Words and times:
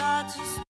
start 0.00 0.69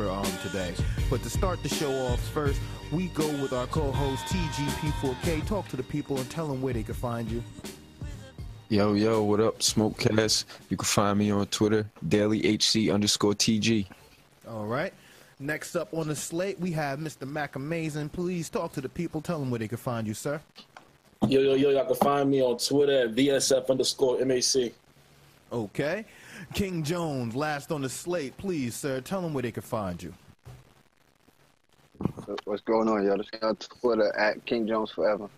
for 0.00 0.10
um 0.10 0.24
today. 0.42 0.74
But 1.08 1.22
to 1.22 1.30
start 1.30 1.62
the 1.62 1.68
show 1.68 1.92
off 2.06 2.20
first, 2.28 2.60
we 2.92 3.08
go 3.08 3.28
with 3.42 3.52
our 3.52 3.66
co-host 3.66 4.24
TGP4K. 4.26 5.46
Talk 5.46 5.68
to 5.68 5.76
the 5.76 5.82
people 5.82 6.16
and 6.18 6.28
tell 6.30 6.48
them 6.48 6.62
where 6.62 6.72
they 6.72 6.82
can 6.82 6.94
find 6.94 7.30
you. 7.30 7.42
Yo, 8.68 8.94
yo, 8.94 9.22
what 9.22 9.40
up, 9.40 9.58
Smokecast? 9.58 10.44
You 10.68 10.76
can 10.76 10.86
find 10.86 11.18
me 11.18 11.30
on 11.30 11.46
Twitter, 11.46 11.90
dailyhc 12.06 12.92
underscore 12.92 13.34
TG. 13.34 13.86
All 14.48 14.64
right. 14.64 14.94
Next 15.40 15.74
up 15.74 15.92
on 15.94 16.08
the 16.08 16.16
slate, 16.16 16.60
we 16.60 16.70
have 16.72 16.98
Mr. 16.98 17.26
Mac 17.26 17.56
Amazing. 17.56 18.10
Please 18.10 18.48
talk 18.48 18.72
to 18.74 18.80
the 18.80 18.88
people. 18.88 19.20
Tell 19.20 19.40
them 19.40 19.50
where 19.50 19.58
they 19.58 19.68
can 19.68 19.78
find 19.78 20.06
you, 20.06 20.14
sir. 20.14 20.40
Yo, 21.26 21.40
yo, 21.40 21.54
yo, 21.54 21.70
y'all 21.70 21.86
can 21.86 21.96
find 21.96 22.30
me 22.30 22.42
on 22.42 22.58
Twitter 22.58 23.02
at 23.02 23.14
VSF 23.14 23.68
underscore 23.68 24.24
MAC. 24.24 24.72
Okay. 25.52 26.04
King 26.54 26.82
Jones, 26.82 27.34
last 27.34 27.72
on 27.72 27.82
the 27.82 27.88
slate. 27.88 28.36
Please, 28.36 28.74
sir, 28.74 29.00
tell 29.00 29.20
them 29.20 29.34
where 29.34 29.42
they 29.42 29.52
can 29.52 29.62
find 29.62 30.02
you. 30.02 30.12
What's 32.44 32.62
going 32.62 32.88
on? 32.88 33.04
This 33.04 33.26
is 33.32 33.42
on 33.42 33.56
Twitter 33.56 34.14
at 34.16 34.44
King 34.46 34.66
Jones 34.66 34.90
Forever. 34.90 35.28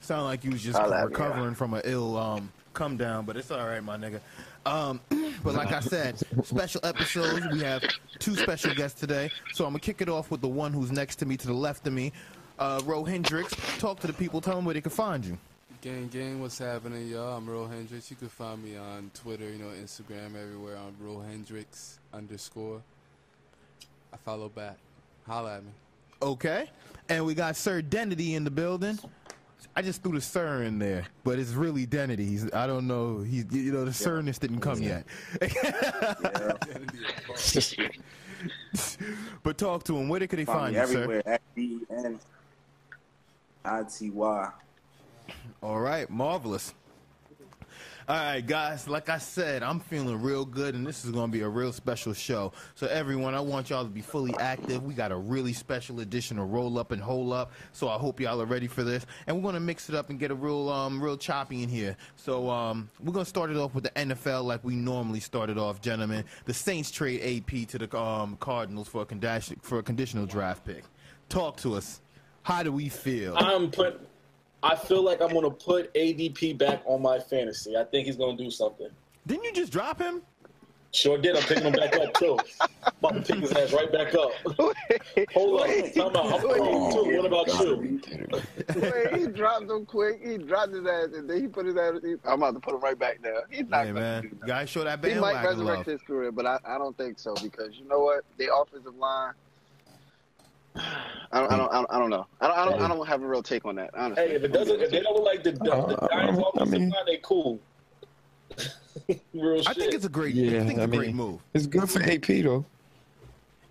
Sound 0.00 0.24
like 0.24 0.44
you 0.44 0.50
was 0.50 0.62
just 0.62 0.78
recovering 0.78 1.54
from 1.54 1.74
an 1.74 1.82
ill 1.84 2.16
um 2.16 2.50
come 2.72 2.96
down, 2.96 3.24
but 3.24 3.36
it's 3.36 3.50
all 3.50 3.66
right, 3.66 3.82
my 3.82 3.96
nigga. 3.96 4.20
Um, 4.66 5.00
but 5.44 5.54
like 5.54 5.72
I 5.72 5.80
said, 5.80 6.18
special 6.44 6.80
episodes. 6.84 7.46
We 7.52 7.60
have 7.60 7.82
two 8.18 8.36
special 8.36 8.74
guests 8.74 9.00
today, 9.00 9.30
so 9.52 9.64
I'm 9.64 9.72
gonna 9.72 9.80
kick 9.80 10.00
it 10.00 10.08
off 10.08 10.30
with 10.30 10.40
the 10.40 10.48
one 10.48 10.72
who's 10.72 10.92
next 10.92 11.16
to 11.16 11.26
me, 11.26 11.36
to 11.36 11.46
the 11.46 11.52
left 11.52 11.86
of 11.86 11.92
me, 11.92 12.12
uh, 12.58 12.80
Ro 12.84 13.04
Hendricks. 13.04 13.54
Talk 13.78 14.00
to 14.00 14.06
the 14.06 14.12
people. 14.12 14.40
Tell 14.40 14.56
them 14.56 14.64
where 14.64 14.74
they 14.74 14.80
can 14.80 14.90
find 14.90 15.24
you. 15.24 15.38
Gang, 15.82 16.08
gang, 16.08 16.42
what's 16.42 16.58
happening, 16.58 17.08
y'all? 17.08 17.38
I'm 17.38 17.48
Ro 17.48 17.66
Hendrix. 17.66 18.10
You 18.10 18.16
can 18.16 18.28
find 18.28 18.62
me 18.62 18.76
on 18.76 19.10
Twitter, 19.14 19.48
you 19.48 19.56
know, 19.56 19.70
Instagram, 19.82 20.36
everywhere. 20.38 20.76
I'm 20.76 20.94
Ro 21.00 21.20
Hendricks 21.20 21.98
underscore. 22.12 22.82
I 24.12 24.18
follow 24.18 24.50
back. 24.50 24.76
Holla 25.26 25.56
at 25.56 25.64
me. 25.64 25.70
Okay. 26.20 26.68
And 27.08 27.24
we 27.24 27.32
got 27.32 27.56
Sir 27.56 27.80
Denity 27.80 28.34
in 28.34 28.44
the 28.44 28.50
building. 28.50 28.98
I 29.74 29.80
just 29.80 30.02
threw 30.02 30.12
the 30.12 30.20
Sir 30.20 30.64
in 30.64 30.78
there, 30.78 31.06
but 31.24 31.38
it's 31.38 31.52
really 31.52 31.86
Denity. 31.86 32.28
He's, 32.28 32.52
I 32.52 32.66
don't 32.66 32.86
know. 32.86 33.20
He's, 33.22 33.46
you 33.50 33.72
know, 33.72 33.86
the 33.86 33.94
Sirness 33.94 34.38
didn't 34.38 34.60
come 34.60 34.82
yet. 34.82 35.06
but 39.42 39.56
talk 39.56 39.84
to 39.84 39.96
him. 39.96 40.10
Where 40.10 40.20
could 40.26 40.40
they 40.40 40.44
find, 40.44 40.58
Find 40.58 40.72
me 40.74 40.76
you, 40.76 40.82
everywhere 40.82 41.22
at 41.24 41.40
B 41.54 41.80
N 41.88 42.20
I 43.64 43.82
T 43.84 44.10
Y. 44.10 44.50
All 45.62 45.80
right. 45.80 46.08
Marvelous. 46.08 46.74
All 48.10 48.16
right, 48.16 48.44
guys. 48.44 48.88
Like 48.88 49.08
I 49.08 49.18
said, 49.18 49.62
I'm 49.62 49.78
feeling 49.78 50.20
real 50.20 50.44
good, 50.44 50.74
and 50.74 50.84
this 50.84 51.04
is 51.04 51.12
going 51.12 51.30
to 51.30 51.32
be 51.32 51.42
a 51.42 51.48
real 51.48 51.72
special 51.72 52.12
show. 52.12 52.52
So, 52.74 52.88
everyone, 52.88 53.36
I 53.36 53.40
want 53.40 53.70
y'all 53.70 53.84
to 53.84 53.88
be 53.88 54.00
fully 54.00 54.34
active. 54.40 54.82
We 54.82 54.94
got 54.94 55.12
a 55.12 55.16
really 55.16 55.52
special 55.52 56.00
edition 56.00 56.36
of 56.40 56.50
Roll 56.50 56.76
Up 56.76 56.90
and 56.90 57.00
Hole 57.00 57.32
Up. 57.32 57.52
So, 57.70 57.88
I 57.88 57.98
hope 57.98 58.18
y'all 58.18 58.42
are 58.42 58.46
ready 58.46 58.66
for 58.66 58.82
this. 58.82 59.06
And 59.28 59.36
we're 59.36 59.42
going 59.42 59.54
to 59.54 59.60
mix 59.60 59.88
it 59.88 59.94
up 59.94 60.10
and 60.10 60.18
get 60.18 60.32
a 60.32 60.34
real, 60.34 60.68
um, 60.70 61.00
real 61.00 61.16
choppy 61.16 61.62
in 61.62 61.68
here. 61.68 61.96
So, 62.16 62.50
um, 62.50 62.90
we're 62.98 63.12
going 63.12 63.26
to 63.26 63.30
start 63.30 63.48
it 63.48 63.56
off 63.56 63.76
with 63.76 63.84
the 63.84 63.90
NFL 63.90 64.42
like 64.42 64.64
we 64.64 64.74
normally 64.74 65.20
started 65.20 65.56
off, 65.56 65.80
gentlemen. 65.80 66.24
The 66.46 66.54
Saints 66.54 66.90
trade 66.90 67.46
AP 67.46 67.68
to 67.68 67.78
the 67.78 67.96
um, 67.96 68.36
Cardinals 68.40 68.88
for 68.88 69.02
a, 69.02 69.06
condition, 69.06 69.56
for 69.62 69.78
a 69.78 69.84
conditional 69.84 70.26
draft 70.26 70.64
pick. 70.64 70.82
Talk 71.28 71.58
to 71.58 71.76
us. 71.76 72.00
How 72.42 72.64
do 72.64 72.72
we 72.72 72.88
feel? 72.88 73.36
I'm 73.36 73.70
put. 73.70 74.09
I 74.62 74.76
feel 74.76 75.02
like 75.02 75.20
I'm 75.22 75.32
gonna 75.32 75.50
put 75.50 75.92
ADP 75.94 76.58
back 76.58 76.82
on 76.86 77.00
my 77.02 77.18
fantasy. 77.18 77.76
I 77.76 77.84
think 77.84 78.06
he's 78.06 78.16
gonna 78.16 78.36
do 78.36 78.50
something. 78.50 78.88
Didn't 79.26 79.44
you 79.44 79.52
just 79.52 79.72
drop 79.72 79.98
him? 79.98 80.22
Sure 80.92 81.16
did. 81.16 81.36
I'm 81.36 81.42
picking 81.44 81.62
him 81.64 81.72
back 81.72 81.94
up 81.96 82.12
too. 82.14 82.36
About 82.98 83.14
to 83.14 83.20
pick 83.22 83.36
his 83.42 83.52
ass 83.52 83.72
right 83.72 83.90
back 83.92 84.12
up. 84.14 84.32
Hold 85.34 85.60
on. 85.60 85.68
Time 85.92 86.16
out. 86.16 86.32
I'm 86.32 86.40
playing 86.40 86.92
too. 86.92 87.16
What 87.16 87.26
about 87.26 87.46
you? 87.60 88.00
Wait, 88.74 89.14
he 89.20 89.26
dropped 89.28 89.70
him 89.70 89.86
quick. 89.86 90.20
He 90.26 90.36
dropped 90.38 90.72
his 90.72 90.84
ass, 90.86 91.08
and 91.14 91.30
then 91.30 91.40
he 91.42 91.46
put 91.46 91.66
his 91.66 91.76
ass. 91.76 91.94
He, 92.02 92.14
I'm 92.24 92.42
about 92.42 92.54
to 92.54 92.60
put 92.60 92.74
him 92.74 92.80
right 92.80 92.98
back 92.98 93.22
there. 93.22 93.42
He's 93.50 93.68
not 93.68 93.86
Hey, 93.86 93.92
gonna 93.92 94.00
man. 94.00 94.22
do 94.22 94.28
nothing. 94.30 94.48
Guys, 94.48 94.68
show 94.68 94.82
that 94.82 95.00
bandwagon 95.00 95.38
He 95.38 95.42
might 95.42 95.48
resurrect 95.48 95.76
love. 95.78 95.86
his 95.86 96.02
career, 96.02 96.32
but 96.32 96.44
I, 96.46 96.58
I 96.66 96.76
don't 96.78 96.96
think 96.98 97.20
so 97.20 97.34
because 97.34 97.78
you 97.78 97.86
know 97.88 98.00
what? 98.00 98.24
The 98.36 98.52
offensive 98.52 98.96
line. 98.96 99.32
I 100.76 101.40
don't, 101.40 101.52
I 101.52 101.56
don't, 101.56 101.86
I 101.90 101.98
don't, 101.98 102.10
know. 102.10 102.26
I 102.40 102.46
don't, 102.48 102.58
I 102.58 102.64
don't, 102.64 102.82
I 102.82 102.88
don't 102.88 103.06
have 103.06 103.22
a 103.22 103.26
real 103.26 103.42
take 103.42 103.64
on 103.64 103.76
that. 103.76 103.90
Honestly. 103.94 104.28
Hey, 104.28 104.34
if 104.34 104.42
it 104.44 104.52
doesn't, 104.52 104.80
if 104.80 104.90
they 104.90 105.00
don't 105.00 105.14
look 105.16 105.24
like 105.24 105.42
the, 105.42 105.52
the, 105.52 105.58
the 105.64 105.72
Uh, 105.72 106.08
Giants 106.08 106.40
I 106.58 106.64
mean- 106.64 106.90
line, 106.90 107.04
they 107.06 107.18
cool. 107.22 107.58
Real 109.32 109.62
I 109.66 109.72
think 109.74 109.94
it's 109.94 110.04
a 110.04 110.08
great. 110.08 110.34
Yeah, 110.34 110.60
I 110.60 110.66
think 110.66 110.72
it's 110.72 110.80
I 110.80 110.82
a 110.82 110.86
great 110.88 111.06
mean- 111.08 111.16
move. 111.16 111.40
It's 111.54 111.66
good 111.66 111.88
for 111.88 112.02
AP, 112.02 112.26
though. 112.42 112.64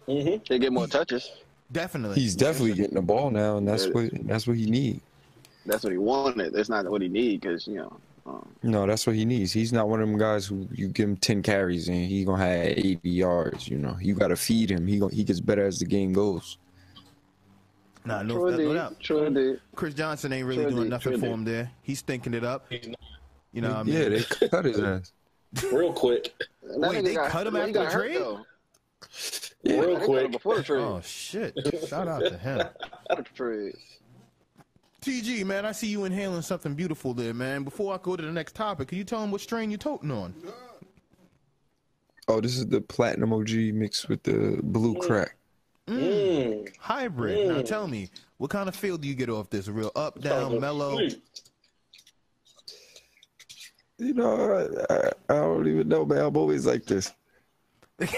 hmm 0.05 0.35
They 0.47 0.59
get 0.59 0.71
more 0.71 0.87
touches. 0.87 1.29
Definitely. 1.71 2.15
He's 2.19 2.35
definitely 2.35 2.73
getting 2.73 2.95
the 2.95 3.01
ball 3.01 3.29
now, 3.29 3.57
and 3.57 3.67
that's 3.67 3.87
what 3.87 4.09
that's 4.25 4.47
what 4.47 4.57
he 4.57 4.65
need. 4.65 5.01
That's 5.65 5.83
what 5.83 5.91
he 5.91 5.97
wanted. 5.99 6.53
That's 6.53 6.69
not 6.69 6.89
what 6.89 7.01
he 7.01 7.09
need 7.09 7.41
because 7.41 7.67
you 7.67 7.75
know. 7.75 7.97
Um, 8.25 8.47
No, 8.63 8.87
that's 8.87 9.05
what 9.05 9.15
he 9.15 9.23
needs. 9.25 9.51
He's 9.51 9.71
not 9.73 9.87
one 9.89 10.01
of 10.01 10.07
them 10.09 10.17
guys 10.17 10.45
who 10.47 10.67
you 10.73 10.87
give 10.87 11.09
him 11.09 11.17
ten 11.17 11.43
carries 11.43 11.89
and 11.89 11.97
he 12.05 12.23
gonna 12.23 12.43
have 12.43 12.65
eighty 12.77 12.99
yards. 13.03 13.67
You 13.67 13.77
know, 13.77 13.97
you 14.01 14.15
gotta 14.15 14.35
feed 14.35 14.71
him. 14.71 14.87
He 14.87 14.97
go, 14.99 15.09
he 15.09 15.23
gets 15.23 15.39
better 15.41 15.65
as 15.65 15.77
the 15.79 15.85
game 15.85 16.11
goes. 16.13 16.57
Nah, 18.05 18.23
no, 18.23 18.35
true 18.35 18.57
no 18.57 18.73
doubt. 18.73 18.99
True 18.99 19.23
indeed. 19.23 19.59
Chris 19.75 19.93
Johnson 19.93 20.31
ain't 20.33 20.45
really 20.47 20.63
True 20.63 20.71
doing 20.71 20.77
indeed, 20.83 20.89
nothing 20.91 21.11
true 21.13 21.19
for 21.21 21.27
him 21.27 21.43
there. 21.43 21.71
He's 21.81 22.01
thinking 22.01 22.33
it 22.33 22.43
up. 22.43 22.65
You 23.51 23.61
know 23.61 23.69
what 23.69 23.77
I 23.77 23.83
mean? 23.83 23.95
yeah, 23.95 24.09
they 24.09 24.47
cut 24.49 24.65
his 24.65 24.79
ass. 24.79 25.11
Real 25.73 25.91
quick. 25.93 26.33
Wait, 26.63 27.03
they 27.03 27.15
got- 27.15 27.29
cut 27.29 27.47
him 27.47 27.55
after 27.55 27.73
the 27.73 27.85
hurt, 27.85 27.91
trade? 27.91 28.15
though. 28.17 28.45
Yeah, 29.63 29.79
Real 29.79 29.81
They 29.81 29.93
cut 29.95 30.01
him 30.01 30.05
quick. 30.07 30.31
before 30.31 30.55
the 30.57 30.63
trade. 30.63 30.81
Oh 30.81 31.01
shit! 31.03 31.57
Shout 31.87 32.07
out 32.07 32.21
to 32.21 32.37
him. 32.37 32.59
After 33.09 33.23
the 33.23 33.29
trade. 33.35 33.75
TG 35.01 35.45
man, 35.45 35.65
I 35.65 35.71
see 35.71 35.87
you 35.87 36.03
inhaling 36.05 36.41
something 36.41 36.75
beautiful 36.75 37.13
there, 37.13 37.33
man. 37.33 37.63
Before 37.63 37.93
I 37.93 37.97
go 38.01 38.15
to 38.15 38.21
the 38.23 38.31
next 38.31 38.53
topic, 38.55 38.89
can 38.89 38.97
you 38.97 39.03
tell 39.03 39.23
him 39.23 39.31
what 39.31 39.41
strain 39.41 39.71
you're 39.71 39.77
toting 39.77 40.11
on? 40.11 40.33
Oh, 42.27 42.39
this 42.41 42.57
is 42.57 42.67
the 42.67 42.81
platinum 42.81 43.33
OG 43.33 43.49
mixed 43.73 44.07
with 44.09 44.21
the 44.23 44.59
blue 44.61 44.95
crack. 44.95 45.35
Mm. 45.89 46.69
Hybrid. 46.77 47.47
Now 47.47 47.59
Mm. 47.61 47.65
tell 47.65 47.87
me, 47.87 48.09
what 48.37 48.49
kind 48.49 48.69
of 48.69 48.75
feel 48.75 48.97
do 48.97 49.07
you 49.07 49.15
get 49.15 49.29
off 49.29 49.49
this? 49.49 49.67
Real 49.67 49.91
up, 49.95 50.21
down, 50.21 50.59
mellow? 50.59 50.97
sweet. 50.97 51.21
You 53.97 54.13
know, 54.13 54.85
I, 54.89 54.93
I, 54.93 55.09
I 55.29 55.33
don't 55.35 55.67
even 55.67 55.87
know, 55.89 56.05
man. 56.05 56.19
I'm 56.19 56.37
always 56.37 56.65
like 56.65 56.85
this. 56.85 57.11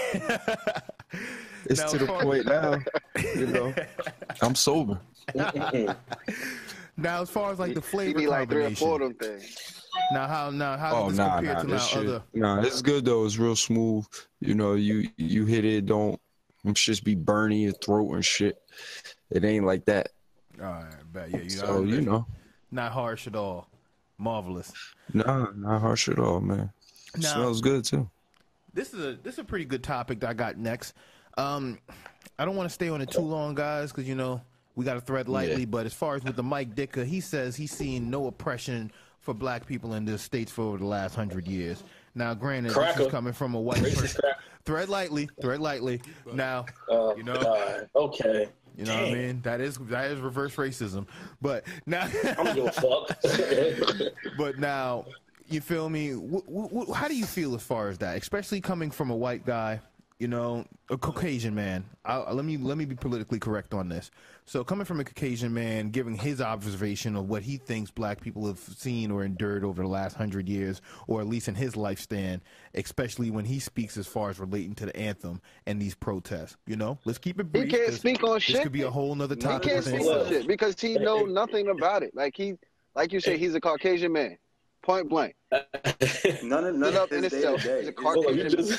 It's 1.66 1.80
Now, 1.80 1.86
to 1.88 1.98
the 1.98 2.06
point 2.06 2.46
now. 2.46 2.80
You 3.36 3.46
know, 3.46 3.74
I'm 4.42 4.54
sober. 4.56 5.00
Now, 6.96 7.22
as 7.22 7.30
far 7.30 7.52
as 7.52 7.58
like 7.60 7.74
the 7.74 7.80
He 7.80 7.86
flavor 7.86 8.18
be 8.18 8.26
like 8.26 8.48
three 8.48 8.58
or 8.64 8.70
combination, 8.70 8.86
four 8.86 9.02
of 9.02 9.16
them 9.18 9.38
things. 9.38 9.80
now 10.12 10.26
how 10.26 10.50
now 10.50 10.76
how 10.76 10.96
Oh 10.96 11.08
does 11.08 11.16
this 11.18 11.26
nah, 11.26 11.36
compare 11.36 11.54
nah, 11.54 11.60
to 11.60 11.66
this 11.68 11.80
now 11.82 11.86
shit. 11.86 12.06
other? 12.08 12.22
Nah, 12.34 12.60
it's 12.62 12.82
good 12.82 13.04
though. 13.04 13.24
It's 13.24 13.38
real 13.38 13.54
smooth. 13.56 14.04
You 14.40 14.54
know, 14.54 14.74
you 14.74 15.08
you 15.16 15.44
hit 15.46 15.64
it, 15.64 15.86
don't 15.86 16.20
them 16.64 16.74
shits 16.74 17.02
be 17.02 17.14
burning 17.14 17.60
your 17.60 17.72
throat 17.72 18.12
and 18.12 18.24
shit. 18.24 18.60
It 19.30 19.44
ain't 19.44 19.64
like 19.64 19.84
that. 19.86 20.10
All 20.60 20.66
right, 20.66 21.12
bet 21.12 21.30
yeah, 21.30 21.38
you 21.38 21.56
know, 21.60 21.66
So 21.66 21.82
you 21.82 22.00
know, 22.00 22.26
not 22.70 22.92
harsh 22.92 23.26
at 23.26 23.34
all. 23.34 23.68
Marvelous. 24.18 24.72
nah, 25.12 25.50
not 25.56 25.80
harsh 25.80 26.08
at 26.08 26.18
all, 26.18 26.40
man. 26.40 26.70
It 27.14 27.22
Now- 27.22 27.34
smells 27.34 27.60
good 27.60 27.84
too. 27.84 28.08
This 28.74 28.94
is 28.94 29.04
a 29.04 29.12
this 29.22 29.34
is 29.34 29.38
a 29.40 29.44
pretty 29.44 29.64
good 29.66 29.82
topic 29.82 30.20
that 30.20 30.30
I 30.30 30.32
got 30.34 30.56
next. 30.56 30.94
Um, 31.36 31.78
I 32.38 32.44
don't 32.46 32.56
want 32.56 32.68
to 32.68 32.72
stay 32.72 32.88
on 32.88 33.00
it 33.02 33.10
too 33.10 33.20
long, 33.20 33.54
guys, 33.54 33.90
because 33.92 34.08
you 34.08 34.14
know 34.14 34.40
we 34.76 34.84
got 34.84 34.94
to 34.94 35.00
thread 35.02 35.28
lightly. 35.28 35.60
Yeah. 35.60 35.66
But 35.66 35.84
as 35.84 35.92
far 35.92 36.14
as 36.14 36.24
with 36.24 36.36
the 36.36 36.42
Mike 36.42 36.74
Ditka, 36.74 37.04
he 37.04 37.20
says 37.20 37.54
he's 37.56 37.72
seen 37.72 38.08
no 38.08 38.28
oppression 38.28 38.90
for 39.20 39.34
black 39.34 39.66
people 39.66 39.92
in 39.94 40.04
the 40.06 40.16
states 40.16 40.50
for 40.50 40.62
over 40.62 40.78
the 40.78 40.86
last 40.86 41.14
hundred 41.14 41.46
years. 41.46 41.82
Now, 42.14 42.34
granted, 42.34 42.72
this 42.74 42.98
is 42.98 43.08
coming 43.10 43.32
from 43.32 43.54
a 43.54 43.60
white 43.60 43.82
person. 43.82 44.20
Thread 44.64 44.88
lightly, 44.88 45.28
thread 45.40 45.60
lightly. 45.60 46.00
Now, 46.32 46.66
Oh, 46.88 47.16
you 47.16 47.22
know, 47.22 47.40
God. 47.40 47.88
Okay. 47.96 48.48
You 48.76 48.84
know 48.86 48.94
what 48.94 49.04
I 49.04 49.12
mean? 49.14 49.42
That 49.42 49.60
is 49.60 49.76
that 49.78 50.10
is 50.10 50.20
reverse 50.20 50.56
racism. 50.56 51.06
But 51.42 51.64
now, 51.84 52.08
I 52.24 52.34
don't 52.34 52.54
give 52.54 52.74
fuck. 52.74 53.18
but 54.38 54.58
now, 54.58 55.04
you 55.48 55.60
feel 55.60 55.88
me? 55.90 56.12
Wh- 56.12 56.46
wh- 56.48 56.88
wh- 56.90 56.94
how 56.94 57.08
do 57.08 57.14
you 57.16 57.26
feel 57.26 57.54
as 57.54 57.62
far 57.62 57.88
as 57.88 57.98
that, 57.98 58.16
especially 58.16 58.60
coming 58.62 58.90
from 58.90 59.10
a 59.10 59.16
white 59.16 59.44
guy? 59.44 59.80
You 60.22 60.28
know, 60.28 60.64
a 60.88 60.96
Caucasian 60.96 61.52
man. 61.52 61.84
I, 62.04 62.30
let 62.30 62.44
me 62.44 62.56
let 62.56 62.78
me 62.78 62.84
be 62.84 62.94
politically 62.94 63.40
correct 63.40 63.74
on 63.74 63.88
this. 63.88 64.12
So, 64.44 64.62
coming 64.62 64.84
from 64.84 65.00
a 65.00 65.04
Caucasian 65.04 65.52
man, 65.52 65.90
giving 65.90 66.14
his 66.14 66.40
observation 66.40 67.16
of 67.16 67.28
what 67.28 67.42
he 67.42 67.56
thinks 67.56 67.90
black 67.90 68.20
people 68.20 68.46
have 68.46 68.60
seen 68.60 69.10
or 69.10 69.24
endured 69.24 69.64
over 69.64 69.82
the 69.82 69.88
last 69.88 70.14
hundred 70.14 70.48
years, 70.48 70.80
or 71.08 71.20
at 71.20 71.26
least 71.26 71.48
in 71.48 71.56
his 71.56 71.74
lifespan, 71.74 72.40
especially 72.74 73.32
when 73.32 73.44
he 73.44 73.58
speaks 73.58 73.96
as 73.96 74.06
far 74.06 74.30
as 74.30 74.38
relating 74.38 74.76
to 74.76 74.86
the 74.86 74.96
anthem 74.96 75.40
and 75.66 75.82
these 75.82 75.96
protests. 75.96 76.56
You 76.68 76.76
know, 76.76 77.00
let's 77.04 77.18
keep 77.18 77.40
it 77.40 77.48
He 77.52 77.66
can't 77.66 77.86
'cause 77.86 77.96
speak 77.96 78.22
on 78.22 78.34
This 78.34 78.44
shit. 78.44 78.54
This 78.54 78.62
could 78.62 78.70
be 78.70 78.82
a 78.82 78.90
whole 78.92 79.16
nother 79.16 79.34
He 79.34 79.40
can't 79.40 79.84
speak 79.84 80.02
on 80.06 80.28
shit 80.28 80.46
because 80.46 80.80
he 80.80 80.94
know 80.98 81.24
nothing 81.24 81.66
about 81.66 82.04
it. 82.04 82.14
Like 82.14 82.36
he, 82.36 82.54
like 82.94 83.12
you 83.12 83.18
said, 83.18 83.40
he's 83.40 83.56
a 83.56 83.60
Caucasian 83.60 84.12
man, 84.12 84.38
point 84.82 85.08
blank. 85.08 85.34
None 86.42 86.64
of 86.64 86.74
none 86.76 86.96
of 86.96 87.12
in 87.12 87.20
this 87.22 87.32
day 87.32 87.38
itself. 87.38 87.60
to 87.62 87.66
day. 87.68 87.78
He's 87.80 87.88
a 87.88 87.90
It's 87.90 88.00
Caucasian 88.00 88.36
you 88.38 88.48
just- 88.50 88.78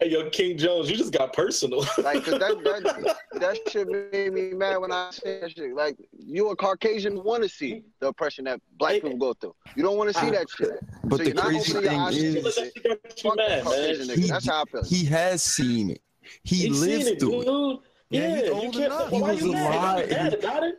hey, 0.00 0.08
yo, 0.10 0.28
King 0.30 0.58
Jones, 0.58 0.90
you 0.90 0.96
just 0.96 1.12
got 1.12 1.32
personal. 1.32 1.80
Like, 1.98 2.24
'cause 2.24 2.38
that, 2.38 2.62
that 2.64 3.16
that 3.40 3.58
shit 3.70 3.88
made 3.88 4.32
me 4.32 4.52
mad 4.52 4.76
when 4.78 4.92
I 4.92 5.10
said 5.10 5.42
that 5.42 5.50
shit. 5.52 5.74
Like, 5.74 5.96
you 6.18 6.48
a 6.50 6.56
Caucasian 6.56 7.22
want 7.24 7.42
to 7.42 7.48
see 7.48 7.82
the 8.00 8.08
oppression 8.08 8.44
that 8.44 8.60
black 8.78 8.94
people 9.02 9.16
go 9.16 9.32
through. 9.34 9.54
You 9.76 9.82
don't 9.82 9.96
want 9.96 10.12
to 10.12 10.18
see 10.20 10.28
ah. 10.28 10.30
that 10.32 10.50
shit. 10.50 10.70
But 11.04 11.18
so 11.18 11.24
the 11.24 11.32
crazy 11.32 11.76
opening 11.76 11.90
thing 11.90 12.00
is- 12.12 12.44
That 12.44 12.52
shit. 12.54 12.72
shit 12.74 12.84
got 12.84 13.24
you 13.24 13.30
Fuck 13.30 13.36
mad, 13.36 13.64
man. 13.64 13.94
niggas. 13.94 14.28
That's 14.28 14.46
how 14.48 14.62
I 14.62 14.64
feel. 14.70 14.84
he 14.84 15.04
has 15.06 15.42
seen 15.42 15.90
it. 15.90 16.02
He 16.44 16.56
He 16.56 16.62
seen 16.74 16.80
lived 16.80 17.06
it, 17.08 17.20
through 17.20 17.40
it. 17.72 17.78
Yeah, 18.10 18.20
Yeah, 18.20 18.36
he's 18.36 18.44
you 18.44 18.52
old 18.52 18.72
can't. 18.74 18.84
enough. 18.86 19.10
Why 19.12 19.18
He 19.18 19.22
was 19.22 19.42
you 19.42 19.52
mad? 19.52 19.74
alive. 19.74 20.08
You 20.10 20.16
mad 20.16 20.34
about 20.34 20.62
it? 20.64 20.74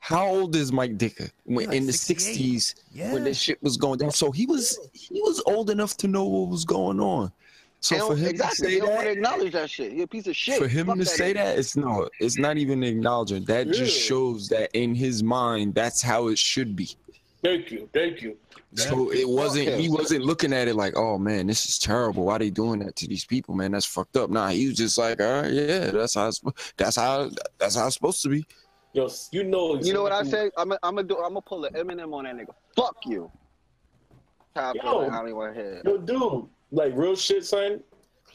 How 0.00 0.26
old 0.26 0.54
is 0.56 0.72
Mike 0.72 0.96
Ditka 0.96 1.30
when 1.44 1.66
like 1.68 1.76
in 1.76 1.86
the 1.86 1.92
'60s 1.92 2.74
Yeah. 2.92 3.12
when 3.12 3.24
this 3.24 3.38
shit 3.38 3.62
was 3.62 3.76
going 3.76 3.98
down? 3.98 4.10
So 4.12 4.30
he 4.30 4.46
was 4.46 4.78
he 4.92 5.20
was 5.22 5.42
old 5.46 5.70
enough 5.70 5.96
to 5.98 6.08
know 6.08 6.24
what 6.24 6.48
was 6.50 6.64
going 6.64 7.00
on. 7.00 7.32
So 7.80 8.08
for 8.08 8.16
him 8.16 8.28
exactly. 8.30 8.56
to 8.56 8.62
They 8.62 8.74
say 8.74 8.80
don't 8.80 8.88
want 8.90 9.00
to 9.02 9.06
that, 9.06 9.12
acknowledge 9.12 9.52
that 9.52 9.70
shit. 9.70 9.92
He 9.92 10.02
a 10.02 10.06
piece 10.06 10.26
of 10.26 10.34
shit. 10.36 10.58
for 10.58 10.66
him 10.66 10.86
Fuck 10.86 10.98
to 10.98 11.04
say 11.04 11.30
nigga. 11.32 11.34
that, 11.34 11.58
it's 11.58 11.76
no, 11.76 12.08
it's 12.20 12.38
not 12.38 12.58
even 12.58 12.82
acknowledging. 12.82 13.44
That 13.44 13.68
just 13.70 13.96
shows 13.96 14.48
that 14.48 14.70
in 14.72 14.94
his 14.94 15.22
mind, 15.22 15.74
that's 15.74 16.02
how 16.02 16.28
it 16.28 16.38
should 16.38 16.74
be. 16.74 16.90
Thank 17.42 17.70
you, 17.70 17.88
thank 17.92 18.20
you. 18.20 18.36
So 18.74 19.12
it 19.12 19.28
wasn't. 19.28 19.68
him. 19.68 19.80
He 19.80 19.88
wasn't 19.88 20.24
looking 20.24 20.52
at 20.52 20.66
it 20.68 20.74
like, 20.74 20.94
"Oh 20.96 21.18
man, 21.18 21.46
this 21.46 21.66
is 21.66 21.78
terrible. 21.78 22.24
Why 22.24 22.38
they 22.38 22.50
doing 22.50 22.80
that 22.80 22.96
to 22.96 23.06
these 23.08 23.24
people, 23.24 23.54
man? 23.54 23.70
That's 23.72 23.86
fucked 23.86 24.16
up." 24.16 24.28
Nah, 24.28 24.48
he 24.48 24.66
was 24.68 24.76
just 24.76 24.98
like, 24.98 25.20
"All 25.22 25.42
right, 25.42 25.52
yeah, 25.52 25.90
that's 25.90 26.14
how. 26.14 26.28
It's, 26.28 26.42
that's 26.76 26.96
how. 26.96 27.30
That's 27.58 27.76
how 27.76 27.86
it's 27.86 27.94
supposed 27.94 28.22
to 28.22 28.28
be." 28.28 28.44
Yo, 28.94 29.08
you 29.32 29.44
know. 29.44 29.76
You 29.80 29.92
know 29.92 30.02
what 30.02 30.12
I 30.12 30.20
exactly- 30.20 30.48
say? 30.48 30.52
I'm 30.56 30.68
gonna 30.70 30.78
I'm 30.82 31.06
do. 31.06 31.16
I'm 31.18 31.30
gonna 31.34 31.42
pull 31.42 31.64
an 31.64 31.74
Eminem 31.74 32.12
on 32.14 32.24
that 32.24 32.34
nigga. 32.36 32.54
Fuck 32.74 32.96
you. 33.06 33.30
How 34.56 34.70
I 34.70 34.72
Yo. 34.74 34.80
I 34.80 35.10
don't 35.10 35.22
even 35.26 35.36
want 35.36 35.54
to 35.54 35.60
hear 35.60 35.72
it. 35.74 35.84
Yo, 35.84 35.98
dude, 35.98 36.46
like 36.72 36.92
real 36.96 37.14
shit, 37.16 37.44
son. 37.44 37.82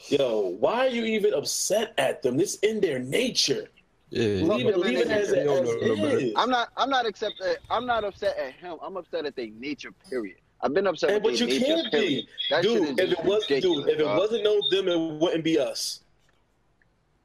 Yo, 0.08 0.56
why 0.60 0.86
are 0.86 0.90
you 0.90 1.04
even 1.04 1.34
upset 1.34 1.94
at 1.98 2.22
them? 2.22 2.36
This 2.36 2.56
in 2.60 2.80
their 2.80 2.98
nature. 2.98 3.68
Yeah, 4.10 4.44
Leave 4.44 4.66
it, 4.68 4.78
leave 4.78 4.98
it 4.98 5.08
niggas. 5.08 5.10
as 5.10 5.30
They 5.30 5.40
it 5.40 5.44
don't 5.44 5.66
as 5.66 5.74
know 5.88 5.94
no 5.94 6.06
is. 6.16 6.32
I'm 6.36 6.50
not. 6.50 6.68
I'm 6.76 6.90
not 6.90 7.04
accepted. 7.06 7.58
I'm 7.70 7.84
not 7.86 8.04
upset 8.04 8.36
at 8.38 8.52
him. 8.54 8.76
I'm 8.82 8.96
upset 8.96 9.26
at 9.26 9.34
their 9.34 9.48
nature. 9.58 9.90
Period. 10.08 10.36
I've 10.62 10.72
been 10.72 10.86
upset 10.86 11.10
And, 11.10 11.22
with 11.24 11.34
but 11.34 11.40
you 11.40 11.46
nature. 11.46 11.64
can't 11.66 11.90
Period. 11.92 12.08
be, 12.26 12.28
That 12.50 12.62
dude. 12.62 12.98
If 12.98 13.12
it 13.12 13.24
was, 13.24 13.42
ridiculous, 13.50 13.84
dude, 13.84 13.88
if 13.94 14.00
it 14.00 14.04
dog. 14.04 14.18
wasn't 14.18 14.44
no 14.44 14.60
them, 14.70 14.88
it 14.88 15.20
wouldn't 15.20 15.44
be 15.44 15.58
us. 15.58 16.00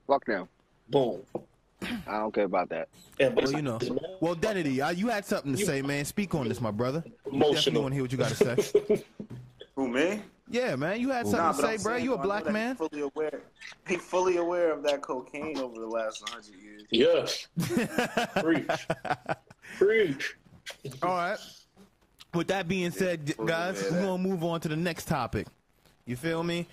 Fuck 0.08 0.28
now. 0.28 0.48
Boom. 0.90 1.22
I 2.08 2.18
don't 2.18 2.34
care 2.34 2.44
about 2.46 2.70
that. 2.70 2.90
And 3.20 3.36
Well, 3.36 3.52
you 3.52 3.62
know. 3.62 3.80
Well, 4.20 4.36
Denity, 4.36 4.86
uh, 4.86 4.90
you 4.90 5.08
had 5.08 5.26
something 5.26 5.56
to 5.56 5.66
say, 5.66 5.82
man. 5.82 6.04
Speak 6.06 6.36
on 6.36 6.48
this, 6.48 6.60
my 6.60 6.72
brother. 6.72 7.04
Definitely 7.26 7.82
want 7.82 7.92
to 7.92 7.94
hear 7.96 8.04
what 8.04 8.12
you 8.12 8.18
got 8.18 8.32
to 8.32 8.36
say. 8.36 9.04
Who 9.76 9.88
me? 9.88 10.22
Yeah, 10.52 10.76
man, 10.76 11.00
you 11.00 11.10
had 11.10 11.26
Nah, 11.28 11.52
something 11.52 11.62
to 11.64 11.68
say, 11.68 11.74
I'm 11.76 11.84
bro. 11.84 11.94
saying, 11.94 12.04
You 12.06 12.14
a 12.14 12.18
though, 12.18 12.22
I 12.22 12.24
know 12.24 12.28
black 12.28 12.44
that 12.46 12.50
he 12.50 12.54
man. 12.54 12.76
Fully 12.76 13.02
aware. 13.02 13.42
He 13.88 13.96
fully 13.98 14.38
aware 14.38 14.74
of 14.74 14.84
that 14.84 15.02
cocaine 15.02 15.58
over 15.60 15.80
the 15.80 15.88
last 15.88 16.28
hundred 16.28 16.56
years. 16.62 16.84
Yes. 16.90 17.48
Preach. 18.42 18.88
Preach. 19.78 20.36
All 21.04 21.10
right. 21.16 21.38
With 22.34 22.48
that 22.48 22.68
being 22.68 22.92
said, 22.92 23.34
guys, 23.46 23.82
we're 23.92 24.02
gonna 24.02 24.18
move 24.22 24.44
on 24.44 24.60
to 24.62 24.68
the 24.68 24.76
next 24.76 25.06
topic. 25.08 25.48
You 26.06 26.16
feel 26.16 26.44
me? 26.44 26.68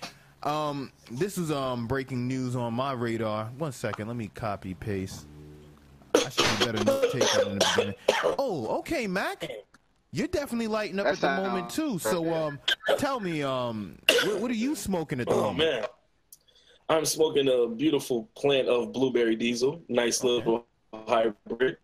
Um, 0.47 0.93
this 1.11 1.37
is 1.37 1.51
um 1.51 1.87
breaking 1.87 2.25
news 2.25 2.55
on 2.55 2.73
my 2.73 2.93
radar. 2.93 3.45
One 3.57 3.73
second, 3.73 4.07
let 4.07 4.15
me 4.15 4.29
copy 4.33 4.73
paste. 4.73 5.25
I 6.15 6.29
should 6.29 6.59
be 6.59 6.65
better 6.65 6.83
note 6.85 7.11
taker 7.11 7.41
in 7.49 7.59
the 7.59 7.65
beginning. 7.75 7.95
Oh, 8.39 8.67
okay, 8.79 9.07
Mac. 9.07 9.49
You're 10.13 10.27
definitely 10.27 10.67
lighting 10.67 10.99
up 10.99 11.05
That's 11.05 11.21
at 11.21 11.35
the 11.37 11.43
how- 11.43 11.49
moment 11.49 11.69
too. 11.69 11.99
So 11.99 12.33
um, 12.33 12.59
tell 12.97 13.19
me 13.19 13.43
um, 13.43 13.97
what, 14.25 14.39
what 14.39 14.49
are 14.51 14.55
you 14.55 14.73
smoking 14.73 15.19
at 15.19 15.27
the 15.27 15.33
Oh 15.33 15.41
moment? 15.53 15.57
man. 15.69 15.85
I'm 16.89 17.03
smoking 17.03 17.49
a 17.49 17.67
beautiful 17.67 18.29
plant 18.37 18.69
of 18.69 18.93
blueberry 18.93 19.35
diesel. 19.35 19.81
Nice 19.89 20.23
little 20.23 20.65
hybrid. 20.93 21.75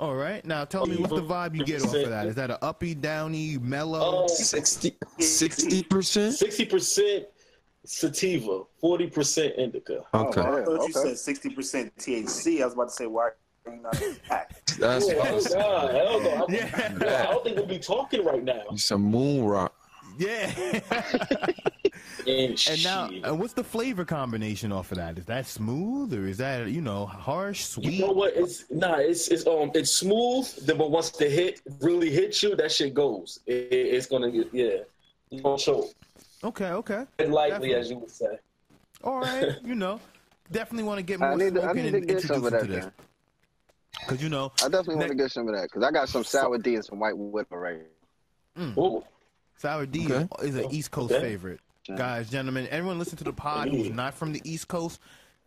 All 0.00 0.16
right, 0.16 0.44
now 0.44 0.64
tell 0.64 0.86
me 0.86 0.96
what 0.96 1.10
the 1.10 1.22
vibe 1.22 1.56
you 1.56 1.64
get 1.64 1.82
off 1.84 1.94
of 1.94 2.08
that? 2.10 2.26
Is 2.26 2.34
that 2.34 2.50
a 2.50 2.64
uppy, 2.64 2.94
downy, 2.94 3.56
mellow? 3.58 4.22
Um, 4.24 4.28
60 4.28 4.90
percent. 5.84 6.34
Sixty 6.34 6.64
percent 6.64 7.26
sativa, 7.88 8.62
forty 8.80 9.06
percent 9.08 9.54
indica. 9.56 10.04
Okay, 10.14 10.40
Oh, 10.40 10.60
I 10.60 10.64
thought 10.64 10.66
you 10.66 10.82
okay. 10.82 10.92
said 10.92 11.18
sixty 11.18 11.50
percent 11.50 11.94
THC. 11.96 12.60
I 12.60 12.64
was 12.66 12.74
about 12.74 12.88
to 12.88 12.94
say 12.94 13.06
why 13.06 13.24
are 13.28 13.34
you 13.74 13.80
not 13.82 14.00
packed? 14.28 14.78
that's 14.78 15.04
Oh, 15.06 15.16
what 15.16 15.18
I 15.20 15.24
hell 15.26 15.34
was 15.34 15.54
nah, 15.54 15.88
hell 15.88 16.20
no. 16.20 16.30
I, 16.30 16.52
Yeah. 16.52 17.26
I 17.28 17.32
don't 17.32 17.44
think 17.44 17.56
we'll 17.56 17.66
be 17.66 17.78
talking 17.78 18.24
right 18.24 18.44
now. 18.44 18.62
some 18.76 19.02
moon 19.02 19.44
rock. 19.44 19.74
yeah. 20.18 20.52
And, 22.26 22.60
And 22.68 22.84
now, 22.84 23.10
and 23.24 23.38
what's 23.38 23.52
the 23.54 23.64
flavor 23.64 24.04
combination 24.04 24.70
off 24.72 24.90
of 24.92 24.98
that? 24.98 25.16
Is 25.18 25.24
that 25.26 25.46
smooth 25.46 26.12
or 26.12 26.26
is 26.26 26.36
that 26.38 26.68
you 26.68 26.80
know 26.82 27.06
harsh, 27.06 27.64
sweet? 27.64 27.92
You 27.92 28.06
know 28.06 28.12
what? 28.12 28.34
It's 28.36 28.64
nah. 28.70 28.96
It's 28.96 29.28
it's 29.28 29.46
um 29.46 29.70
it's 29.74 29.90
smooth. 29.92 30.46
Then 30.66 30.76
but 30.76 30.90
once 30.90 31.10
the 31.10 31.28
hit 31.28 31.60
really 31.80 32.10
hits 32.10 32.42
you, 32.42 32.54
that 32.56 32.70
shit 32.72 32.92
goes. 32.94 33.40
It, 33.46 33.54
it- 33.70 33.94
it's 33.94 34.06
gonna 34.06 34.30
get 34.30 34.48
yeah. 34.52 34.78
You 35.30 35.42
gonna 35.42 35.58
show 35.58 35.88
Okay, 36.44 36.66
okay, 36.70 37.04
it 37.18 37.30
lightly, 37.30 37.70
Definitely. 37.70 37.74
as 37.74 37.90
you 37.90 37.98
would 37.98 38.10
say. 38.10 38.38
all 39.02 39.18
right. 39.20 39.56
you 39.64 39.74
know, 39.74 40.00
definitely 40.52 40.84
want 40.84 40.98
to 40.98 41.02
get 41.02 41.18
more 41.18 41.32
I 41.32 41.34
need 41.34 41.54
to. 41.54 41.60
I 41.60 41.64
smoking 41.72 41.82
need 41.84 41.90
to 41.90 41.96
and 41.98 42.06
get 42.08 42.20
some 42.22 42.44
of 42.44 42.52
introduce 42.52 42.60
that. 42.60 42.66
to 42.66 42.72
this 42.72 42.84
Then. 42.84 42.92
because 44.00 44.22
you 44.22 44.28
know 44.28 44.52
I 44.62 44.68
definitely 44.68 44.96
want 44.96 45.08
to 45.08 45.14
get 45.16 45.30
some 45.32 45.48
of 45.48 45.54
that 45.54 45.62
because 45.64 45.82
I 45.82 45.90
got 45.90 46.08
some 46.08 46.22
sour 46.24 46.58
D 46.58 46.76
and 46.76 46.84
some 46.84 47.00
white 47.00 47.16
widow 47.18 47.56
right 47.56 47.78
here. 48.56 48.74
Ooh. 48.78 49.04
sour 49.56 49.84
D 49.86 50.06
Okay. 50.12 50.28
is 50.46 50.54
an 50.56 50.70
East 50.70 50.90
Coast 50.90 51.12
Okay. 51.12 51.22
favorite. 51.22 51.60
Guys, 51.96 52.28
gentlemen, 52.28 52.68
everyone 52.70 52.98
listen 52.98 53.16
to 53.18 53.24
the 53.24 53.32
pod 53.32 53.68
who's 53.70 53.88
Mm. 53.88 53.94
not 53.94 54.14
from 54.14 54.32
the 54.32 54.42
East 54.44 54.68
Coast. 54.68 55.00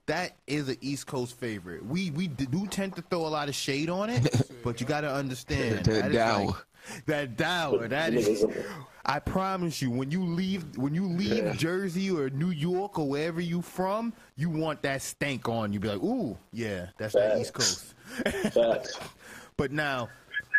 That 0.07 0.31
is 0.47 0.67
an 0.69 0.77
East 0.81 1.05
Coast 1.07 1.37
favorite. 1.39 1.85
We 1.85 2.09
we 2.11 2.27
do 2.27 2.65
tend 2.67 2.95
to 2.95 3.01
throw 3.03 3.25
a 3.25 3.29
lot 3.29 3.47
of 3.47 3.55
shade 3.55 3.89
on 3.89 4.09
it, 4.09 4.51
but 4.63 4.81
you 4.81 4.87
got 4.87 5.01
to 5.01 5.13
understand 5.13 5.85
That 5.85 6.07
is 6.07 6.13
dour. 6.15 6.45
like- 6.47 6.55
that 7.05 7.37
dollar. 7.37 7.87
That 7.87 8.13
is. 8.13 8.45
I 9.05 9.19
promise 9.19 9.81
you, 9.81 9.89
when 9.89 10.11
you 10.11 10.23
leave, 10.23 10.77
when 10.77 10.93
you 10.93 11.07
leave 11.07 11.57
Jersey 11.57 12.11
or 12.11 12.29
New 12.29 12.51
York 12.51 12.99
or 12.99 13.09
wherever 13.09 13.41
you 13.41 13.61
from, 13.61 14.13
you 14.35 14.49
want 14.49 14.83
that 14.83 15.01
stank 15.01 15.49
on 15.49 15.73
you. 15.73 15.79
Be 15.79 15.87
like, 15.87 16.03
ooh, 16.03 16.37
yeah, 16.53 16.87
that's 16.97 17.13
that 17.13 17.39
East 17.39 17.53
Coast. 17.53 17.93
Facts. 18.53 18.99
But 19.57 19.71
now, 19.71 20.09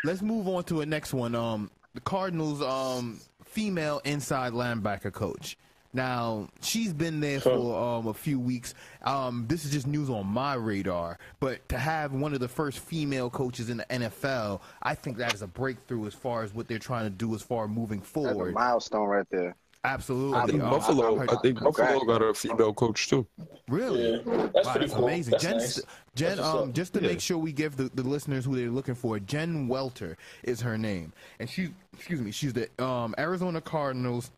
let's 0.05 0.23
move 0.23 0.49
on 0.49 0.65
to 0.65 0.81
a 0.81 0.87
next 0.87 1.15
one. 1.15 1.35
Um, 1.35 1.71
the 1.95 2.01
Cardinals' 2.01 2.63
um 2.63 3.21
female 3.45 4.01
inside 4.05 4.53
linebacker 4.53 5.13
coach. 5.13 5.57
Now 5.95 6.49
she's 6.63 6.93
been 6.93 7.21
there 7.21 7.41
for 7.41 7.77
um 7.79 8.07
a 8.07 8.15
few 8.15 8.41
weeks. 8.41 8.75
Um, 9.03 9.45
this 9.49 9.65
is 9.65 9.73
just 9.73 9.87
news 9.87 10.09
on 10.09 10.27
my 10.27 10.55
radar. 10.55 11.19
But 11.41 11.69
to 11.69 11.79
have 11.79 12.13
one 12.13 12.33
of 12.33 12.41
the 12.41 12.49
first 12.49 12.79
female 12.79 13.29
coaches 13.29 13.69
in 13.69 13.77
the 13.79 13.85
NFL, 13.91 14.61
I 14.83 14.95
think 14.95 15.19
that 15.19 15.35
is 15.35 15.43
a 15.43 15.47
breakthrough 15.47 16.07
as 16.07 16.15
far 16.15 16.43
as 16.43 16.55
what 16.55 16.67
they're 16.69 16.79
trying 16.79 17.05
to 17.05 17.11
do 17.11 17.35
as 17.35 17.43
far 17.43 17.65
as 17.65 17.71
moving 17.71 17.99
That's 17.99 18.11
a 18.11 18.13
forward. 18.15 18.55
milestone 18.55 19.07
right 19.09 19.27
there. 19.31 19.55
Absolutely. 19.85 20.39
I 20.39 20.47
think 20.47 20.63
Um, 20.63 20.71
Buffalo. 20.71 21.17
heard- 21.17 21.31
I 21.31 21.37
think 21.43 21.61
Buffalo 21.61 22.05
got 22.05 22.23
a 22.23 22.33
female 22.33 22.73
coach 22.73 23.09
too. 23.11 23.27
Really? 23.69 24.13
Yeah, 24.13 24.19
that's 24.23 24.29
wow, 24.67 24.73
pretty 24.73 24.79
that's 24.87 24.93
cool. 24.95 25.05
amazing. 25.09 25.31
That's 25.33 25.43
Jen, 25.43 25.57
nice. 25.59 25.81
Jen, 26.15 26.37
That's 26.37 26.41
um, 26.49 26.73
just 26.73 26.95
to 26.95 27.01
Yeah. 27.03 27.09
make 27.09 27.21
sure 27.21 27.37
we 27.37 27.53
give 27.53 27.77
the, 27.77 27.91
the 27.93 28.05
listeners 28.05 28.45
who 28.45 28.55
they're 28.55 28.71
looking 28.71 28.95
for, 28.95 29.19
Jen 29.19 29.67
Welter 29.67 30.17
is 30.45 30.61
her 30.61 30.79
name, 30.79 31.13
and 31.41 31.51
she, 31.51 31.75
excuse 31.95 32.21
me, 32.21 32.31
she's 32.31 32.53
the 32.53 32.69
um, 32.83 33.13
Arizona 33.19 33.61
Cardinals 33.61 34.31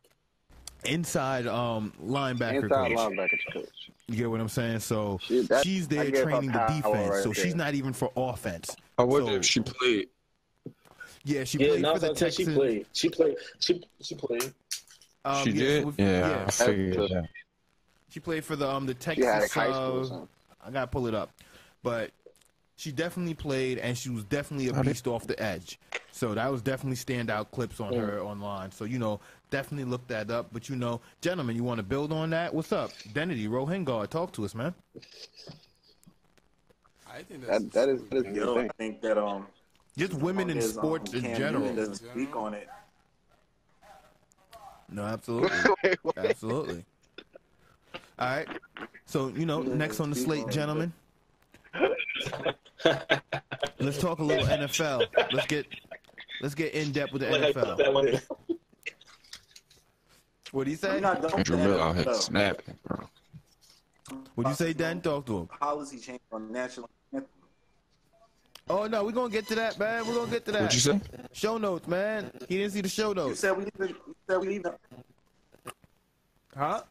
inside 0.86 1.46
um, 1.46 1.92
linebacker 2.04 2.64
Inside 2.64 2.88
coach. 2.94 2.98
linebacker 2.98 3.52
coach. 3.52 3.90
You 4.08 4.16
get 4.16 4.30
what 4.30 4.40
I'm 4.40 4.48
saying? 4.48 4.80
So 4.80 5.18
She- 5.22 5.42
that- 5.46 5.64
she's 5.64 5.88
there 5.88 6.10
training 6.10 6.52
the 6.52 6.58
defense, 6.68 7.10
right 7.10 7.22
so 7.22 7.32
she's 7.32 7.54
not 7.54 7.74
even 7.74 7.92
for 7.92 8.12
offense. 8.16 8.76
I 8.98 9.02
wonder 9.04 9.32
So- 9.32 9.36
if 9.36 9.44
she 9.44 9.60
played. 9.60 10.08
Yeah, 11.26 11.44
she 11.44 11.58
Yeah, 11.58 11.68
played 11.68 11.82
now 11.82 11.94
for 11.94 11.98
the 12.00 12.08
I'm 12.26 12.30
she 12.30 12.44
played. 12.44 12.86
She 12.92 13.08
played. 13.08 13.36
She 13.58 13.82
she 14.02 14.14
played. 14.14 14.52
Um, 15.24 15.44
she 15.44 15.50
yeah, 15.52 15.58
did. 15.64 15.84
with- 15.86 15.98
yeah, 15.98 16.44
I 16.46 16.50
figured 16.50 16.94
that. 17.10 17.28
She 18.10 18.20
played 18.20 18.44
for 18.44 18.56
the 18.56 18.68
um 18.68 18.84
the 18.84 18.92
She 19.00 19.22
had 19.22 19.40
Texas. 19.40 19.52
high 19.52 19.72
school 19.72 20.28
uh. 20.62 20.66
I 20.66 20.70
gotta 20.70 20.86
pull 20.86 21.06
it 21.06 21.14
up. 21.14 21.30
but 21.82 22.10
she 22.76 22.90
definitely 22.92 23.34
played, 23.34 23.78
and 23.78 23.96
she 23.96 24.10
was 24.10 24.24
definitely 24.24 24.68
a 24.68 24.82
beast 24.82 25.06
off 25.06 25.26
the 25.26 25.40
edge. 25.40 25.78
So 26.12 26.34
that 26.34 26.50
was 26.50 26.62
definitely 26.62 26.96
standout 26.96 27.50
clips 27.50 27.80
on 27.80 27.94
her 27.94 28.20
online. 28.20 28.72
So 28.72 28.84
you 28.84 28.98
know, 28.98 29.20
definitely 29.50 29.90
look 29.90 30.06
that 30.08 30.30
up. 30.30 30.48
But 30.52 30.68
you 30.68 30.76
know, 30.76 31.00
gentlemen, 31.20 31.56
you 31.56 31.64
want 31.64 31.78
to 31.78 31.84
build 31.84 32.12
on 32.12 32.30
that? 32.30 32.52
What's 32.52 32.72
up, 32.72 32.90
Identity 33.08 33.48
Rohingya? 33.48 34.08
Talk 34.08 34.32
to 34.32 34.44
us, 34.44 34.54
man. 34.54 34.74
I 37.08 37.22
think 37.22 37.46
that's 37.46 37.62
That 37.64 37.72
that 37.72 37.88
is 37.88 38.02
that 38.10 38.16
is 38.16 38.24
the 38.24 38.32
Yo, 38.34 38.54
I 38.54 38.60
thing. 38.62 38.70
think 38.76 39.00
that 39.02 39.18
um, 39.18 39.46
Just 39.96 40.14
women 40.14 40.50
in 40.50 40.60
sports 40.60 41.14
um, 41.14 41.24
in 41.24 41.36
general. 41.36 41.60
Newton 41.62 41.76
doesn't 41.76 41.94
speak 42.10 42.34
on 42.34 42.54
it. 42.54 42.68
No, 44.90 45.02
absolutely. 45.02 45.50
Wait, 45.84 46.04
wait. 46.04 46.18
Absolutely. 46.18 46.84
All 48.18 48.28
right. 48.28 48.46
So, 49.06 49.28
you 49.28 49.46
know, 49.46 49.62
next 49.62 49.98
on 49.98 50.10
the 50.10 50.16
slate, 50.16 50.48
gentlemen. 50.50 50.92
Let's 53.78 53.98
talk 53.98 54.18
a 54.18 54.22
little 54.22 54.46
NFL. 54.46 55.06
Let's 55.32 55.46
get 55.46 55.66
let's 56.40 56.54
get 56.54 56.74
in 56.74 56.92
depth 56.92 57.12
with 57.12 57.22
the 57.22 57.30
Like 57.30 57.54
NFL. 57.54 57.76
that 57.78 57.92
one 57.92 58.08
in. 58.08 58.20
What 60.52 60.64
do 60.64 60.70
you 60.70 60.76
say? 60.76 60.90
We're 60.94 61.00
not 61.00 61.16
done 61.22 61.24
with 61.32 61.38
Andrew 61.38 61.56
Miller 61.56 61.80
out 61.80 61.96
here 61.96 62.14
snapping, 62.14 62.78
bro. 62.86 63.08
What'd 64.34 64.50
you 64.50 64.56
say, 64.56 64.72
Dan? 64.72 65.00
Talk 65.00 65.26
to 65.26 65.38
him. 65.38 65.46
Policy 65.48 65.98
change 65.98 66.20
on 66.32 66.52
national. 66.52 66.88
Oh 68.70 68.86
no, 68.86 69.04
we're 69.04 69.12
gonna 69.12 69.30
get 69.30 69.46
to 69.48 69.54
that, 69.56 69.78
man. 69.78 70.06
We're 70.06 70.14
gonna 70.14 70.30
get 70.30 70.44
to 70.46 70.52
that. 70.52 70.62
What'd 70.62 70.74
you 70.74 70.80
say? 70.80 71.00
Show 71.32 71.58
notes, 71.58 71.86
man. 71.88 72.30
He 72.48 72.58
didn't 72.58 72.72
see 72.72 72.80
the 72.80 72.88
show 72.88 73.12
notes. 73.12 73.18
You 73.18 73.28
notes. 73.28 73.40
said 73.40 73.56
we 73.56 73.64
leave. 73.64 73.72
the- 73.76 73.88
You 73.88 74.14
said 74.28 74.40
we 74.40 74.46
leave. 74.48 74.62
the- 74.62 74.78
Huh? 76.56 76.82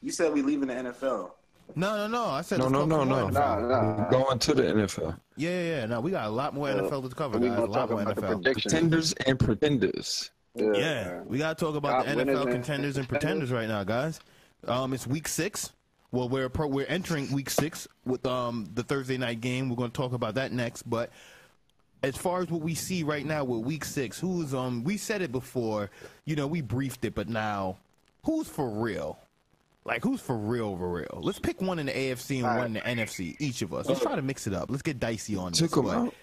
You 0.00 0.12
said 0.12 0.32
we 0.32 0.40
leaving 0.42 0.68
the 0.68 0.74
NFL. 0.74 1.32
No, 1.74 1.96
no, 1.96 2.06
no. 2.06 2.24
I 2.26 2.42
said 2.42 2.58
No, 2.58 2.66
let's 2.68 2.88
no, 2.88 3.04
no, 3.04 3.04
no. 3.04 3.28
Nah, 3.28 3.60
nah. 3.60 4.08
Going 4.08 4.38
to 4.38 4.54
the 4.54 4.62
NFL. 4.62 5.18
Yeah, 5.36 5.50
yeah, 5.50 5.62
yeah. 5.80 5.86
No, 5.86 6.00
we 6.00 6.10
got 6.10 6.26
a 6.26 6.30
lot 6.30 6.54
more 6.54 6.68
NFL 6.68 7.08
to 7.08 7.14
cover, 7.14 7.38
guys. 7.38 7.58
A 7.58 7.64
lot 7.64 7.90
more 7.90 8.00
NFL. 8.04 8.14
predictions. 8.42 8.62
Contenders 8.72 9.12
and 9.26 9.38
pretenders. 9.38 10.30
Yeah, 10.54 11.20
we 11.26 11.36
gotta 11.38 11.54
talk 11.54 11.74
about 11.76 12.04
Top 12.04 12.06
the 12.06 12.16
winners 12.16 12.38
NFL 12.38 12.42
and- 12.44 12.52
contenders 12.52 12.96
and 12.96 13.06
pretenders 13.08 13.50
right 13.52 13.68
now, 13.68 13.84
guys. 13.84 14.20
Um, 14.66 14.94
it's 14.94 15.06
week 15.06 15.28
six. 15.28 15.72
Well, 16.12 16.30
we're 16.30 16.48
pro- 16.48 16.68
we're 16.68 16.86
entering 16.86 17.30
week 17.32 17.50
six 17.50 17.86
with 18.06 18.24
um 18.26 18.66
the 18.72 18.82
Thursday 18.82 19.18
night 19.18 19.42
game. 19.42 19.68
We're 19.68 19.76
gonna 19.76 19.90
talk 19.90 20.12
about 20.14 20.36
that 20.36 20.52
next. 20.52 20.84
But 20.88 21.10
as 22.02 22.16
far 22.16 22.40
as 22.40 22.48
what 22.48 22.62
we 22.62 22.74
see 22.74 23.02
right 23.02 23.26
now 23.26 23.44
with 23.44 23.66
week 23.66 23.84
six, 23.84 24.18
who's 24.18 24.54
um 24.54 24.82
we 24.82 24.96
said 24.96 25.20
it 25.20 25.30
before, 25.30 25.90
you 26.24 26.36
know, 26.36 26.46
we 26.46 26.62
briefed 26.62 27.04
it, 27.04 27.14
but 27.14 27.28
now 27.28 27.76
who's 28.24 28.48
for 28.48 28.70
real? 28.70 29.18
Like 29.86 30.02
who's 30.02 30.20
for 30.20 30.36
real, 30.36 30.76
for 30.76 30.90
real? 30.90 31.20
Let's 31.22 31.38
pick 31.38 31.62
one 31.62 31.78
in 31.78 31.86
the 31.86 31.92
AFC 31.92 32.38
and 32.44 32.56
one 32.58 32.66
in 32.66 32.72
the 32.74 32.80
NFC, 32.80 33.36
each 33.38 33.62
of 33.62 33.72
us. 33.72 33.86
Let's 33.86 34.00
try 34.00 34.16
to 34.16 34.22
mix 34.22 34.48
it 34.48 34.52
up. 34.52 34.68
Let's 34.68 34.82
get 34.82 34.98
dicey 34.98 35.36
on 35.36 35.52
this. 35.52 35.60
Took 35.60 35.76
them 35.76 35.88
out. 35.88 36.14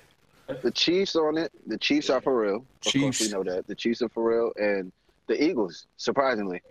The 0.62 0.72
Chiefs 0.72 1.15
on 1.15 1.38
it. 1.38 1.51
The 1.67 1.77
Chiefs 1.77 2.10
are 2.10 2.20
for 2.20 2.38
real. 2.38 2.55
Of 2.58 2.62
course, 2.82 2.91
Chiefs. 2.91 3.22
we 3.22 3.29
know 3.29 3.43
that. 3.46 3.65
The 3.65 3.75
Chiefs 3.75 4.01
are 4.01 4.10
for 4.10 4.29
real, 4.29 4.51
and 4.58 4.91
the 5.27 5.41
Eagles, 5.41 5.88
surprisingly, 5.96 6.62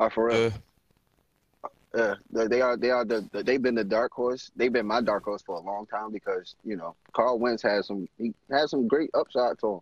are 0.00 0.10
for 0.10 0.26
real. 0.26 0.46
Uh, 0.46 0.50
Uh, 1.94 2.14
they 2.30 2.46
they 2.46 2.60
are 2.62 2.76
they 2.78 2.88
are 2.90 3.04
the, 3.04 3.28
the 3.32 3.42
they've 3.42 3.60
been 3.60 3.74
the 3.74 3.84
dark 3.84 4.12
horse. 4.12 4.50
They've 4.56 4.72
been 4.72 4.86
my 4.86 5.02
dark 5.02 5.24
horse 5.24 5.42
for 5.42 5.56
a 5.56 5.60
long 5.60 5.84
time 5.86 6.10
because 6.10 6.56
you 6.64 6.74
know 6.74 6.96
Carl 7.12 7.38
Wentz 7.38 7.62
has 7.62 7.86
some 7.86 8.08
he 8.16 8.32
has 8.50 8.70
some 8.70 8.88
great 8.88 9.10
upside 9.12 9.58
to 9.58 9.74
him. 9.74 9.80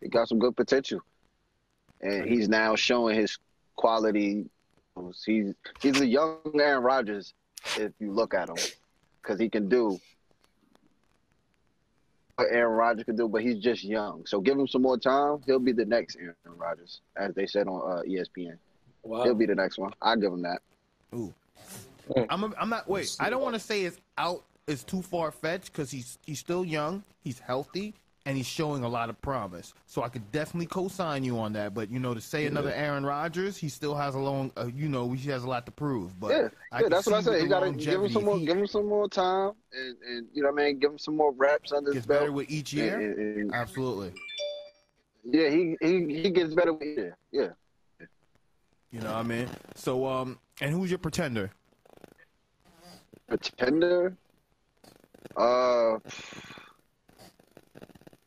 He 0.00 0.08
got 0.08 0.28
some 0.28 0.40
good 0.40 0.56
potential, 0.56 1.00
and 2.00 2.28
he's 2.28 2.48
now 2.48 2.74
showing 2.74 3.14
his 3.16 3.38
quality. 3.76 4.46
He's 5.24 5.54
he's 5.80 6.00
a 6.00 6.06
young 6.06 6.38
Aaron 6.54 6.82
Rodgers 6.82 7.34
if 7.76 7.92
you 7.98 8.12
look 8.12 8.34
at 8.34 8.48
him, 8.48 8.56
because 9.22 9.38
he 9.38 9.48
can 9.48 9.68
do 9.68 9.98
what 12.36 12.48
Aaron 12.50 12.76
Rodgers 12.76 13.04
can 13.04 13.16
do, 13.16 13.28
but 13.28 13.42
he's 13.42 13.58
just 13.58 13.84
young. 13.84 14.24
So 14.26 14.40
give 14.40 14.58
him 14.58 14.68
some 14.68 14.82
more 14.82 14.98
time. 14.98 15.38
He'll 15.46 15.58
be 15.58 15.72
the 15.72 15.84
next 15.84 16.16
Aaron 16.16 16.34
Rodgers, 16.56 17.00
as 17.16 17.34
they 17.34 17.46
said 17.46 17.66
on 17.66 17.98
uh, 17.98 18.02
ESPN. 18.02 18.58
He'll 19.02 19.34
be 19.34 19.46
the 19.46 19.54
next 19.54 19.78
one. 19.78 19.92
I 20.02 20.16
give 20.16 20.32
him 20.32 20.42
that. 20.42 20.60
Ooh. 21.14 21.32
I'm, 22.28 22.44
a, 22.44 22.52
I'm 22.58 22.68
not. 22.68 22.88
Wait, 22.88 23.14
I 23.20 23.30
don't 23.30 23.42
want 23.42 23.54
to 23.54 23.60
say 23.60 23.84
it's 23.84 23.98
out. 24.16 24.44
It's 24.66 24.84
too 24.84 25.02
far 25.02 25.30
fetched 25.30 25.72
because 25.72 25.90
he's 25.90 26.18
he's 26.24 26.38
still 26.38 26.64
young. 26.64 27.02
He's 27.22 27.38
healthy 27.38 27.94
and 28.28 28.36
he's 28.36 28.46
showing 28.46 28.84
a 28.84 28.88
lot 28.88 29.08
of 29.08 29.18
promise. 29.22 29.72
So 29.86 30.02
I 30.02 30.10
could 30.10 30.30
definitely 30.32 30.66
co-sign 30.66 31.24
you 31.24 31.38
on 31.38 31.54
that. 31.54 31.72
But 31.72 31.90
you 31.90 31.98
know, 31.98 32.12
to 32.12 32.20
say 32.20 32.44
another 32.44 32.70
Aaron 32.70 33.04
Rodgers, 33.06 33.56
he 33.56 33.70
still 33.70 33.94
has 33.94 34.14
a 34.14 34.18
long. 34.18 34.52
Uh, 34.54 34.66
you 34.66 34.86
know, 34.86 35.10
he 35.12 35.30
has 35.30 35.44
a 35.44 35.48
lot 35.48 35.64
to 35.64 35.72
prove. 35.72 36.20
But 36.20 36.30
Yeah, 36.30 36.48
yeah, 36.78 36.88
that's 36.90 37.06
what 37.06 37.14
I 37.26 37.30
with. 37.30 37.42
You 37.42 37.48
gotta 37.48 37.72
give 37.72 38.02
him 38.02 38.10
some 38.10 38.24
more, 38.26 38.36
he 38.36 38.44
give 38.44 38.58
him 38.58 38.66
some 38.66 38.86
more 38.86 39.08
time, 39.08 39.52
and, 39.72 39.96
and 40.06 40.26
you 40.34 40.42
know 40.42 40.50
what 40.52 40.60
I 40.60 40.66
mean. 40.66 40.78
Give 40.78 40.90
him 40.92 40.98
some 40.98 41.16
more 41.16 41.32
reps 41.32 41.72
under 41.72 41.88
his 41.90 42.04
gets 42.04 42.06
better 42.06 42.30
with 42.30 42.50
each 42.50 42.70
year. 42.74 42.98
and- 43.00 43.38
and- 43.40 43.54
Absolutely. 43.54 44.12
yeah, 45.24 45.48
he, 45.48 45.78
he 45.80 46.20
he 46.22 46.30
gets 46.30 46.52
better 46.52 46.74
with 46.74 46.82
each 46.82 46.98
year. 46.98 47.16
Yeah, 47.32 47.48
You 48.90 49.00
know 49.00 49.06
what 49.14 49.20
I 49.20 49.22
mean? 49.22 49.48
So 49.74 50.06
um, 50.06 50.38
and 50.60 50.70
who's 50.70 50.90
your 50.90 50.98
pretender? 50.98 51.50
pretender. 53.26 54.14
Uh, 55.34 55.98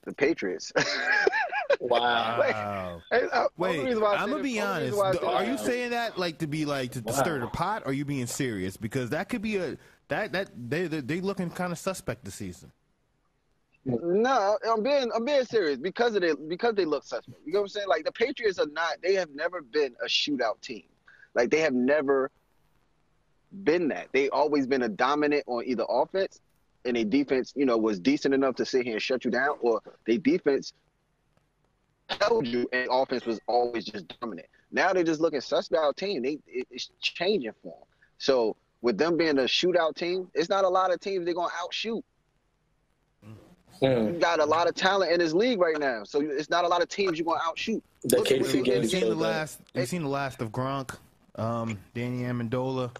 the 0.06 0.14
Patriots. 0.14 0.72
Wow. 1.80 2.38
Wow. 2.40 3.02
Hey, 3.12 3.24
uh, 3.32 3.48
Wait, 3.58 3.80
only 3.80 3.86
reason 3.86 4.04
why 4.04 4.14
I 4.14 4.18
I'm 4.18 4.28
say 4.28 4.32
gonna 4.34 4.44
be 4.44 4.60
honest. 4.60 4.84
reason 4.92 4.98
why 5.00 5.10
I 5.10 5.12
The- 5.14 5.26
Are 5.28 5.46
you 5.46 5.58
saying 5.58 5.90
that 5.92 6.18
like 6.18 6.38
to 6.40 6.48
be 6.48 6.66
like 6.66 6.92
to, 6.92 7.02
to 7.02 7.14
stir 7.14 7.40
the 7.40 7.48
pot? 7.48 7.84
Or 7.86 7.90
are 7.90 7.94
you 7.94 8.06
being 8.06 8.28
serious? 8.28 8.78
Because 8.78 9.10
that 9.12 9.30
could 9.30 9.42
be 9.42 9.56
a 9.56 9.78
that 10.10 10.32
that 10.34 10.50
they 10.70 10.86
they, 10.88 11.00
they 11.00 11.22
looking 11.22 11.50
kind 11.50 11.72
of 11.72 11.80
suspect 11.80 12.24
this 12.26 12.36
season. 12.36 12.72
No, 13.86 14.60
I'm 14.70 14.84
being 14.84 15.10
I'm 15.16 15.26
being 15.26 15.46
serious 15.46 15.80
because 15.80 16.16
of 16.16 16.24
it 16.24 16.48
because 16.50 16.76
they 16.76 16.86
look 16.86 17.04
suspect. 17.04 17.40
You 17.46 17.54
know 17.54 17.60
what 17.62 17.66
I'm 17.66 17.70
saying? 17.70 17.88
Like 17.88 18.04
the 18.06 18.12
Patriots 18.12 18.60
are 18.60 18.68
not. 18.68 18.98
They 19.02 19.16
have 19.16 19.30
never 19.34 19.62
been 19.62 19.96
a 20.06 20.08
shootout 20.08 20.62
team. 20.62 20.84
Like 21.34 21.50
they 21.50 21.62
have 21.62 21.74
never 21.74 22.30
been 23.64 23.88
that. 23.88 24.10
They 24.12 24.30
always 24.30 24.68
been 24.68 24.84
a 24.84 24.90
dominant 24.90 25.46
on 25.48 25.66
either 25.66 25.86
offense, 25.90 26.42
and 26.86 26.96
their 26.96 27.06
defense, 27.06 27.54
you 27.56 27.66
know, 27.66 27.78
was 27.78 28.00
decent 28.00 28.34
enough 28.34 28.56
to 28.56 28.66
sit 28.66 28.84
here 28.84 28.94
and 28.94 29.02
shut 29.02 29.26
you 29.26 29.32
down, 29.32 29.58
or 29.62 29.82
their 30.06 30.18
defense 30.18 30.74
held 32.20 32.48
you, 32.48 32.68
and 32.74 32.88
offense 32.92 33.26
was 33.26 33.40
always 33.48 33.86
just 33.86 34.20
dominant. 34.20 34.48
Now 34.72 34.94
they're 34.94 35.04
just 35.04 35.22
looking 35.22 35.42
suspect 35.42 35.98
team. 35.98 36.24
They 36.24 36.40
it's 36.48 36.90
changing 37.02 37.54
for 37.62 37.76
them. 37.78 37.88
So 38.18 38.56
with 38.82 38.98
them 38.98 39.18
being 39.18 39.38
a 39.38 39.44
shootout 39.44 39.96
team, 39.96 40.30
it's 40.34 40.50
not 40.50 40.64
a 40.64 40.70
lot 40.70 40.94
of 40.94 41.00
teams 41.00 41.26
they're 41.26 41.34
gonna 41.34 41.54
outshoot. 41.62 42.04
Hmm. 43.80 43.88
You 43.88 44.18
got 44.20 44.40
a 44.40 44.46
lot 44.46 44.68
of 44.68 44.76
talent 44.76 45.12
in 45.12 45.20
this 45.20 45.34
league 45.34 45.60
right 45.60 45.80
now, 45.80 46.04
so 46.04 46.22
it's 46.22 46.50
not 46.50 46.66
a 46.66 46.68
lot 46.68 46.82
of 46.82 46.90
teams 46.90 47.18
you're 47.18 47.26
gonna 47.26 47.42
outshoot. 47.44 47.84
The 48.04 48.18
Look 48.18 48.32
at 48.32 48.42
KC 48.42 48.52
they 48.52 48.62
game 48.62 48.82
You've 48.82 48.92
seen 48.92 49.10
the 49.10 49.16
last. 49.16 49.60
You've 49.74 49.88
seen 49.88 50.04
the 50.04 50.10
last 50.10 50.42
of 50.42 50.52
Gronk, 50.52 50.96
um, 51.36 51.80
Danny 51.94 52.24
Amendola, 52.24 52.92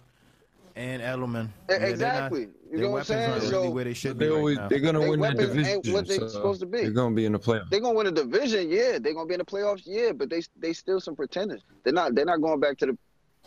and 0.76 1.02
Edelman. 1.02 1.46
E- 1.46 1.50
they're 1.68 1.80
not- 1.80 1.88
Exactly. 1.88 2.48
You 2.70 2.78
know 2.78 2.88
what 2.88 2.88
I'm 2.88 2.92
weapons 2.92 3.06
saying? 3.08 3.30
aren't 3.30 3.42
really 3.42 3.50
So 3.50 3.70
where 3.70 3.84
they 3.84 3.92
should 3.94 4.18
be 4.18 4.24
They 4.24 4.30
right 4.30 4.38
always 4.38 4.56
now. 4.58 4.68
they're 4.68 4.78
gonna 4.80 5.00
win 5.00 5.20
that 5.20 5.36
weapons 5.36 5.56
ain't 5.68 5.82
division. 5.82 5.92
what 5.92 6.08
they 6.08 6.16
so 6.18 6.28
supposed 6.28 6.60
to 6.60 6.66
be. 6.66 6.80
They're 6.82 6.90
gonna 6.90 7.14
be 7.14 7.26
in 7.26 7.32
the 7.32 7.38
playoffs. 7.38 7.68
they're 7.70 7.80
gonna 7.80 7.94
win 7.98 8.06
a 8.06 8.10
division, 8.12 8.70
yeah. 8.70 8.98
They're 8.98 9.12
gonna 9.14 9.26
be 9.26 9.34
in 9.34 9.38
the 9.40 9.44
playoffs, 9.44 9.82
yeah. 9.84 10.12
But 10.12 10.30
they 10.30 10.42
they 10.58 10.72
still 10.72 10.98
some 11.00 11.14
pretenders. 11.14 11.60
They're 11.84 11.92
not 11.92 12.14
they're 12.14 12.24
not 12.24 12.40
going 12.40 12.60
back 12.60 12.78
to 12.78 12.86
the 12.86 12.98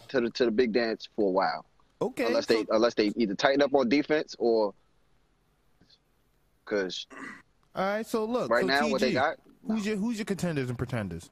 to 0.10 0.22
the 0.22 0.30
to 0.30 0.46
the 0.46 0.52
big 0.52 0.74
dance 0.74 1.10
for 1.16 1.28
a 1.30 1.32
while, 1.32 1.66
Okay. 2.02 2.26
unless 2.28 2.48
so- 2.48 2.54
they 2.54 2.66
unless 2.70 2.94
they 2.94 3.12
either 3.16 3.34
tighten 3.34 3.62
up 3.64 3.74
on 3.74 3.90
defense 3.90 4.36
or 4.38 4.74
because 6.64 7.08
all 7.76 7.84
right. 7.84 8.06
So 8.06 8.26
look. 8.26 8.50
right 8.50 8.62
so 8.62 8.68
now 8.68 8.90
what 8.90 9.02
they 9.02 9.14
got. 9.14 9.38
Who's 9.68 9.86
your 9.86 9.96
Who's 9.98 10.18
your 10.18 10.26
contenders 10.26 10.70
and 10.70 10.78
pretenders? 10.78 11.32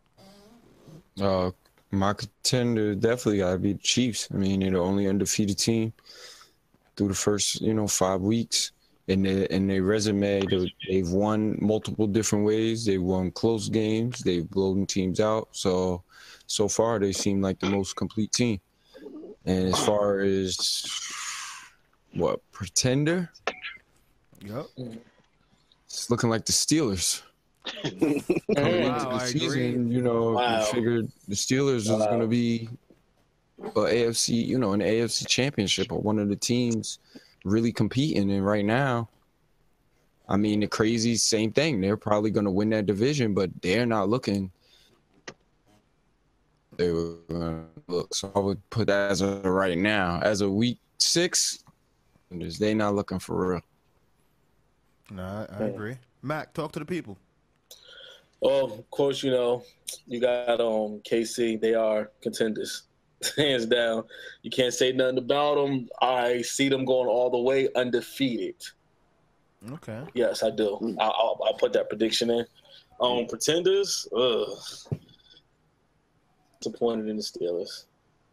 Uh, 1.21 1.51
my 1.93 2.13
contender 2.13 2.95
definitely 2.95 3.37
gotta 3.37 3.59
be 3.59 3.73
the 3.73 3.79
Chiefs. 3.79 4.27
I 4.33 4.37
mean, 4.37 4.61
they're 4.61 4.71
the 4.71 4.79
only 4.79 5.07
undefeated 5.07 5.59
team 5.59 5.93
through 6.95 7.09
the 7.09 7.13
first, 7.13 7.61
you 7.61 7.73
know, 7.73 7.87
five 7.87 8.21
weeks. 8.21 8.71
And 9.09 9.25
their 9.25 9.47
and 9.51 9.69
their 9.69 9.83
resume, 9.83 10.43
they've 10.87 11.09
won 11.09 11.57
multiple 11.61 12.07
different 12.07 12.45
ways. 12.45 12.85
They've 12.85 13.01
won 13.01 13.31
close 13.31 13.67
games. 13.67 14.19
They've 14.19 14.49
blown 14.49 14.85
teams 14.85 15.19
out. 15.19 15.49
So, 15.51 16.03
so 16.47 16.69
far 16.69 16.99
they 16.99 17.11
seem 17.11 17.41
like 17.41 17.59
the 17.59 17.69
most 17.69 17.95
complete 17.97 18.31
team. 18.31 18.61
And 19.45 19.73
as 19.73 19.85
far 19.85 20.21
as 20.21 20.85
what 22.13 22.39
pretender, 22.53 23.29
Yep. 24.45 24.67
it's 25.85 26.09
looking 26.09 26.29
like 26.29 26.45
the 26.45 26.53
Steelers. 26.53 27.21
Coming 28.55 28.83
oh, 28.83 28.85
Wow, 28.85 28.97
into 28.99 29.05
the 29.09 29.19
I 29.19 29.27
agree. 29.27 29.39
season, 29.39 29.91
you 29.91 30.01
know, 30.01 30.31
Wow. 30.33 30.57
you 30.59 30.65
figured 30.65 31.11
the 31.27 31.35
Steelers 31.35 31.89
was 31.89 31.89
Wow. 31.89 32.07
going 32.07 32.21
to 32.21 32.27
be 32.27 32.69
a 33.75 33.79
AFC, 33.87 34.45
you 34.45 34.57
know, 34.57 34.73
an 34.73 34.81
AFC 34.81 35.25
championship 35.27 35.91
or 35.91 35.99
one 35.99 36.19
of 36.19 36.29
the 36.29 36.35
teams 36.35 36.99
really 37.45 37.71
competing. 37.71 38.31
And 38.31 38.45
right 38.45 38.65
now, 38.65 39.09
I 40.27 40.37
mean, 40.37 40.61
the 40.61 40.67
crazy 40.67 41.15
same 41.15 41.51
thing. 41.51 41.81
They're 41.81 41.97
probably 41.97 42.31
going 42.31 42.45
to 42.45 42.51
win 42.51 42.69
that 42.71 42.85
division, 42.85 43.33
but 43.33 43.49
they're 43.61 43.85
not 43.85 44.09
looking. 44.09 44.51
They 46.77 46.91
were 46.91 47.17
going 47.29 47.67
to 47.75 47.81
look. 47.87 48.15
So 48.15 48.31
I 48.35 48.39
would 48.39 48.67
put 48.69 48.87
that 48.87 49.11
as 49.11 49.21
a 49.21 49.41
right 49.41 49.77
now, 49.77 50.19
as 50.21 50.41
a 50.41 50.49
week 50.49 50.79
six. 50.97 51.63
contenders. 52.29 52.59
They 52.59 52.73
not 52.73 52.95
looking 52.95 53.19
for 53.19 53.49
real. 53.53 53.61
No, 55.09 55.23
I, 55.49 55.63
I 55.63 55.63
agree. 55.67 55.97
Mac, 56.21 56.53
talk 56.53 56.71
to 56.73 56.79
the 56.79 56.85
people. 56.85 57.17
Oh, 58.43 58.65
of 58.65 58.89
course, 58.91 59.23
you 59.23 59.31
know, 59.31 59.63
you 60.07 60.19
got 60.19 60.59
um 60.59 61.01
KC. 61.09 61.59
They 61.59 61.73
are 61.73 62.11
contenders, 62.21 62.83
hands 63.37 63.65
down. 63.65 64.03
You 64.41 64.51
can't 64.51 64.73
say 64.73 64.91
nothing 64.91 65.17
about 65.19 65.55
them. 65.55 65.87
I 66.01 66.41
see 66.41 66.69
them 66.69 66.85
going 66.85 67.07
all 67.07 67.29
the 67.29 67.37
way 67.39 67.69
undefeated. 67.75 68.55
Okay. 69.71 70.03
Yes, 70.13 70.43
I 70.43 70.49
do. 70.49 70.77
Mm. 70.81 70.97
I, 70.99 71.05
I'll, 71.05 71.39
I'll 71.45 71.53
put 71.57 71.71
that 71.73 71.87
prediction 71.87 72.29
in. 72.29 72.45
Um, 72.99 73.25
pretenders. 73.27 74.07
Ugh. 74.15 74.47
Disappointed 76.61 77.07
in 77.07 77.17
the 77.17 77.23
Steelers. 77.23 77.85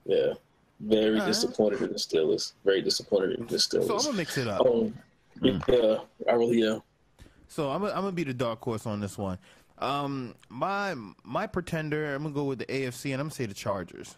Yeah, 0.05 0.35
very 0.81 1.14
Alright. 1.21 1.26
disappointed 1.26 1.83
in 1.83 1.88
the 1.93 1.99
Steelers. 1.99 2.52
Very 2.64 2.83
disappointed 2.83 3.38
in 3.38 3.47
the 3.47 3.57
Steelers. 3.57 3.87
So 3.87 3.97
I'm 3.97 4.05
gonna 4.05 4.17
mix 4.17 4.38
it 4.38 4.49
up. 4.49 4.67
um, 4.67 4.95
yeah, 5.43 5.99
I 6.29 6.33
really 6.33 6.67
am. 6.67 6.83
So 7.49 7.71
I'm 7.71 7.81
gonna, 7.83 7.93
I'm 7.93 8.02
gonna 8.02 8.12
be 8.12 8.25
the 8.25 8.35
dark 8.35 8.62
horse 8.62 8.87
on 8.87 9.00
this 9.00 9.19
one. 9.19 9.38
Um, 9.81 10.35
my 10.49 10.95
my 11.25 11.47
pretender, 11.47 12.15
I'm 12.15 12.23
gonna 12.23 12.35
go 12.35 12.45
with 12.45 12.59
the 12.59 12.67
AFC, 12.67 13.13
and 13.13 13.21
I'm 13.21 13.27
gonna 13.29 13.35
say 13.35 13.47
the 13.47 13.55
Chargers. 13.55 14.15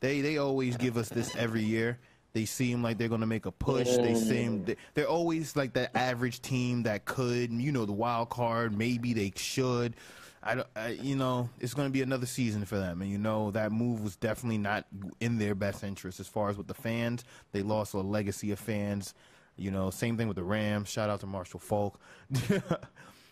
They 0.00 0.20
they 0.20 0.38
always 0.38 0.76
give 0.76 0.96
us 0.96 1.08
this 1.08 1.34
every 1.36 1.62
year. 1.62 1.98
They 2.32 2.44
seem 2.46 2.82
like 2.82 2.98
they're 2.98 3.08
gonna 3.08 3.26
make 3.26 3.46
a 3.46 3.52
push. 3.52 3.96
They 3.96 4.14
seem 4.16 4.64
they- 4.64 4.76
they're 4.94 5.08
always 5.08 5.54
like 5.54 5.74
that 5.74 5.96
average 5.96 6.42
team 6.42 6.82
that 6.82 7.04
could, 7.04 7.52
you 7.52 7.70
know, 7.70 7.84
the 7.86 7.92
wild 7.92 8.28
card. 8.30 8.76
Maybe 8.76 9.12
they 9.12 9.32
should. 9.36 9.94
I, 10.42 10.56
don't- 10.56 10.66
I 10.76 10.88
you 10.88 11.14
know, 11.16 11.48
it's 11.60 11.74
gonna 11.74 11.90
be 11.90 12.02
another 12.02 12.26
season 12.26 12.64
for 12.64 12.76
them, 12.76 13.00
and 13.00 13.10
you 13.10 13.16
know 13.18 13.52
that 13.52 13.70
move 13.70 14.02
was 14.02 14.16
definitely 14.16 14.58
not 14.58 14.84
in 15.20 15.38
their 15.38 15.54
best 15.54 15.84
interest 15.84 16.18
as 16.18 16.26
far 16.26 16.50
as 16.50 16.58
with 16.58 16.66
the 16.66 16.74
fans. 16.74 17.24
They 17.52 17.62
lost 17.62 17.94
a 17.94 17.98
legacy 18.00 18.50
of 18.50 18.58
fans. 18.58 19.14
You 19.56 19.70
know, 19.70 19.90
same 19.90 20.16
thing 20.16 20.26
with 20.26 20.36
the 20.36 20.42
Rams. 20.42 20.88
Shout 20.88 21.08
out 21.08 21.20
to 21.20 21.26
Marshall 21.26 21.60
Faulk. 21.60 22.00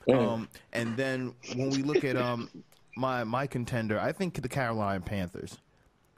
um, 0.08 0.48
and 0.72 0.96
then 0.96 1.34
when 1.54 1.70
we 1.70 1.82
look 1.82 2.04
at 2.04 2.16
um 2.16 2.48
my 2.96 3.24
my 3.24 3.46
contender, 3.46 3.98
I 3.98 4.12
think 4.12 4.40
the 4.40 4.48
Carolina 4.48 5.00
Panthers. 5.00 5.58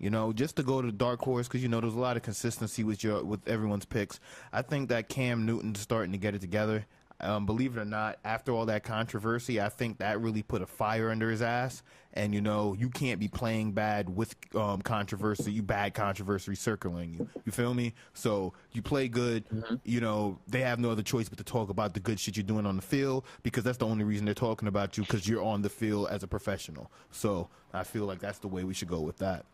You 0.01 0.11
know, 0.11 0.33
just 0.33 0.57
to 0.57 0.63
go 0.63 0.83
to 0.83 0.87
the 0.87 0.93
dark 0.93 1.21
horse 1.21 1.47
because 1.47 1.63
you 1.63 1.69
know 1.69 1.81
there's 1.81 1.95
a 1.95 2.01
lot 2.01 2.17
of 2.17 2.23
consistency 2.23 2.83
with 2.83 3.05
your 3.05 3.25
with 3.25 3.47
everyone's 3.49 3.85
picks. 3.85 4.19
I 4.53 4.63
think 4.63 4.89
that 4.89 5.09
Cam 5.09 5.47
Newton's 5.47 5.81
starting 5.81 6.13
to 6.13 6.19
get 6.19 6.35
it 6.35 6.41
together. 6.41 6.87
Um, 7.21 7.47
believe 7.47 7.77
it 7.77 7.81
or 7.81 7.85
not, 7.85 8.19
after 8.25 8.53
all 8.53 8.67
that 8.67 8.83
controversy, 8.83 9.61
I 9.61 9.69
think 9.69 9.99
that 9.99 10.21
really 10.21 10.43
put 10.43 10.63
a 10.63 10.67
fire 10.67 11.11
under 11.11 11.31
his 11.31 11.43
ass. 11.43 11.83
And 12.13 12.33
you 12.33 12.41
know, 12.41 12.75
you 12.79 12.91
can't 12.91 13.19
be 13.19 13.29
playing 13.29 13.73
bad 13.73 14.15
with 14.15 14.37
um, 14.55 14.83
controversy, 14.83 15.51
you 15.51 15.63
bad 15.63 15.95
controversy 15.95 16.55
circling 16.55 17.15
you. 17.15 17.29
You 17.45 17.51
feel 17.51 17.75
me? 17.75 17.95
So 18.13 18.53
you 18.73 18.83
play 18.83 19.09
good. 19.09 19.45
You 19.85 20.01
know, 20.01 20.39
they 20.47 20.61
have 20.61 20.79
no 20.79 20.91
other 20.91 21.03
choice 21.03 21.29
but 21.29 21.39
to 21.39 21.45
talk 21.45 21.71
about 21.71 21.93
the 21.95 22.01
good 22.01 22.21
shit 22.21 22.37
you're 22.37 22.45
doing 22.45 22.67
on 22.67 22.77
the 22.77 22.83
field 22.83 23.25
because 23.43 23.65
that's 23.65 23.79
the 23.79 23.87
only 23.87 24.05
reason 24.05 24.25
they're 24.25 24.35
talking 24.35 24.69
about 24.69 24.97
you 24.97 25.03
because 25.05 25.27
you're 25.29 25.43
on 25.43 25.63
the 25.63 25.69
field 25.69 26.09
as 26.09 26.23
a 26.23 26.29
professional. 26.29 26.91
So 27.11 27.49
I 27.73 27.83
feel 27.83 28.05
like 28.05 28.21
that's 28.21 28.39
the 28.39 28.49
way 28.49 28.63
we 28.63 28.75
should 28.75 28.89
go 28.89 29.01
with 29.01 29.19
that. 29.19 29.45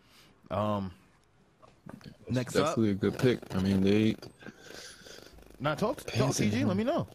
Um, 0.51 0.91
next 2.29 2.57
up, 2.57 2.67
Definitely 2.67 2.91
a 2.91 2.95
good 2.95 3.19
pick. 3.19 3.39
I 3.55 3.61
mean, 3.61 3.83
they 3.83 4.17
not 5.61 5.79
talk, 5.79 5.99
talk 6.05 6.31
CG. 6.31 6.67
Let 6.67 6.77
me 6.77 6.85
know. 6.85 7.07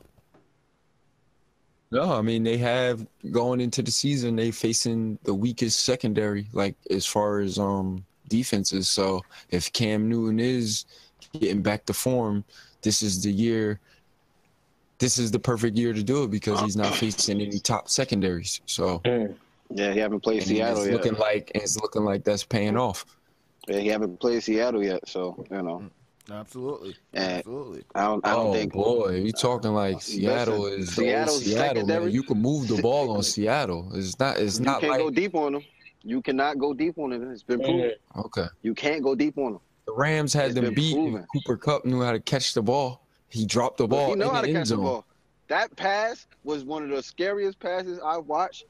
No, 1.95 2.11
I 2.11 2.21
mean 2.21 2.43
they 2.43 2.57
have 2.57 3.07
going 3.31 3.61
into 3.61 3.81
the 3.81 3.89
season 3.89 4.35
they 4.35 4.51
facing 4.51 5.17
the 5.23 5.33
weakest 5.33 5.85
secondary, 5.85 6.45
like 6.51 6.75
as 6.89 7.05
far 7.05 7.39
as 7.39 7.57
um 7.57 8.03
defenses. 8.27 8.89
So 8.89 9.23
if 9.49 9.71
Cam 9.71 10.09
Newton 10.09 10.41
is 10.41 10.83
getting 11.31 11.61
back 11.61 11.85
to 11.85 11.93
form, 11.93 12.43
this 12.81 13.01
is 13.01 13.23
the 13.23 13.31
year. 13.31 13.79
This 14.99 15.17
is 15.17 15.31
the 15.31 15.39
perfect 15.39 15.77
year 15.77 15.93
to 15.93 16.03
do 16.03 16.23
it 16.23 16.31
because 16.31 16.59
he's 16.59 16.75
not 16.75 16.93
facing 16.95 17.39
any 17.39 17.59
top 17.59 17.87
secondaries. 17.87 18.59
So 18.65 19.01
Yeah, 19.69 19.93
he 19.93 19.99
haven't 19.99 20.19
played 20.19 20.43
Seattle 20.43 20.79
it's 20.81 20.87
yet. 20.87 20.95
looking 20.95 21.17
like 21.17 21.49
it's 21.55 21.77
looking 21.77 22.03
like 22.03 22.25
that's 22.25 22.43
paying 22.43 22.75
off. 22.75 23.05
Yeah, 23.69 23.79
he 23.79 23.87
haven't 23.87 24.19
played 24.19 24.43
Seattle 24.43 24.83
yet. 24.83 25.07
So 25.07 25.45
you 25.49 25.61
know, 25.61 25.89
Absolutely, 26.31 26.95
And- 27.13 27.33
absolutely. 27.39 27.83
I 27.93 28.03
don't. 28.05 28.25
I 28.25 28.31
don't 28.31 28.47
oh 28.47 28.53
think. 28.53 28.73
boy, 28.73 29.21
you 29.23 29.31
talking 29.31 29.73
like 29.73 30.01
Seattle 30.01 30.65
is 30.67 30.89
oh, 30.97 31.01
Seattle's 31.03 31.45
Seattle, 31.45 31.85
man. 31.85 32.09
You 32.09 32.23
can 32.23 32.41
move 32.41 32.67
the 32.67 32.81
ball 32.81 33.11
on 33.11 33.23
Seattle. 33.23 33.91
It's 33.93 34.17
not. 34.19 34.37
It's 34.37 34.59
you 34.59 34.65
not 34.65 34.81
can't 34.81 34.91
like 34.91 35.01
go 35.01 35.09
deep 35.11 35.35
on 35.35 35.53
them. 35.53 35.63
You 36.03 36.21
cannot 36.21 36.57
go 36.57 36.73
deep 36.73 36.97
on 36.97 37.11
them. 37.11 37.31
It's 37.31 37.43
been 37.43 37.59
proven. 37.59 37.93
okay. 38.17 38.45
You 38.61 38.73
can't 38.73 39.03
go 39.03 39.15
deep 39.15 39.37
on 39.37 39.53
them. 39.53 39.61
The 39.87 39.93
Rams 39.93 40.33
had 40.33 40.45
It's 40.51 40.55
them 40.55 40.73
beat. 40.73 40.95
Cooper 41.33 41.57
Kupp 41.57 41.85
knew 41.85 42.01
how 42.01 42.11
to 42.11 42.19
catch 42.19 42.53
the 42.53 42.61
ball. 42.63 43.05
He 43.29 43.45
dropped 43.45 43.77
the 43.77 43.87
ball 43.87 44.09
he 44.09 44.15
know 44.15 44.29
in 44.29 44.35
how 44.35 44.41
the 44.41 44.47
to 44.47 44.53
end 44.53 44.57
catch 44.61 44.69
the 44.69 44.75
zone. 44.75 44.83
ball. 44.83 45.05
That 45.47 45.75
pass 45.75 46.25
was 46.43 46.63
one 46.63 46.83
of 46.83 46.89
the 46.89 47.03
scariest 47.03 47.59
passes 47.59 47.99
I've 48.03 48.25
watched. 48.25 48.65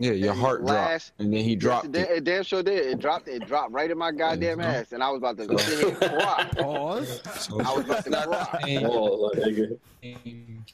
Yeah, 0.00 0.12
your 0.12 0.30
And 0.32 0.40
heart 0.40 0.64
dropped, 0.66 1.12
and 1.18 1.30
then 1.30 1.44
he 1.44 1.54
dropped 1.54 1.94
Yes, 1.94 2.06
it. 2.06 2.10
it. 2.10 2.16
It 2.16 2.24
damn 2.24 2.42
sure 2.42 2.62
did. 2.62 2.86
It 2.86 2.98
dropped. 3.00 3.28
It 3.28 3.46
dropped 3.46 3.70
right 3.72 3.90
in 3.90 3.98
my 3.98 4.10
goddamn 4.12 4.58
ass, 4.60 4.92
and 4.92 5.02
I 5.02 5.10
was 5.10 5.18
about 5.18 5.36
to 5.36 5.58
sit 5.58 5.94
cry. 5.98 6.50
Pause. 6.56 7.20
So, 7.38 7.60
I 7.60 7.72
was 7.76 7.84
about 7.84 8.04
to 8.04 8.10
cry. 8.26 8.82
Oh, 8.82 9.30
nigga. 9.36 10.64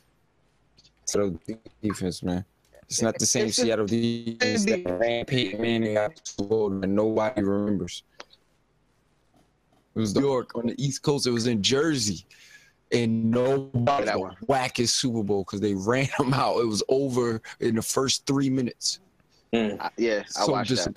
so 1.07 1.37
defense, 1.83 2.23
man. 2.23 2.45
It's 2.89 3.03
not 3.03 3.19
the 3.19 3.27
same 3.27 3.51
Seattle 3.51 3.87
defense 3.87 4.65
that 4.67 4.85
ran 5.01 5.25
Peyton 5.25 5.61
Manning 5.61 5.97
out 5.97 6.15
to 6.15 6.37
the 6.37 6.43
Bowl 6.45 6.73
and 6.73 6.95
nobody 6.95 7.43
remembers. 7.43 8.05
It 9.97 9.99
was 9.99 10.15
New 10.15 10.21
York 10.23 10.55
on 10.55 10.67
the 10.69 10.75
East 10.81 11.03
Coast. 11.03 11.27
It 11.27 11.33
was 11.33 11.49
in 11.49 11.65
Jersey, 11.65 12.25
and 12.93 13.29
nobody 13.29 14.05
That 14.05 14.13
the 14.15 14.21
one. 14.21 14.87
Super 14.87 15.25
Bowl 15.25 15.43
because 15.43 15.61
they 15.61 15.75
ran 15.75 16.07
them 16.17 16.33
out. 16.33 16.59
It 16.61 16.67
was 16.69 16.85
over 16.89 17.43
in 17.59 17.75
the 17.75 17.83
first 17.83 18.25
three 18.25 18.51
minutes. 18.51 19.01
I, 19.81 19.91
yeah, 19.97 20.23
I 20.37 20.45
so 20.45 20.53
watched 20.53 20.75
that. 20.77 20.93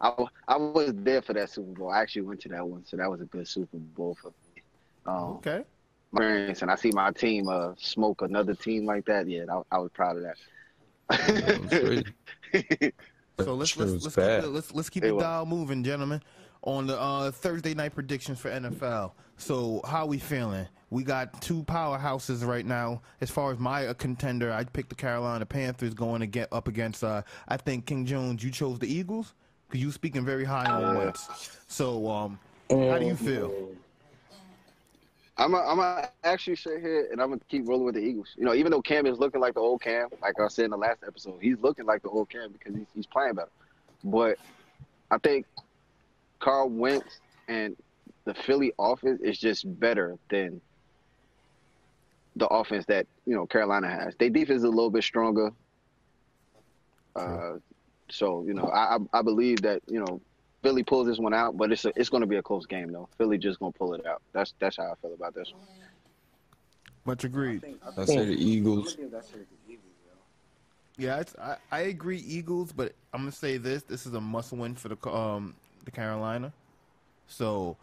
I. 0.00 0.08
I, 0.08 0.24
I 0.48 0.56
was 0.56 0.92
there 0.96 1.22
for 1.22 1.32
that 1.34 1.50
Super 1.50 1.72
Bowl. 1.72 1.90
I 1.90 2.00
actually 2.00 2.22
went 2.22 2.40
to 2.42 2.48
that 2.50 2.66
one, 2.66 2.84
so 2.84 2.96
that 2.96 3.10
was 3.10 3.20
a 3.20 3.24
good 3.26 3.46
Super 3.48 3.76
Bowl 3.78 4.16
for 4.20 4.28
me. 4.28 4.62
Um, 5.06 5.14
Okay. 5.38 5.64
my 6.12 6.22
experience, 6.22 6.62
and 6.62 6.70
I 6.70 6.74
see 6.76 6.90
my 6.92 7.10
team 7.12 7.48
uh, 7.48 7.72
smoke 7.76 8.22
another 8.22 8.54
team 8.54 8.86
like 8.86 9.04
that. 9.06 9.28
Yeah, 9.28 9.44
I, 9.50 9.76
I 9.76 9.78
was 9.78 9.90
proud 9.92 10.16
of 10.16 10.22
That 10.22 10.36
that. 11.10 12.92
So 13.40 13.54
let's 13.54 13.76
let's 13.76 13.92
let's 14.04 14.04
keep, 14.04 14.14
the, 14.14 14.46
let's 14.46 14.72
let's 14.72 14.88
keep 14.88 15.02
the 15.02 15.12
was. 15.14 15.22
dial 15.24 15.44
moving, 15.44 15.82
gentlemen. 15.82 16.22
On 16.62 16.86
the 16.86 16.98
uh, 16.98 17.30
Thursday 17.32 17.74
night 17.74 17.92
predictions 17.94 18.38
for 18.38 18.48
NFL. 18.48 19.12
So 19.36 19.80
how 19.84 20.06
we 20.06 20.18
feeling? 20.18 20.66
We 20.94 21.02
got 21.02 21.42
two 21.42 21.64
powerhouses 21.64 22.46
right 22.46 22.64
now. 22.64 23.02
As 23.20 23.28
far 23.28 23.50
as 23.50 23.58
my 23.58 23.88
uh, 23.88 23.94
contender, 23.94 24.52
I 24.52 24.62
picked 24.62 24.90
the 24.90 24.94
Carolina 24.94 25.44
Panthers 25.44 25.92
going 25.92 26.20
to 26.20 26.26
get 26.28 26.48
up 26.52 26.68
against. 26.68 27.02
Uh, 27.02 27.22
I 27.48 27.56
think 27.56 27.84
King 27.86 28.06
Jones. 28.06 28.44
You 28.44 28.52
chose 28.52 28.78
the 28.78 28.86
Eagles 28.86 29.34
because 29.66 29.82
you 29.82 29.90
speaking 29.90 30.24
very 30.24 30.44
high 30.44 30.70
on 30.70 30.82
Yeah. 30.82 30.98
Wentz. 30.98 31.58
So 31.66 32.08
um, 32.08 32.38
how 32.70 33.00
do 33.00 33.06
you 33.06 33.16
feel? 33.16 33.70
I'm 35.36 35.54
a, 35.54 35.58
I'm 35.58 36.06
actually 36.22 36.54
sit 36.54 36.80
here 36.80 37.08
and 37.10 37.20
I'm 37.20 37.30
gonna 37.30 37.40
keep 37.48 37.66
rolling 37.66 37.86
with 37.86 37.96
the 37.96 38.00
Eagles. 38.00 38.28
You 38.36 38.44
know, 38.44 38.54
even 38.54 38.70
though 38.70 38.80
Cam 38.80 39.04
is 39.06 39.18
looking 39.18 39.40
like 39.40 39.54
the 39.54 39.60
old 39.60 39.82
Cam, 39.82 40.10
like 40.22 40.38
I 40.38 40.46
said 40.46 40.66
in 40.66 40.70
the 40.70 40.76
last 40.76 41.00
episode, 41.04 41.40
he's 41.40 41.58
looking 41.60 41.86
like 41.86 42.02
the 42.02 42.08
old 42.08 42.30
Cam 42.30 42.52
because 42.52 42.72
he's, 42.72 42.86
he's 42.94 43.06
playing 43.06 43.34
better. 43.34 43.50
But 44.04 44.38
I 45.10 45.18
think 45.18 45.44
Carl 46.38 46.68
Wentz 46.68 47.18
and 47.48 47.76
the 48.26 48.34
Philly 48.34 48.72
offense 48.78 49.20
is 49.22 49.40
just 49.40 49.64
better 49.80 50.16
than 50.30 50.60
the 52.36 52.46
offense 52.46 52.84
that 52.86 53.06
you 53.26 53.34
know 53.34 53.46
Carolina 53.46 53.88
has. 53.88 54.14
Their 54.16 54.30
defense 54.30 54.58
is 54.58 54.64
a 54.64 54.68
little 54.68 54.90
bit 54.90 55.04
stronger. 55.04 55.50
Uh, 57.14 57.54
so 58.10 58.44
you 58.46 58.54
know, 58.54 58.66
I 58.66 58.96
I 58.96 59.18
I 59.18 59.22
believe 59.22 59.62
that 59.62 59.82
you 59.86 60.00
know 60.00 60.20
Philly 60.62 60.82
pulls 60.82 61.06
this 61.06 61.18
one 61.18 61.34
out, 61.34 61.56
but 61.56 61.70
it's 61.72 61.84
a, 61.84 61.92
it's 61.94 62.08
going 62.08 62.22
to 62.22 62.26
be 62.26 62.36
a 62.36 62.42
close 62.42 62.66
game 62.66 62.90
though. 62.90 63.08
Philly 63.18 63.38
just 63.38 63.60
going 63.60 63.72
to 63.72 63.78
pull 63.78 63.94
it 63.94 64.04
out. 64.06 64.22
That's 64.32 64.54
that's 64.58 64.76
how 64.76 64.90
I 64.90 64.94
feel 65.00 65.14
about 65.14 65.34
this 65.34 65.52
one. 65.52 65.62
Much 67.04 67.24
agreed. 67.24 67.62
I 67.96 68.04
say 68.06 68.24
the 68.24 68.32
Eagles. 68.32 68.96
give 68.96 69.10
that 69.10 69.26
the 69.30 69.38
Eagles. 69.68 69.82
Yeah, 70.96 71.20
it's, 71.20 71.36
I 71.36 71.56
I 71.70 71.80
agree 71.80 72.18
Eagles, 72.18 72.72
but 72.72 72.94
I'm 73.12 73.20
gonna 73.20 73.32
say 73.32 73.58
this: 73.58 73.82
this 73.82 74.06
is 74.06 74.14
a 74.14 74.20
must-win 74.20 74.74
for 74.74 74.88
the 74.88 75.10
um 75.10 75.54
the 75.84 75.90
Carolina. 75.90 76.52
So 77.26 77.76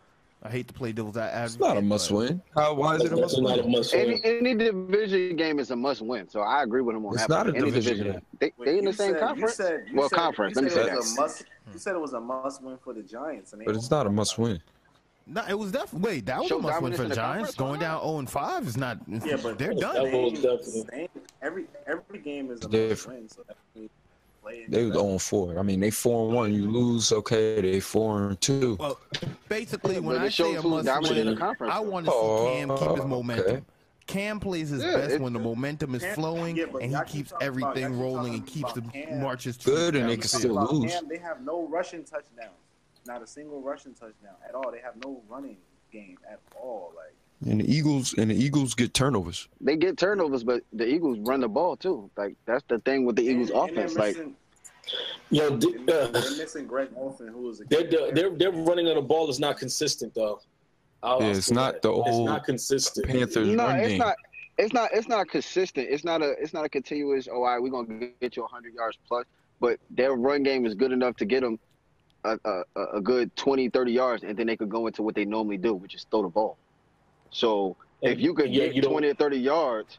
I 0.44 0.50
hate 0.50 0.68
to 0.70 0.74
play 0.74 0.92
devil's 0.92 1.18
advocate. 1.18 1.46
It's 1.46 1.60
not 1.60 1.78
a 1.78 1.82
must 1.82 2.10
win. 2.10 2.42
How? 2.56 2.74
Why 2.74 2.96
is 2.96 3.04
it 3.04 3.14
a 3.14 3.16
must 3.16 3.40
not 3.40 3.60
a 3.60 3.62
win? 3.62 3.72
must 3.74 3.94
Any 3.94 4.14
win. 4.14 4.22
any 4.24 4.56
division 4.56 5.36
game 5.36 5.60
is 5.60 5.70
a 5.70 5.76
must 5.76 6.02
win. 6.02 6.28
So 6.30 6.40
I 6.42 6.64
agree 6.64 6.82
with 6.82 6.96
him 6.96 7.06
on 7.06 7.14
It's 7.14 7.24
that. 7.24 7.30
not 7.30 7.48
a 7.48 7.56
any 7.56 7.70
division 7.70 8.04
game. 8.04 8.22
They, 8.40 8.52
Wait, 8.58 8.66
they 8.66 8.78
in 8.80 8.86
the 8.86 8.90
you 8.92 8.98
same 8.98 9.12
said- 9.14 9.20
conference. 9.20 9.60
You 9.60 9.66
said, 9.66 9.84
you 9.92 9.98
well, 10.00 10.10
said, 10.10 10.16
conference. 10.16 10.56
You 10.56 10.62
Let 10.64 10.64
me 10.64 10.70
said 10.72 10.76
say 10.86 10.88
it 10.88 10.90
that. 10.94 10.98
was 10.98 11.18
a 11.18 11.22
must. 11.22 11.46
You 11.74 11.80
said 11.80 11.96
it 11.96 12.00
was 12.02 12.14
a 12.14 12.20
must 12.20 12.64
win 12.64 12.78
for 12.84 12.94
the 12.94 13.04
Giants, 13.04 13.54
and 13.54 13.64
But 13.64 13.76
it's 13.76 13.92
not 13.92 14.08
a 14.08 14.10
must 14.10 14.40
win. 14.40 14.60
No, 15.28 15.44
it 15.48 15.54
was 15.58 15.72
definitely 15.72 16.10
wait. 16.10 16.26
That 16.26 16.40
was 16.40 16.48
Show 16.50 16.58
a 16.58 16.62
must 16.64 16.82
win 16.82 16.94
for 16.94 17.04
the 17.04 17.10
the 17.10 17.16
Giants. 17.16 17.54
Going 17.54 17.80
down 17.80 18.02
0 18.02 18.18
and 18.18 18.30
5 18.30 18.68
is 18.68 18.78
not. 18.78 18.98
Yeah, 19.08 19.38
but 19.44 19.60
they're 19.60 19.76
done. 19.76 20.12
was 20.12 20.34
definitely- 20.42 20.86
Same- 20.92 21.08
Every 21.44 21.66
every 21.86 22.20
game 22.20 22.50
is 22.50 22.62
a 22.62 22.64
must 22.64 22.72
Different. 22.72 23.20
win. 23.20 23.30
So 23.30 23.44
that 24.44 24.50
means 24.50 24.58
play. 24.58 24.64
any 24.64 24.68
They 24.76 24.84
was 24.86 24.94
better. 24.98 25.06
on 25.14 25.20
four. 25.20 25.60
I 25.60 25.62
mean, 25.64 25.80
they 25.80 25.92
four 25.92 26.26
and 26.28 26.36
one. 26.36 26.54
You 26.54 26.70
lose, 26.70 27.12
okay. 27.12 27.62
They 27.62 27.80
four 27.80 28.28
and 28.30 28.42
two. 28.42 28.78
Well, 28.80 29.00
basically, 29.50 30.00
when 30.00 30.18
I 30.18 30.30
say 30.30 30.56
a 30.56 30.62
must 30.62 30.86
dominant 30.86 31.18
in 31.18 31.36
the 31.36 31.56
win, 31.60 31.70
I 31.70 31.80
want 31.80 32.06
to 32.06 32.12
see 32.12 32.18
oh, 32.18 32.46
Cam 32.54 32.78
keep 32.78 32.90
his 32.92 33.00
Oh, 33.02 33.08
momentum. 33.08 33.46
okay. 33.48 33.62
Cam 34.08 34.40
plays 34.40 34.70
his 34.70 34.84
Yeah, 34.84 34.98
best 34.98 35.20
when 35.20 35.32
the 35.32 35.40
momentum 35.40 35.96
is 35.96 36.02
Cam- 36.04 36.16
flowing 36.16 36.58
yeah, 36.58 36.66
and 36.82 36.92
he 36.96 37.02
keeps 37.08 37.30
talking 37.32 37.32
about- 37.32 37.42
everything 37.78 38.00
rolling 38.00 38.34
and 38.34 38.46
keeps 38.48 38.74
the 38.74 38.82
Cam. 38.82 39.22
marches 39.22 39.58
Good, 39.58 39.96
and 39.96 40.10
they 40.10 40.18
can 40.18 40.28
still 40.28 40.56
lose. 40.72 40.92
Cam, 40.92 41.08
they 41.08 41.18
have 41.18 41.42
no 41.42 41.66
rushing 41.68 42.04
touchdowns. 42.04 42.50
Not 43.06 43.22
a 43.24 43.28
single 43.28 43.62
rushing 43.62 43.94
touchdown 43.94 44.36
at 44.48 44.54
all. 44.54 44.72
They 44.72 44.80
have 44.80 44.96
no 45.04 45.22
running 45.30 45.58
game 45.92 46.18
at 46.30 46.40
all. 46.60 46.92
Like 46.96 47.14
And 47.50 47.60
the 47.62 47.72
Eagles 47.74 48.14
and 48.18 48.30
the 48.30 48.36
Eagles 48.36 48.76
get 48.76 48.94
turnovers. 48.94 49.48
They 49.60 49.76
get 49.76 49.98
turnovers, 49.98 50.44
but 50.44 50.62
the 50.74 50.86
Eagles 50.88 51.18
run 51.22 51.42
the 51.42 51.48
ball 51.48 51.76
too. 51.76 52.10
Like 52.16 52.36
that's 52.46 52.64
the 52.68 52.78
thing 52.80 53.06
with 53.06 53.16
the 53.16 53.24
Eagles 53.24 53.50
and- 53.50 53.60
and 53.70 53.78
they're 53.78 53.86
offense. 53.86 53.98
Like 53.98 54.16
missing, 54.18 54.36
Yo, 55.32 55.58
d- 55.58 55.76
they're, 55.86 56.04
uh, 56.04 56.08
they're 56.08 56.38
missing 56.38 56.68
Greg 56.68 56.90
Olsen, 56.96 57.28
who 57.30 57.42
was 57.44 57.62
a 57.62 57.64
they're, 57.66 57.84
they're, 57.86 58.12
they're, 58.12 58.30
they're 58.30 58.52
running 58.52 58.88
on 58.88 58.96
the 58.96 59.02
ball 59.02 59.30
is 59.30 59.40
not 59.40 59.58
consistent 59.58 60.14
though. 60.14 60.40
I'll- 61.02 61.22
Yeah, 61.22 61.30
it's 61.30 61.50
not 61.52 61.74
that. 61.74 61.82
the 61.82 61.94
It's 62.06 62.18
not 62.20 62.44
consistent. 62.44 63.08
Panthers 63.08 63.48
no, 63.48 63.66
run 63.66 63.80
it's 63.80 63.88
game. 63.90 63.98
not. 64.00 64.16
It's 64.58 64.74
not. 64.74 64.90
It's 64.94 65.08
not 65.08 65.28
consistent. 65.30 65.88
It's 65.90 66.04
not 66.04 66.22
a. 66.22 66.32
It's 66.40 66.54
not 66.54 66.66
a 66.66 66.70
continuous. 66.70 67.28
Oh, 67.32 67.36
all 67.38 67.44
right, 67.44 67.60
we're 67.62 67.70
gonna 67.70 68.10
get 68.20 68.36
you 68.36 68.44
100 68.44 68.74
yards 68.76 68.98
plus. 69.08 69.26
But 69.60 69.80
their 69.90 70.14
run 70.14 70.44
game 70.44 70.66
is 70.68 70.76
good 70.76 70.92
enough 70.92 71.16
to 71.18 71.26
get 71.26 71.42
them 71.42 71.58
a, 72.24 72.38
a, 72.46 72.64
a- 72.76 72.86
a 72.98 73.02
good 73.02 73.36
20, 73.36 73.70
30 73.70 73.92
yards, 73.92 74.24
and 74.24 74.38
then 74.38 74.46
they 74.46 74.58
could 74.58 74.70
go 74.70 74.86
into 74.88 75.02
what 75.02 75.16
they 75.16 75.26
normally 75.26 75.58
do, 75.58 75.74
which 75.74 75.96
is 75.96 76.06
throw 76.12 76.22
the 76.24 76.28
ball. 76.28 76.58
So 77.32 77.76
if 78.02 78.20
you 78.20 78.34
could 78.34 78.54
Yeah, 78.54 78.68
get 78.68 78.76
you 78.76 78.82
20 78.82 79.08
or 79.08 79.14
30 79.14 79.38
yards, 79.38 79.98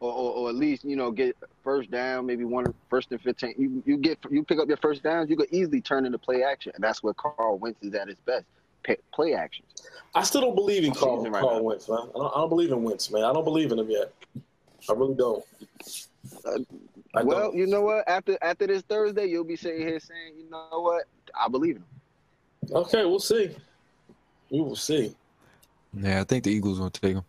or, 0.00 0.12
or, 0.12 0.32
or 0.34 0.48
at 0.50 0.54
least 0.54 0.84
you 0.84 0.96
know 0.96 1.10
get 1.10 1.36
first 1.64 1.90
down, 1.90 2.26
maybe 2.26 2.44
one 2.44 2.72
first 2.88 3.10
and 3.10 3.20
15, 3.20 3.54
you 3.58 3.82
you 3.84 3.96
get 3.96 4.18
you 4.30 4.44
pick 4.44 4.58
up 4.60 4.68
your 4.68 4.76
first 4.76 5.02
downs, 5.02 5.28
you 5.28 5.36
could 5.36 5.48
easily 5.50 5.80
turn 5.80 6.06
into 6.06 6.18
play 6.18 6.44
action, 6.44 6.72
and 6.74 6.84
that's 6.84 7.02
where 7.02 7.14
Carl 7.14 7.58
Wentz 7.58 7.82
is 7.82 7.94
at 7.94 8.08
his 8.08 8.18
best. 8.20 8.44
Play 9.12 9.34
actions. 9.34 9.68
I 10.14 10.22
still 10.22 10.40
don't 10.40 10.54
believe 10.54 10.82
in 10.82 10.94
Carl, 10.94 11.22
right 11.24 11.42
Carl 11.42 11.56
now. 11.56 11.62
Wentz, 11.62 11.88
man. 11.90 11.98
I 11.98 12.18
don't, 12.18 12.32
I 12.34 12.38
don't 12.38 12.48
believe 12.48 12.72
in 12.72 12.82
Wentz, 12.82 13.10
man. 13.10 13.24
I 13.24 13.34
don't 13.34 13.44
believe 13.44 13.70
in 13.70 13.78
him 13.78 13.90
yet. 13.90 14.10
I 14.88 14.92
really 14.94 15.14
don't. 15.14 15.44
Uh, 16.46 16.58
I 17.14 17.22
well, 17.22 17.38
don't. 17.40 17.56
you 17.56 17.66
know 17.66 17.82
what? 17.82 18.08
After 18.08 18.38
after 18.40 18.66
this 18.66 18.82
Thursday, 18.82 19.26
you'll 19.26 19.44
be 19.44 19.56
sitting 19.56 19.82
here 19.86 20.00
saying, 20.00 20.38
you 20.38 20.48
know 20.48 20.68
what? 20.70 21.04
I 21.38 21.48
believe 21.48 21.76
in 21.76 21.82
him. 21.82 22.76
Okay, 22.76 23.04
we'll 23.04 23.18
see. 23.18 23.54
We 24.50 24.60
will 24.62 24.76
see. 24.76 25.14
Yeah, 25.94 26.20
I 26.20 26.24
think 26.24 26.44
the 26.44 26.50
Eagles 26.50 26.78
gonna 26.78 26.90
take 26.90 27.14
them. 27.14 27.24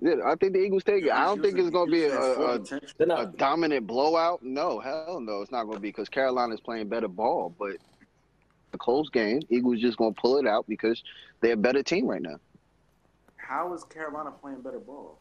Yeah, 0.00 0.16
I 0.24 0.34
think 0.34 0.54
the 0.54 0.58
Eagles 0.58 0.82
take 0.82 1.04
it. 1.04 1.12
I 1.12 1.24
don't 1.26 1.40
think 1.40 1.56
it's 1.56 1.70
going 1.70 1.86
to 1.86 1.92
be 1.92 2.04
a, 2.06 2.18
a, 2.18 2.58
They're 2.98 3.22
a 3.22 3.26
dominant 3.36 3.86
blowout. 3.86 4.42
No, 4.42 4.80
hell 4.80 5.20
no, 5.20 5.42
it's 5.42 5.52
not 5.52 5.62
going 5.62 5.76
to 5.76 5.80
be 5.80 5.90
because 5.90 6.08
Carolina's 6.08 6.58
playing 6.58 6.88
better 6.88 7.06
ball. 7.06 7.54
But 7.56 7.76
a 8.72 8.78
close 8.78 9.08
game, 9.10 9.42
Eagles 9.48 9.78
just 9.78 9.98
going 9.98 10.12
to 10.12 10.20
pull 10.20 10.38
it 10.38 10.46
out 10.46 10.66
because 10.68 11.00
they're 11.40 11.52
a 11.52 11.56
better 11.56 11.84
team 11.84 12.08
right 12.08 12.20
now. 12.20 12.40
How 13.36 13.72
is 13.74 13.84
Carolina 13.84 14.32
playing 14.32 14.62
better 14.62 14.80
ball? 14.80 15.18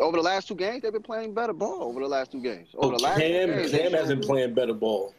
Over 0.00 0.16
the 0.16 0.22
last 0.22 0.48
two 0.48 0.56
games, 0.56 0.82
they've 0.82 0.92
been 0.92 1.02
playing 1.02 1.34
better 1.34 1.52
ball. 1.52 1.84
Over 1.84 2.00
the 2.00 2.08
last 2.08 2.32
two 2.32 2.42
games, 2.42 2.70
over 2.74 2.94
Oh, 2.94 2.96
the 2.96 3.02
last 3.04 3.16
two 3.20 3.22
Cam, 3.22 3.50
games, 3.50 3.70
Cam 3.70 3.92
they 3.92 3.98
has 3.98 4.08
been 4.08 4.20
playing 4.20 4.54
better 4.54 4.74
ball. 4.74 5.14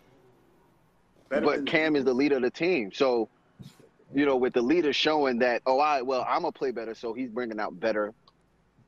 Better 1.30 1.46
but 1.46 1.56
than 1.58 1.66
Cam 1.68 1.96
is 1.96 2.04
the 2.04 2.14
leader 2.14 2.36
of 2.36 2.42
the 2.42 2.52
team. 2.52 2.92
So, 2.94 3.30
you 4.14 4.26
know, 4.26 4.36
with 4.36 4.54
the 4.54 4.62
leader 4.62 4.94
showing 4.94 5.40
that, 5.40 5.62
oh, 5.66 5.80
I 5.80 6.02
well, 6.02 6.26
I'm 6.28 6.42
gonna 6.42 6.52
play 6.52 6.72
better, 6.72 6.94
so 6.94 7.14
he's 7.14 7.30
bringing 7.30 7.60
out 7.60 7.80
better, 7.80 8.14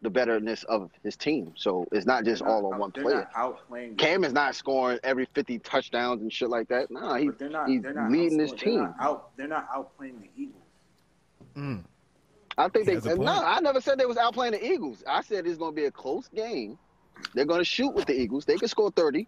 the 0.02 0.10
betterness 0.10 0.64
of 0.66 0.92
his 1.04 1.16
team. 1.16 1.54
So 1.56 1.88
it's 1.92 2.06
not 2.06 2.26
just 2.26 2.42
not 2.44 2.52
all 2.52 2.74
on 2.74 2.80
one 2.80 2.92
player. 2.92 3.28
Not. 3.36 3.98
Cam 3.98 4.24
is 4.24 4.34
not 4.34 4.56
scoring 4.56 5.00
every 5.04 5.28
50 5.34 5.60
touchdowns 5.60 6.22
and 6.22 6.32
shit 6.32 6.50
like 6.50 6.68
that. 6.70 6.92
Nah, 6.92 7.16
he, 7.16 7.30
they're 7.38 7.50
not. 7.50 7.70
he's 7.70 7.82
they're 7.82 7.94
not 7.94 8.12
leading 8.12 8.40
his 8.40 8.52
team. 8.52 8.76
They're 8.76 8.84
not, 8.84 8.96
out, 9.00 9.38
they're 9.38 9.48
not 9.48 9.70
outplaying 9.72 10.22
the 10.22 10.30
Eagles. 10.36 10.64
Mm. 11.56 11.84
I 12.58 12.70
think 12.70 12.88
He 12.88 12.96
they. 12.96 13.10
has 13.10 13.18
No. 13.18 13.32
I 13.32 13.60
never 13.62 13.82
said 13.82 13.98
they 13.98 14.06
was 14.06 14.18
outplaying 14.18 14.52
the 14.52 14.66
Eagles. 14.66 15.04
I 15.08 15.22
said 15.22 15.48
it's 15.48 15.58
gonna 15.58 15.72
be 15.72 15.86
a 15.86 15.92
close 15.92 16.28
game. 16.28 16.78
They're 17.34 17.46
gonna 17.46 17.64
shoot 17.64 17.94
with 17.94 18.06
the 18.06 18.14
Eagles. 18.20 18.46
They 18.46 18.58
can 18.58 18.68
score 18.68 18.92
30. 18.92 19.28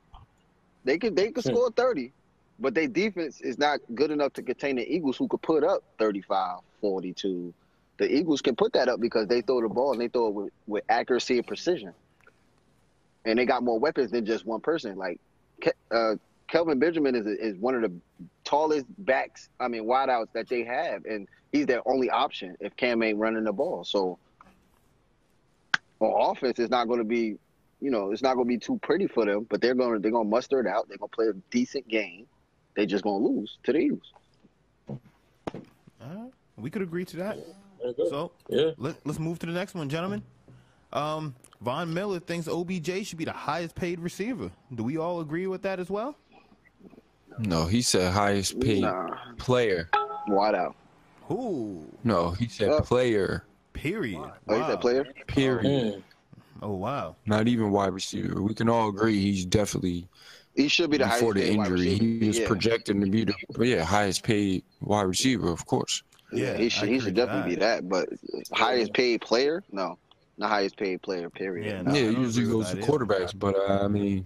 They 0.84 0.98
can 0.98 1.16
they 1.16 1.32
can 1.32 1.42
score 1.42 1.72
30, 1.72 2.14
but 2.60 2.74
their 2.74 2.88
defense 2.88 3.42
is 3.42 3.58
not 3.58 3.80
good 3.94 4.12
enough 4.12 4.34
to 4.34 4.42
contain 4.42 4.78
the 4.78 4.90
Eagles, 4.94 5.18
who 5.18 5.28
could 5.28 5.42
put 5.42 5.64
up 5.64 5.84
35, 6.00 6.60
42. 6.82 7.54
The 7.98 8.14
Eagles 8.14 8.42
can 8.42 8.56
put 8.56 8.74
that 8.74 8.90
up 8.90 9.00
because 9.00 9.28
they 9.28 9.42
throw 9.42 9.62
the 9.62 9.70
ball 9.70 9.92
and 9.94 10.02
they 10.02 10.08
throw 10.08 10.28
it 10.28 10.34
with, 10.34 10.54
with 10.68 10.84
accuracy 10.90 11.38
and 11.38 11.48
precision. 11.48 11.94
And 13.26 13.40
they 13.40 13.46
got 13.46 13.64
more 13.64 13.80
weapons 13.80 14.12
than 14.12 14.26
just 14.26 14.46
one 14.46 14.62
person. 14.62 14.98
Like 14.98 15.20
uh, 15.92 16.16
Kelvin 16.48 16.80
Benjamin 16.80 17.16
is 17.16 17.26
is 17.26 17.58
one 17.58 17.76
of 17.76 17.82
the 17.82 17.92
tallest 18.44 18.86
backs, 19.00 19.50
I 19.60 19.68
mean 19.68 19.86
wideouts 19.86 20.28
that 20.34 20.48
they 20.48 20.64
have, 20.64 21.06
and 21.06 21.28
he's 21.52 21.66
their 21.66 21.88
only 21.88 22.10
option 22.10 22.56
if 22.60 22.76
Cam 22.76 23.02
ain't 23.02 23.18
running 23.18 23.46
the 23.46 23.54
ball. 23.54 23.84
So 23.84 24.20
on 26.00 26.32
offense, 26.32 26.60
it's 26.60 26.70
not 26.70 26.88
going 26.88 27.00
to 27.00 27.06
be, 27.06 27.38
you 27.82 27.90
know, 27.92 28.12
it's 28.12 28.22
not 28.22 28.36
going 28.36 28.46
to 28.46 28.50
be 28.50 28.58
too 28.58 28.80
pretty 28.84 29.08
for 29.08 29.26
them. 29.26 29.48
But 29.50 29.62
they're 29.62 29.76
going 29.76 29.94
to 29.94 30.00
they're 30.00 30.12
going 30.12 30.28
to 30.28 30.30
muster 30.30 30.60
it 30.60 30.68
out. 30.68 30.88
They're 30.88 30.98
going 30.98 31.10
to 31.10 31.16
play 31.16 31.28
a 31.28 31.34
decent 31.50 31.88
game. 31.88 32.28
They 32.76 32.86
just 32.86 33.04
going 33.04 33.24
to 33.24 33.30
lose 33.30 33.58
to 33.64 33.74
the 33.74 33.80
Eagles. 33.80 34.14
All 34.90 35.00
right. 36.02 36.32
We 36.58 36.70
could 36.70 36.82
agree 36.82 37.06
to 37.06 37.18
that. 37.18 37.38
There. 37.82 37.94
So 38.10 38.32
Yeah. 38.50 38.72
let, 38.78 38.96
let's 39.06 39.20
move 39.20 39.40
to 39.40 39.46
the 39.46 39.52
next 39.52 39.76
one, 39.76 39.90
gentlemen. 39.90 40.24
Um, 40.94 41.36
Von 41.62 41.94
Miller 41.94 42.20
thinks 42.20 42.48
OBJ 42.48 43.06
should 43.06 43.18
be 43.18 43.26
the 43.26 43.32
highest 43.32 43.76
paid 43.76 44.00
receiver. 44.00 44.52
Do 44.74 44.84
we 44.84 44.98
all 44.98 45.20
agree 45.22 45.48
with 45.48 45.62
that 45.64 45.80
as 45.80 45.90
well? 45.90 46.16
No, 47.38 47.66
he 47.66 47.82
said 47.82 48.14
highest 48.14 48.60
paid 48.62 48.82
Nah, 48.82 49.16
player. 49.38 49.90
wideout. 50.28 50.74
Who? 51.28 51.84
No, 52.04 52.32
he 52.32 52.48
said 52.48 52.70
Uh, 52.70 52.82
player. 52.82 53.44
Period. 53.74 54.20
Oh, 54.22 54.32
he's 54.54 54.60
Wow. 54.62 54.68
that 54.70 54.80
player. 54.82 55.06
Period. 55.28 55.66
Mm. 55.96 56.04
Oh 56.62 56.76
wow. 56.76 57.18
Not 57.26 57.50
even 57.50 57.72
wide 57.72 57.94
receiver. 57.94 58.42
We 58.42 58.54
can 58.54 58.70
all 58.70 58.88
agree 58.90 59.20
he's 59.20 59.46
definitely 59.46 60.08
He 60.56 60.68
should 60.70 60.90
be 60.90 60.98
the 60.98 61.04
before 61.06 61.34
highest 61.34 61.36
the 61.36 61.42
paid 61.50 61.58
wide 61.58 61.72
injury. 61.72 61.90
receiver. 61.90 62.04
He 62.24 62.28
was 62.28 62.40
yeah. 62.40 62.48
projected 62.48 63.02
to 63.02 63.08
be 63.10 63.24
the 63.26 63.34
yeah 63.60 63.84
highest 63.84 64.24
paid 64.24 64.64
wide 64.82 65.02
receiver, 65.04 65.50
of 65.52 65.66
course. 65.66 66.02
Yeah, 66.32 66.56
he 66.58 66.70
should 66.70 66.90
he 66.90 66.96
should 67.00 67.08
with 67.08 67.16
definitely 67.16 67.56
be 67.56 67.60
that. 67.60 67.88
But 67.90 68.10
highest 68.54 68.94
paid 68.94 69.22
player, 69.22 69.64
no, 69.72 69.98
not 70.38 70.50
highest 70.50 70.78
paid 70.78 71.02
player. 71.02 71.30
Period. 71.30 71.66
Yeah, 71.68 71.82
No. 71.82 71.92
no. 71.92 71.98
Yeah, 71.98 72.12
don't 72.12 72.22
usually 72.22 72.48
goes 72.52 72.70
to 72.70 72.76
that 72.78 72.84
either. 72.84 72.92
quarterbacks, 72.92 73.38
but 73.38 73.56
uh, 73.56 73.84
I 73.84 73.88
mean, 73.90 74.26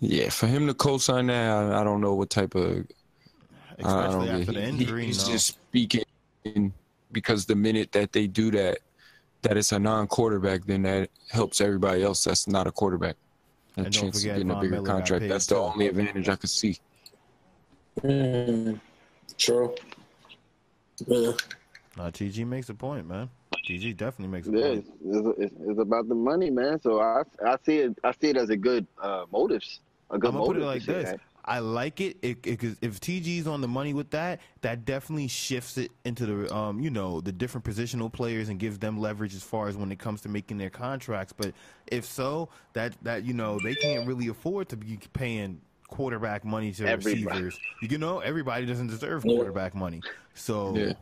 yeah, 0.00 0.30
for 0.30 0.46
him 0.46 0.66
to 0.66 0.74
co-sign 0.74 1.26
that, 1.26 1.50
I, 1.50 1.80
I 1.80 1.84
don't 1.84 2.00
know 2.00 2.14
what 2.14 2.30
type 2.30 2.54
of. 2.54 2.86
I 3.78 3.82
Especially 3.82 4.26
don't 4.26 4.28
after 4.28 4.52
get- 4.52 4.54
the 4.54 4.60
he- 4.62 4.68
injury. 4.68 5.06
He's 5.06 5.26
no. 5.26 5.32
just 5.32 5.46
speaking 5.48 6.04
because 7.12 7.44
the 7.46 7.54
minute 7.56 7.92
that 7.92 8.12
they 8.12 8.26
do 8.26 8.50
that, 8.52 8.78
that 9.42 9.56
it's 9.56 9.72
a 9.72 9.78
non-quarterback, 9.78 10.64
then 10.64 10.82
that 10.82 11.10
helps 11.30 11.60
everybody 11.60 12.02
else 12.02 12.24
that's 12.24 12.46
not 12.48 12.66
a 12.66 12.72
quarterback. 12.72 13.16
A 13.76 13.80
And 13.80 13.92
chance 13.92 14.16
of 14.16 14.22
forget 14.22 14.36
getting 14.36 14.50
a 14.50 14.54
bigger 14.60 14.74
Miller 14.74 14.86
contract. 14.86 15.28
That's 15.28 15.46
the 15.46 15.56
too. 15.56 15.60
only 15.60 15.88
advantage 15.88 16.28
I 16.28 16.36
could 16.36 16.50
see. 16.50 16.76
Mm. 18.02 18.80
True. 19.38 19.74
Yeah. 21.06 21.32
No, 21.96 22.04
TG 22.04 22.46
makes 22.46 22.68
a 22.68 22.74
point, 22.74 23.08
man. 23.08 23.30
TG 23.68 23.96
definitely 23.96 24.28
makes 24.32 24.46
a 24.46 24.52
Yeah, 24.52 24.62
point. 24.74 24.86
it's, 25.04 25.38
it's, 25.38 25.54
it's 25.68 25.80
about 25.80 26.08
the 26.08 26.14
money, 26.14 26.50
man. 26.50 26.80
So 26.80 27.00
I 27.00 27.22
I 27.44 27.56
see 27.64 27.78
it 27.78 27.98
I 28.04 28.12
see 28.12 28.28
it 28.28 28.36
as 28.36 28.50
a 28.50 28.56
good 28.56 28.86
uh, 29.00 29.24
motives. 29.32 29.80
A 30.10 30.18
good 30.18 30.28
I'm 30.28 30.34
gonna 30.34 30.46
put 30.46 30.56
motive 30.56 30.62
it 30.62 30.66
like 30.66 30.82
this. 30.84 31.04
that. 31.10 31.20
I 31.46 31.58
like 31.58 32.00
it 32.00 32.20
because 32.42 32.76
if 32.80 33.00
TG's 33.00 33.46
on 33.46 33.60
the 33.60 33.68
money 33.68 33.92
with 33.92 34.10
that, 34.10 34.40
that 34.62 34.86
definitely 34.86 35.28
shifts 35.28 35.76
it 35.76 35.90
into 36.04 36.24
the 36.24 36.54
um, 36.54 36.80
you 36.80 36.88
know, 36.88 37.20
the 37.20 37.32
different 37.32 37.66
positional 37.66 38.10
players 38.10 38.48
and 38.48 38.58
gives 38.58 38.78
them 38.78 38.98
leverage 38.98 39.34
as 39.34 39.42
far 39.42 39.68
as 39.68 39.76
when 39.76 39.92
it 39.92 39.98
comes 39.98 40.22
to 40.22 40.28
making 40.30 40.56
their 40.56 40.70
contracts. 40.70 41.34
But 41.36 41.52
if 41.86 42.06
so, 42.06 42.48
that 42.72 42.94
that 43.02 43.24
you 43.24 43.34
know 43.34 43.58
they 43.62 43.74
can't 43.74 44.06
really 44.06 44.28
afford 44.28 44.70
to 44.70 44.76
be 44.76 44.98
paying 45.12 45.60
quarterback 45.88 46.44
money 46.44 46.72
to 46.72 46.86
Everybody. 46.88 47.24
receivers. 47.24 47.60
You 47.82 47.98
know, 47.98 48.20
everybody 48.20 48.64
doesn't 48.64 48.86
deserve 48.86 49.24
Yeah. 49.24 49.34
quarterback 49.34 49.74
money. 49.74 50.02
So. 50.34 50.74
Yeah. 50.76 50.92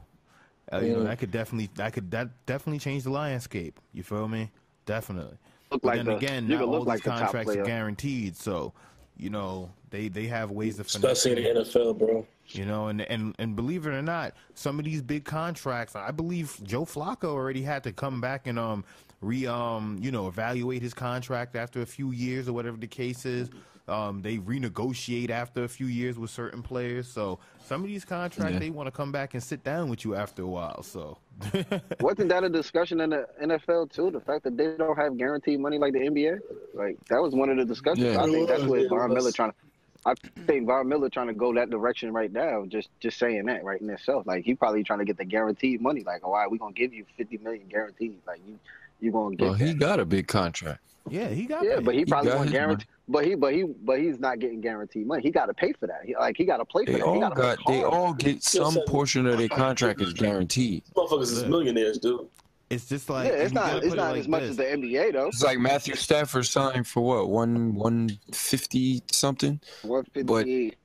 Uh, 0.72 0.78
you 0.78 0.94
know 0.94 1.02
that 1.05 1.18
could 1.18 1.31
definitely 1.31 1.68
that 1.74 1.92
could 1.92 2.11
that 2.12 2.46
definitely 2.46 2.78
change 2.78 3.02
the 3.02 3.11
landscape. 3.11 3.78
You 3.92 4.02
feel 4.02 4.26
me? 4.26 4.50
Definitely. 4.87 5.37
Look 5.70 5.83
But 5.83 5.85
like 5.85 5.96
then 5.98 6.07
the, 6.07 6.16
again, 6.16 6.46
you 6.48 6.55
not 6.57 6.64
all 6.64 6.70
look 6.78 6.87
like 6.87 6.98
these 7.00 7.05
the 7.05 7.11
contracts 7.11 7.55
are 7.57 7.64
guaranteed. 7.64 8.37
So, 8.37 8.72
you 9.16 9.28
know, 9.28 9.70
they 9.92 10.09
they 10.09 10.26
have 10.26 10.50
ways 10.50 10.78
to 10.78 10.85
finesse. 10.85 11.18
Especially 11.18 11.46
in 11.46 11.55
the 11.55 11.61
NFL, 11.61 11.98
bro. 11.98 12.26
You 12.48 12.64
know, 12.64 12.88
and 12.88 13.02
and 13.02 13.37
and 13.38 13.55
believe 13.55 13.87
it 13.87 13.90
or 13.90 14.02
not, 14.02 14.35
some 14.55 14.78
of 14.81 14.85
these 14.85 15.02
big 15.02 15.24
contracts, 15.24 15.94
I 15.94 16.11
believe 16.11 16.59
Joe 16.64 16.85
Flacco 16.85 17.26
already 17.26 17.62
had 17.62 17.85
to 17.85 17.92
come 17.92 18.20
back 18.20 18.46
and 18.48 18.59
um 18.59 18.85
re 19.20 19.46
um 19.46 19.98
you 20.02 20.11
know 20.11 20.26
evaluate 20.26 20.83
his 20.83 20.94
contract 20.94 21.55
after 21.55 21.83
a 21.83 21.87
few 21.87 22.11
years 22.11 22.48
or 22.48 22.55
whatever 22.55 22.76
the 22.76 22.88
case 22.88 23.24
is. 23.24 23.50
Um, 23.88 24.22
they 24.22 24.38
renegotiate 24.38 25.31
after 25.31 25.64
a 25.64 25.68
few 25.68 25.87
years 25.87 26.16
with 26.16 26.31
certain 26.31 26.62
players. 26.62 27.09
So 27.09 27.40
some 27.64 27.83
of 27.83 27.88
these 27.88 28.05
contracts, 28.05 28.52
Yeah. 28.55 28.61
they 28.61 28.70
want 28.70 28.87
to 28.87 28.92
come 28.92 29.11
back 29.11 29.35
and 29.35 29.42
sit 29.42 29.64
down 29.64 29.90
with 29.90 30.05
you 30.05 30.14
after 30.14 30.42
a 30.42 30.46
while. 30.46 30.85
So. 30.85 31.18
Wasn't 32.00 32.28
that 32.28 32.44
a 32.44 32.48
discussion 32.48 33.00
in 33.00 33.11
the 33.11 33.26
NFL 33.42 33.90
too? 33.92 34.12
The 34.12 34.20
fact 34.20 34.44
that 34.44 34.57
they 34.57 34.76
don't 34.78 34.96
have 34.96 35.18
guaranteed 35.18 35.59
money 35.59 35.78
like 35.78 35.94
the 35.94 35.98
NBA, 35.98 36.38
like 36.74 36.96
that 37.09 37.20
was 37.20 37.35
one 37.35 37.50
of 37.50 37.57
the 37.57 37.64
discussions. 37.64 38.07
Yeah. 38.07 38.22
I 38.22 38.26
think 38.26 38.48
that's 38.48 38.62
what 38.62 38.88
Von 38.88 39.12
Miller 39.12 39.33
trying 39.33 39.50
to 39.50 39.57
I 40.05 40.15
think 40.47 40.67
Von 40.67 40.88
Miller 40.88 41.09
trying 41.09 41.29
to 41.29 41.33
go 41.35 41.55
that 41.55 41.71
direction 41.71 42.12
right 42.12 42.33
now. 42.33 42.65
Just 42.67 42.88
just 43.01 43.19
saying 43.19 43.47
that 43.47 43.62
right 43.65 43.81
in 43.81 43.88
itself, 43.91 44.27
like 44.27 44.45
he 44.45 44.55
probably 44.55 44.83
trying 44.83 44.99
to 44.99 45.05
get 45.05 45.17
the 45.17 45.25
guaranteed 45.25 45.81
money. 45.81 46.03
Like, 46.05 46.23
oh, 46.25 46.29
all 46.29 46.33
right, 46.35 46.51
we 46.51 46.59
gonna 46.59 46.73
give 46.73 46.93
you 46.93 47.05
fifty 47.17 47.38
million 47.38 47.67
guaranteed. 47.69 48.19
Like 48.27 48.41
you 48.47 48.59
you 49.01 49.12
gonna 49.12 49.37
get 49.37 49.45
Well, 49.45 49.55
he 49.55 49.67
that. 49.67 49.79
got 49.79 50.01
a 50.01 50.05
big 50.05 50.27
contract. 50.27 50.81
Yeah, 51.09 51.29
he 51.29 51.45
got 51.45 51.65
Yeah, 51.65 51.77
paid. 51.77 51.85
but 51.85 51.95
he 51.95 52.05
probably 52.05 52.31
got 52.31 52.37
want 52.38 52.49
his 52.51 52.59
guarantee. 52.59 52.87
But 53.09 53.25
he 53.27 53.35
but 53.35 53.53
he 53.53 53.62
but 53.65 53.99
he's 54.01 54.19
not 54.19 54.38
getting 54.38 54.61
guaranteed 54.61 55.07
money. 55.07 55.23
He 55.23 55.31
got 55.31 55.47
to 55.47 55.55
pay 55.55 55.73
for 55.73 55.87
that. 55.88 56.01
He, 56.05 56.15
like 56.17 56.37
he 56.37 56.45
got 56.45 56.59
to 56.59 56.65
play 56.65 56.85
for 56.85 56.93
They 56.93 56.99
that. 56.99 57.05
All 57.05 57.21
gotta 57.21 57.35
got. 57.35 57.59
They 57.67 57.83
all 57.83 58.12
get 58.15 58.43
some 58.43 58.77
portion 58.87 59.27
of 59.27 59.38
their 59.38 59.49
contract 59.49 60.01
is 60.01 60.12
guaranteed. 60.12 60.85
Motherfuckers 60.97 61.33
is 61.33 61.45
millionaires, 61.45 61.99
dude. 61.99 62.29
It's 62.72 62.88
just 62.88 63.11
like 63.11 63.28
yeah, 63.28 63.35
it's 63.35 63.52
not 63.52 63.76
it's 63.76 63.88
put 63.88 63.92
it 63.92 63.96
not 63.96 64.11
like 64.12 64.20
as 64.20 64.28
much 64.28 64.40
this. 64.40 64.50
as 64.52 64.56
the 64.56 64.64
NBA 64.64 65.12
though. 65.12 65.26
It's 65.26 65.42
like 65.42 65.58
Matthew 65.58 65.94
Stafford 65.94 66.46
signed 66.46 66.87
for 66.87 67.02
what 67.02 67.28
one 67.28 67.74
one 67.74 68.18
fifty 68.32 69.02
something 69.12 69.61
One 69.82 70.04
fifty 70.14 70.72
eight. 70.72 70.76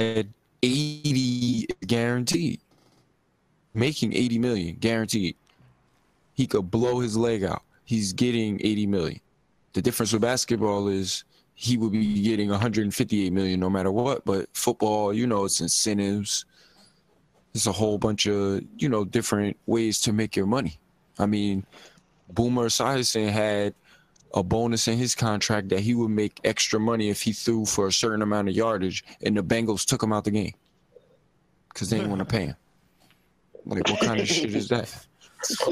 at 0.00 0.26
eighty 0.64 1.68
guaranteed, 1.86 2.60
making 3.72 4.14
eighty 4.14 4.36
million 4.36 4.74
guaranteed. 4.80 5.36
He 6.34 6.48
could 6.48 6.72
blow 6.72 6.98
his 6.98 7.16
leg 7.16 7.44
out. 7.44 7.62
He's 7.84 8.12
getting 8.12 8.60
eighty 8.64 8.84
million. 8.84 9.20
The 9.74 9.82
difference 9.82 10.12
with 10.12 10.22
basketball 10.22 10.88
is 10.88 11.22
he 11.54 11.76
would 11.76 11.92
be 11.92 12.22
getting 12.22 12.50
158 12.50 13.32
million 13.32 13.60
no 13.60 13.70
matter 13.70 13.92
what. 13.92 14.24
But 14.24 14.48
football, 14.54 15.12
you 15.14 15.28
know, 15.28 15.44
it's 15.44 15.60
incentives. 15.60 16.44
There's 17.58 17.66
a 17.66 17.72
whole 17.72 17.98
bunch 17.98 18.26
of 18.26 18.62
you 18.76 18.88
know 18.88 19.04
different 19.04 19.56
ways 19.66 20.00
to 20.02 20.12
make 20.12 20.36
your 20.36 20.46
money. 20.46 20.78
I 21.18 21.26
mean, 21.26 21.66
Boomer 22.30 22.66
Esiason 22.66 23.30
had 23.30 23.74
a 24.32 24.44
bonus 24.44 24.86
in 24.86 24.96
his 24.96 25.16
contract 25.16 25.70
that 25.70 25.80
he 25.80 25.92
would 25.96 26.10
make 26.10 26.38
extra 26.44 26.78
money 26.78 27.08
if 27.08 27.20
he 27.20 27.32
threw 27.32 27.66
for 27.66 27.88
a 27.88 27.92
certain 27.92 28.22
amount 28.22 28.48
of 28.48 28.54
yardage, 28.54 29.04
and 29.22 29.36
the 29.36 29.42
Bengals 29.42 29.84
took 29.84 30.00
him 30.00 30.12
out 30.12 30.22
the 30.22 30.30
game 30.30 30.54
because 31.70 31.90
they 31.90 31.96
didn't 31.96 32.10
want 32.10 32.20
to 32.20 32.24
pay 32.24 32.46
him. 32.46 32.56
Like, 33.66 33.88
what 33.88 34.02
kind 34.02 34.20
of 34.20 34.28
shit 34.36 34.54
is 34.54 34.68
that? 34.68 34.94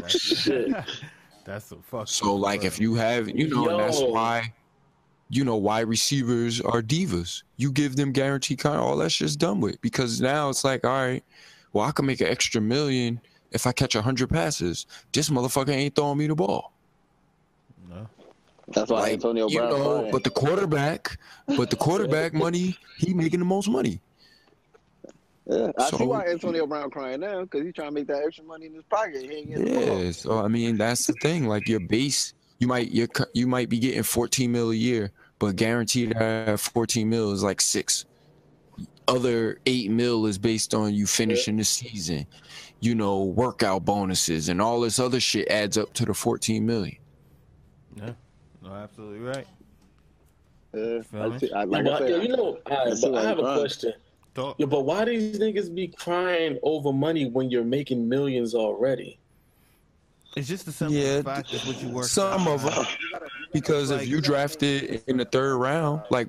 Shit. 0.08 0.74
That's 1.44 1.70
a 1.70 1.76
fuck. 1.76 2.08
So, 2.08 2.34
like, 2.34 2.64
if 2.64 2.80
you 2.80 2.96
have, 2.96 3.28
you 3.28 3.46
know, 3.46 3.68
and 3.68 3.78
that's 3.78 4.00
why, 4.00 4.52
you 5.28 5.44
know, 5.44 5.54
why 5.54 5.78
receivers 5.78 6.60
are 6.60 6.82
divas. 6.82 7.44
You 7.56 7.70
give 7.70 7.94
them 7.94 8.10
guaranteed 8.10 8.58
con 8.58 8.76
all 8.76 8.96
that 8.96 9.10
shit's 9.10 9.36
done 9.36 9.60
with 9.60 9.80
because 9.80 10.20
now 10.20 10.48
it's 10.48 10.64
like, 10.64 10.84
all 10.84 10.90
right, 10.90 11.22
well, 11.72 11.84
I 11.86 11.92
can 11.92 12.06
make 12.06 12.20
an 12.20 12.28
extra 12.28 12.60
million 12.60 13.20
if 13.52 13.66
I 13.66 13.72
catch 13.72 13.94
hundred 13.94 14.28
passes. 14.28 14.86
This 15.12 15.28
motherfucker 15.30 15.70
ain't 15.70 15.94
throwing 15.94 16.18
me 16.18 16.26
the 16.26 16.34
ball. 16.34 16.72
No. 17.88 18.08
That's 18.68 18.90
why 18.90 19.00
Like, 19.00 19.12
Antonio 19.14 19.48
you 19.48 19.58
Brown. 19.58 19.70
know, 19.70 20.08
but 20.10 20.24
the 20.24 20.30
quarterback, 20.30 21.18
but 21.56 21.70
the 21.70 21.76
quarterback 21.76 22.34
money, 22.44 22.76
he 22.98 23.14
making 23.14 23.38
the 23.38 23.44
most 23.46 23.68
money. 23.68 24.00
yeah, 25.46 25.70
I 25.78 25.90
see 25.90 26.04
why 26.04 26.26
Antonio 26.26 26.66
Brown 26.66 26.90
crying 26.90 27.20
now 27.20 27.42
because 27.42 27.62
he's 27.62 27.74
trying 27.74 27.88
to 27.88 27.94
make 27.94 28.08
that 28.08 28.24
extra 28.26 28.44
money 28.44 28.66
in 28.66 28.74
his 28.74 28.82
pocket. 28.90 29.22
He 29.22 29.30
ain't 29.30 29.48
getting. 29.48 29.66
Yeah, 30.04 30.10
so 30.10 30.38
I 30.40 30.48
mean 30.48 30.76
that's 30.76 31.06
the 31.06 31.12
thing. 31.14 31.46
Like 31.46 31.68
your 31.68 31.78
base, 31.80 32.34
you 32.58 32.66
might 32.66 32.90
you 32.90 33.06
you 33.34 33.46
might 33.46 33.68
be 33.68 33.78
getting 33.78 34.02
14 34.02 34.50
mil 34.50 34.70
a 34.72 34.74
year, 34.74 35.12
but 35.38 35.54
guaranteed 35.54 36.16
uh 36.16 36.56
14 36.56 37.08
mil 37.08 37.30
is 37.32 37.44
like 37.44 37.60
six. 37.60 38.04
Other 39.08 39.60
eight 39.66 39.90
mil 39.90 40.26
is 40.26 40.36
based 40.38 40.74
on 40.74 40.92
you 40.94 41.06
finishing 41.06 41.56
the 41.56 41.64
season, 41.64 42.26
you 42.80 42.94
know, 42.94 43.22
workout 43.22 43.84
bonuses 43.84 44.48
and 44.48 44.60
all 44.60 44.80
this 44.80 44.98
other 44.98 45.20
shit 45.20 45.46
adds 45.48 45.78
up 45.78 45.92
to 45.94 46.04
the 46.04 46.12
14 46.12 46.66
million. 46.66 46.96
Yeah. 47.96 48.10
No, 48.62 48.72
absolutely 48.72 49.20
right. 49.20 49.46
Yeah, 50.74 50.98
I 51.14 51.38
see, 51.38 51.52
I, 51.52 51.64
like 51.64 51.80
I 51.86 51.88
but, 51.88 51.98
said, 52.00 52.22
you 52.22 52.28
know, 52.36 52.58
all 52.66 52.84
right, 52.86 52.88
I 52.92 53.00
but 53.00 53.14
I 53.14 53.22
have 53.22 53.38
a 53.38 53.42
crying. 53.42 53.58
question. 53.60 53.92
Talk. 54.34 54.56
Yeah, 54.58 54.66
but 54.66 54.82
why 54.82 55.04
do 55.04 55.12
these 55.18 55.38
niggas 55.38 55.74
be 55.74 55.88
crying 55.88 56.58
over 56.62 56.92
money 56.92 57.26
when 57.30 57.50
you're 57.50 57.64
making 57.64 58.06
millions 58.08 58.54
already? 58.54 59.18
It's 60.36 60.48
just 60.48 60.66
the 60.66 60.72
simple 60.72 60.94
Yeah, 60.96 61.22
fact 61.22 61.54
is 61.54 61.64
what 61.64 61.80
you 61.82 61.88
work. 61.88 62.04
Some 62.06 62.46
of 62.46 62.62
them, 62.62 62.84
because 63.52 63.90
Like- 63.90 64.02
if 64.02 64.08
you 64.08 64.20
drafted 64.20 65.02
in 65.06 65.16
the 65.16 65.24
third 65.24 65.56
round, 65.56 66.02
like 66.10 66.28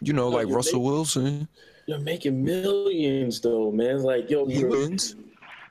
you 0.00 0.12
know, 0.12 0.28
like 0.28 0.46
you're 0.46 0.56
Russell 0.56 0.82
Wilson, 0.82 1.48
You're 1.86 1.98
making 2.00 2.44
millions 2.44 3.40
though, 3.40 3.70
man. 3.72 3.96
It's 3.96 4.04
like, 4.04 4.30
yo, 4.30 4.46
he 4.46 4.64
wins. 4.64 5.16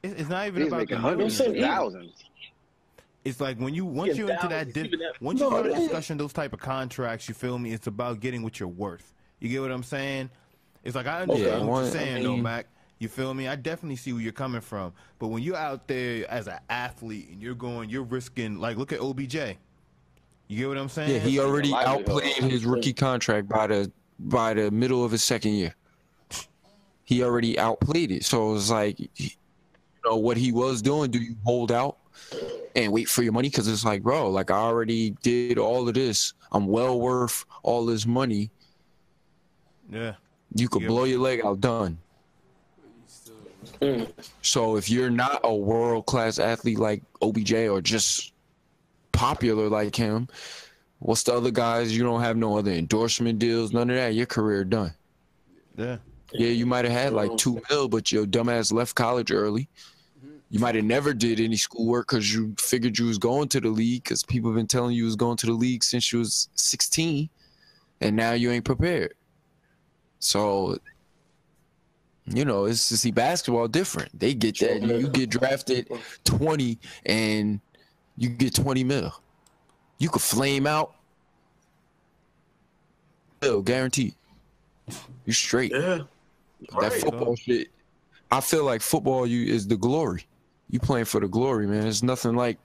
It's, 0.04 0.22
it's 0.22 0.30
not 0.30 0.48
even 0.48 0.62
he's 0.62 0.68
about 0.72 0.78
making 0.80 0.96
the 0.98 1.02
hundreds 1.02 1.40
of 1.40 1.56
thousands. 1.58 2.24
It's 3.26 3.42
like 3.42 3.58
when 3.60 3.74
you 3.74 3.86
once 3.86 4.10
Yeah, 4.16 4.24
you're 4.26 4.30
into 4.32 4.48
that 4.48 4.68
thousands, 4.74 4.90
di- 4.92 4.98
that- 4.98 5.22
once 5.22 5.40
you 5.40 5.46
No, 5.46 5.52
start 5.52 5.66
it 5.68 5.74
is. 5.74 5.80
discussing 5.84 6.18
those 6.18 6.34
type 6.34 6.54
of 6.54 6.60
contracts, 6.60 7.28
you 7.28 7.34
feel 7.36 7.58
me? 7.60 7.74
It's 7.74 7.88
about 7.88 8.20
getting 8.20 8.42
what 8.42 8.60
you're 8.60 8.70
worth. 8.70 9.14
You 9.40 9.50
get 9.50 9.62
what 9.62 9.72
I'm 9.72 9.84
saying? 9.84 10.30
It's 10.84 10.96
like 10.96 11.08
I 11.08 11.22
understand 11.22 11.46
Yeah, 11.48 11.60
what 11.60 11.68
one- 11.70 11.82
you're 11.84 11.90
I 11.90 11.94
saying, 11.94 12.24
though, 12.24 12.38
Mac. 12.38 12.68
You 13.00 13.08
feel 13.10 13.34
me? 13.34 13.48
I 13.48 13.56
definitely 13.56 13.98
see 13.98 14.12
where 14.14 14.22
you're 14.24 14.32
coming 14.32 14.62
from. 14.62 14.92
But 15.20 15.28
when 15.28 15.44
you're 15.44 15.56
out 15.58 15.88
there 15.88 16.26
as 16.32 16.48
an 16.48 16.58
athlete 16.70 17.30
and 17.30 17.42
you're 17.42 17.54
going, 17.54 17.90
you're 17.90 18.04
risking. 18.04 18.58
Like, 18.58 18.78
look 18.78 18.92
at 18.92 19.00
OBJ. 19.00 19.36
You 20.48 20.58
get 20.58 20.68
what 20.70 20.78
I'm 20.78 20.90
saying? 20.90 21.12
Yeah, 21.12 21.20
he 21.20 21.40
already 21.40 21.74
outplayed 21.74 22.42
uh, 22.42 22.48
his 22.48 22.66
rookie 22.66 22.94
contract 22.94 23.48
by 23.50 23.68
the 23.68 23.92
by 24.20 24.54
the 24.54 24.72
middle 24.72 25.04
of 25.04 25.12
his 25.12 25.24
second 25.24 25.54
year. 25.54 25.76
He 27.04 27.24
already 27.24 27.58
outplayed 27.58 28.12
it. 28.12 28.26
So 28.26 28.50
it 28.50 28.54
was 28.54 28.72
like, 28.72 29.00
you 29.00 29.30
know, 30.06 30.18
what 30.18 30.38
he 30.38 30.52
was 30.52 30.82
doing. 30.82 31.10
Do 31.10 31.20
you 31.20 31.36
hold 31.46 31.72
out 31.72 31.98
and 32.76 32.92
wait 32.92 33.08
for 33.08 33.24
your 33.24 33.32
money? 33.32 33.50
Because 33.50 33.68
it's 33.68 33.86
like, 33.86 34.04
bro, 34.04 34.30
like 34.30 34.52
I 34.52 34.58
already 34.58 35.12
did 35.22 35.58
all 35.58 35.88
of 35.88 35.94
this. 35.94 36.34
I'm 36.52 36.68
well 36.68 37.00
worth 37.00 37.46
all 37.64 37.86
this 37.86 38.06
money. 38.06 38.52
Yeah. 39.90 40.16
You 40.54 40.68
could 40.68 40.82
Yeah. 40.82 40.88
blow 40.90 41.04
your 41.06 41.20
leg 41.20 41.42
out. 41.46 41.62
Done. 41.62 41.98
Mm. 43.82 44.10
So 44.42 44.76
if 44.76 44.90
you're 44.90 45.10
not 45.10 45.42
a 45.44 45.54
world 45.54 46.06
class 46.06 46.40
athlete 46.40 46.80
like 46.80 47.04
OBJ 47.22 47.68
or 47.70 47.82
just 47.82 48.34
popular 49.12 49.70
like 49.70 49.96
him, 49.96 50.28
what's 51.00 51.24
the 51.24 51.34
other 51.34 51.52
guys? 51.52 51.96
You 51.96 52.04
don't 52.04 52.22
have 52.22 52.38
no 52.38 52.58
other 52.58 52.72
endorsement 52.72 53.40
deals, 53.40 53.74
none 53.74 53.90
of 53.90 53.96
that. 53.96 54.14
Your 54.14 54.26
career 54.26 54.64
done. 54.64 54.94
Yeah. 55.76 55.98
Yeah, 56.34 56.50
you 56.50 56.66
might 56.66 56.86
have 56.86 56.94
had 56.94 57.14
like 57.14 57.38
two 57.38 57.62
mil, 57.70 57.88
but 57.88 58.12
your 58.12 58.26
dumbass 58.26 58.74
left 58.74 58.96
college 58.96 59.32
early. 59.32 59.70
Mm-hmm. 60.20 60.38
You 60.50 60.60
might 60.60 60.76
have 60.76 60.84
never 60.84 61.14
did 61.14 61.40
any 61.40 61.56
schoolwork 61.56 62.10
because 62.10 62.34
you 62.34 62.54
figured 62.60 63.00
you 63.00 63.06
was 63.06 63.18
going 63.18 63.48
to 63.50 63.62
the 63.62 63.70
league 63.70 64.04
because 64.04 64.24
people 64.24 64.50
have 64.50 64.58
been 64.58 64.68
telling 64.68 64.94
you 64.94 65.06
was 65.06 65.16
going 65.16 65.38
to 65.38 65.46
the 65.46 65.54
league 65.54 65.84
since 65.84 66.12
you 66.12 66.20
was 66.20 66.50
16, 66.56 67.30
and 68.02 68.16
now 68.16 68.34
you 68.34 68.52
ain't 68.52 68.66
prepared. 68.66 69.14
So, 70.20 70.78
you 72.26 72.44
know, 72.44 72.66
it's 72.66 72.90
to 72.90 72.98
see 72.98 73.12
basketball 73.12 73.70
different. 73.70 74.20
They 74.20 74.34
get 74.34 74.60
that. 74.60 74.82
You, 74.82 74.98
you 74.98 75.08
get 75.08 75.30
drafted 75.30 75.88
20 76.26 76.78
and 77.06 77.62
you 78.18 78.30
get 78.30 78.54
20 78.54 78.84
mil. 78.84 79.14
You 80.00 80.10
could 80.10 80.22
flame 80.22 80.68
out. 80.68 80.94
Mil, 83.42 83.62
guaranteed. 83.62 84.16
You 85.26 85.34
straight 85.34 85.72
yeah. 85.72 86.00
that 86.80 86.94
football 86.94 87.36
shit. 87.36 87.68
I 88.32 88.42
feel 88.42 88.64
like 88.64 88.82
football 88.82 89.28
you 89.28 89.54
is 89.54 89.68
the 89.68 89.78
glory. 89.78 90.26
You 90.70 90.80
playing 90.80 91.06
for 91.06 91.20
the 91.20 91.28
glory, 91.28 91.68
man. 91.68 91.88
It's 91.88 92.04
nothing 92.04 92.36
like 92.36 92.58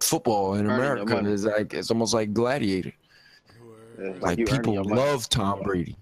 football 0.00 0.54
in 0.54 0.66
America. 0.66 1.22
It's 1.26 1.44
like 1.44 1.74
it's 1.74 1.90
almost 1.90 2.14
like 2.14 2.32
gladiator. 2.32 2.92
Yeah, 4.00 4.12
Like 4.20 4.38
you 4.38 4.44
people 4.44 4.82
love 4.84 5.28
Tom 5.28 5.62
Brady. 5.62 5.96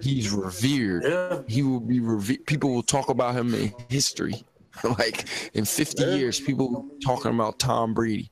He's 0.00 0.30
revered. 0.30 1.04
Yeah. 1.04 1.42
He 1.46 1.62
will 1.62 1.80
be 1.80 2.00
revered. 2.00 2.44
People 2.46 2.74
will 2.74 2.82
talk 2.82 3.08
about 3.08 3.34
him 3.34 3.54
in 3.54 3.72
history. 3.88 4.44
like 4.98 5.26
in 5.54 5.64
50 5.64 6.02
Yeah. 6.02 6.14
years, 6.14 6.40
people 6.40 6.88
talking 7.04 7.32
about 7.34 7.58
Tom 7.58 7.92
Brady. 7.94 8.30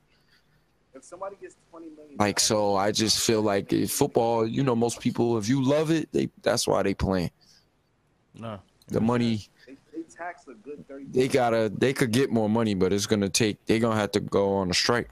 If 1.11 1.19
somebody 1.19 1.35
gets 1.41 1.57
twenty 1.69 1.89
million, 1.89 2.15
Like 2.17 2.39
so, 2.39 2.77
I 2.77 2.93
just 2.93 3.19
feel 3.19 3.41
like 3.41 3.69
football. 3.89 4.47
You 4.47 4.63
know, 4.63 4.75
most 4.77 5.01
people, 5.01 5.37
if 5.37 5.49
you 5.49 5.61
love 5.61 5.91
it, 5.91 6.07
they 6.13 6.29
that's 6.41 6.65
why 6.65 6.83
they 6.83 6.93
playing. 6.93 7.31
No. 8.33 8.59
The 8.87 9.01
money 9.01 9.49
they, 9.67 9.75
they 9.93 10.03
tax 10.03 10.47
a 10.47 10.53
good 10.53 10.87
thirty. 10.87 11.05
they 11.11 11.27
gotta 11.27 11.69
they 11.77 11.91
could 11.91 12.11
get 12.11 12.31
more 12.31 12.47
money, 12.47 12.75
but 12.75 12.93
it's 12.93 13.07
gonna 13.07 13.27
take 13.27 13.57
they're 13.65 13.79
gonna 13.79 13.99
have 13.99 14.11
to 14.13 14.21
go 14.21 14.53
on 14.53 14.69
a 14.69 14.73
strike. 14.73 15.09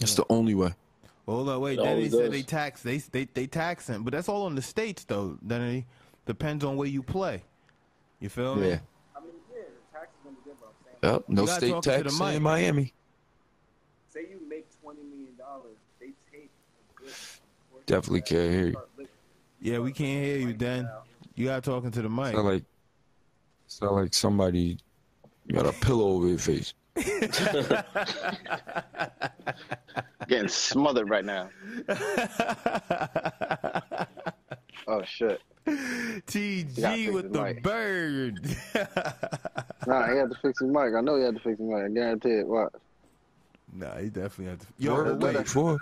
It's 0.00 0.16
the 0.16 0.24
only 0.28 0.56
way. 0.56 0.74
Hold 1.28 1.48
on, 1.48 1.60
wait. 1.60 1.78
It 1.78 1.84
Then 1.84 2.10
said 2.10 2.32
they 2.32 2.42
tax 2.42 2.82
they 2.82 2.98
they 2.98 3.28
they 3.32 3.46
tax 3.46 3.86
him, 3.86 4.02
but 4.02 4.12
that's 4.12 4.28
all 4.28 4.48
in 4.48 4.56
the 4.56 4.62
states 4.62 5.04
though. 5.04 5.38
Then 5.40 5.62
it 5.62 5.84
depends 6.26 6.64
on 6.64 6.76
where 6.76 6.88
you 6.88 7.04
play. 7.04 7.44
You 8.18 8.28
feel 8.28 8.56
me? 8.56 8.70
Yeah. 8.70 8.78
I 9.16 9.20
mean, 9.20 9.30
yeah, 9.52 9.60
the 9.92 9.98
tax 9.98 10.08
is 10.10 10.24
gonna 10.24 10.36
be 10.36 10.42
good, 10.44 10.56
but 10.60 10.66
I'm 10.66 11.00
saying, 11.00 11.14
Yep. 11.14 11.24
No 11.28 11.46
state 11.46 11.70
talk 11.70 11.82
to 11.84 11.90
the 11.90 12.02
tax 12.02 12.18
mic. 12.18 12.34
in 12.34 12.42
Miami. 12.42 12.92
Say 14.12 14.20
you 14.28 14.40
make 14.48 14.66
twenty 14.80 15.02
million 15.02 15.34
dollars, 15.38 15.76
they 16.00 16.10
take 16.30 16.50
a 16.50 17.00
good 17.00 17.12
portion 17.70 17.86
Definitely 17.86 18.20
can't 18.22 18.52
hear 18.52 18.66
you. 18.66 18.76
Yeah, 19.60 19.78
we 19.78 19.92
can't 19.92 20.24
hear 20.24 20.38
you, 20.38 20.52
Dan. 20.52 20.88
You 21.34 21.46
got 21.46 21.64
talking 21.64 21.90
to 21.92 22.02
the 22.02 22.08
mic. 22.08 22.34
Sound 22.34 22.46
like 22.48 22.64
sound 23.66 23.96
like 23.96 24.14
somebody 24.14 24.78
got 25.50 25.66
a 25.66 25.72
pillow 25.72 26.08
over 26.08 26.28
your 26.28 26.38
face. 26.38 26.74
Getting 30.28 30.48
smothered 30.48 31.08
right 31.08 31.24
now. 31.24 31.48
Oh 34.88 35.02
shit. 35.04 35.40
TG 35.64 37.12
with 37.12 37.32
the 37.32 37.40
mic. 37.42 37.62
bird. 37.62 38.40
Nah, 39.86 40.08
he 40.12 40.16
had 40.16 40.30
to 40.30 40.36
fix 40.42 40.60
his 40.60 40.68
mic. 40.68 40.94
I 40.96 41.00
know 41.00 41.16
he 41.16 41.24
had 41.24 41.34
to 41.34 41.40
fix 41.40 41.58
his 41.58 41.68
mic. 41.68 41.82
I 41.84 41.88
guarantee 41.88 42.30
it. 42.30 42.46
What? 42.46 42.72
Nah, 43.72 43.96
he 43.98 44.06
definitely 44.08 44.46
had 44.46 44.60
to. 44.60 44.66
Yo, 44.78 44.94
Word, 44.94 45.22
wait, 45.22 45.36
wait, 45.36 45.48
for 45.48 45.78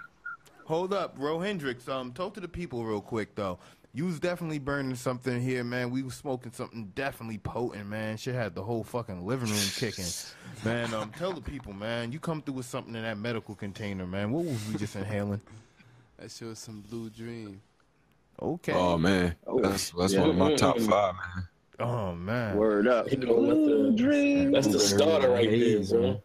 hold 0.64 0.92
up, 0.94 1.14
Ro 1.18 1.40
Hendrix. 1.40 1.88
Um, 1.88 2.12
talk 2.12 2.34
to 2.34 2.40
the 2.40 2.48
people 2.48 2.84
real 2.84 3.00
quick 3.00 3.34
though. 3.34 3.58
You 3.92 4.06
was 4.06 4.20
definitely 4.20 4.60
burning 4.60 4.94
something 4.94 5.40
here, 5.40 5.64
man. 5.64 5.90
We 5.90 6.04
was 6.04 6.14
smoking 6.14 6.52
something 6.52 6.92
definitely 6.94 7.38
potent, 7.38 7.88
man. 7.88 8.16
Shit 8.16 8.36
had 8.36 8.54
the 8.54 8.62
whole 8.62 8.84
fucking 8.84 9.26
living 9.26 9.48
room 9.50 9.58
kicking, 9.74 10.04
man. 10.64 10.94
Um, 10.94 11.10
tell 11.18 11.32
the 11.32 11.40
people, 11.40 11.72
man. 11.72 12.12
You 12.12 12.20
come 12.20 12.40
through 12.40 12.54
with 12.54 12.66
something 12.66 12.94
in 12.94 13.02
that 13.02 13.18
medical 13.18 13.56
container, 13.56 14.06
man. 14.06 14.30
What 14.30 14.44
was 14.44 14.64
we 14.68 14.78
just 14.78 14.94
inhaling? 14.94 15.40
That 16.18 16.30
shit 16.30 16.46
was 16.46 16.60
some 16.60 16.82
Blue 16.82 17.10
Dream. 17.10 17.60
Okay. 18.40 18.72
Oh 18.72 18.96
man, 18.96 19.34
Oh, 19.46 19.60
that's 19.60 19.90
that's 19.90 20.12
yeah. 20.14 20.20
one 20.20 20.30
of 20.30 20.36
my 20.36 20.54
top 20.54 20.78
five, 20.78 21.14
man. 21.14 21.48
Oh 21.80 22.14
man. 22.14 22.56
Word 22.56 22.86
up. 22.86 23.08
He 23.08 23.16
going 23.16 23.46
with 23.46 23.96
the, 23.98 24.50
that's 24.52 24.68
the 24.68 24.78
starter 24.78 25.30
right 25.30 25.50
there, 25.50 25.82
bro. 25.82 26.22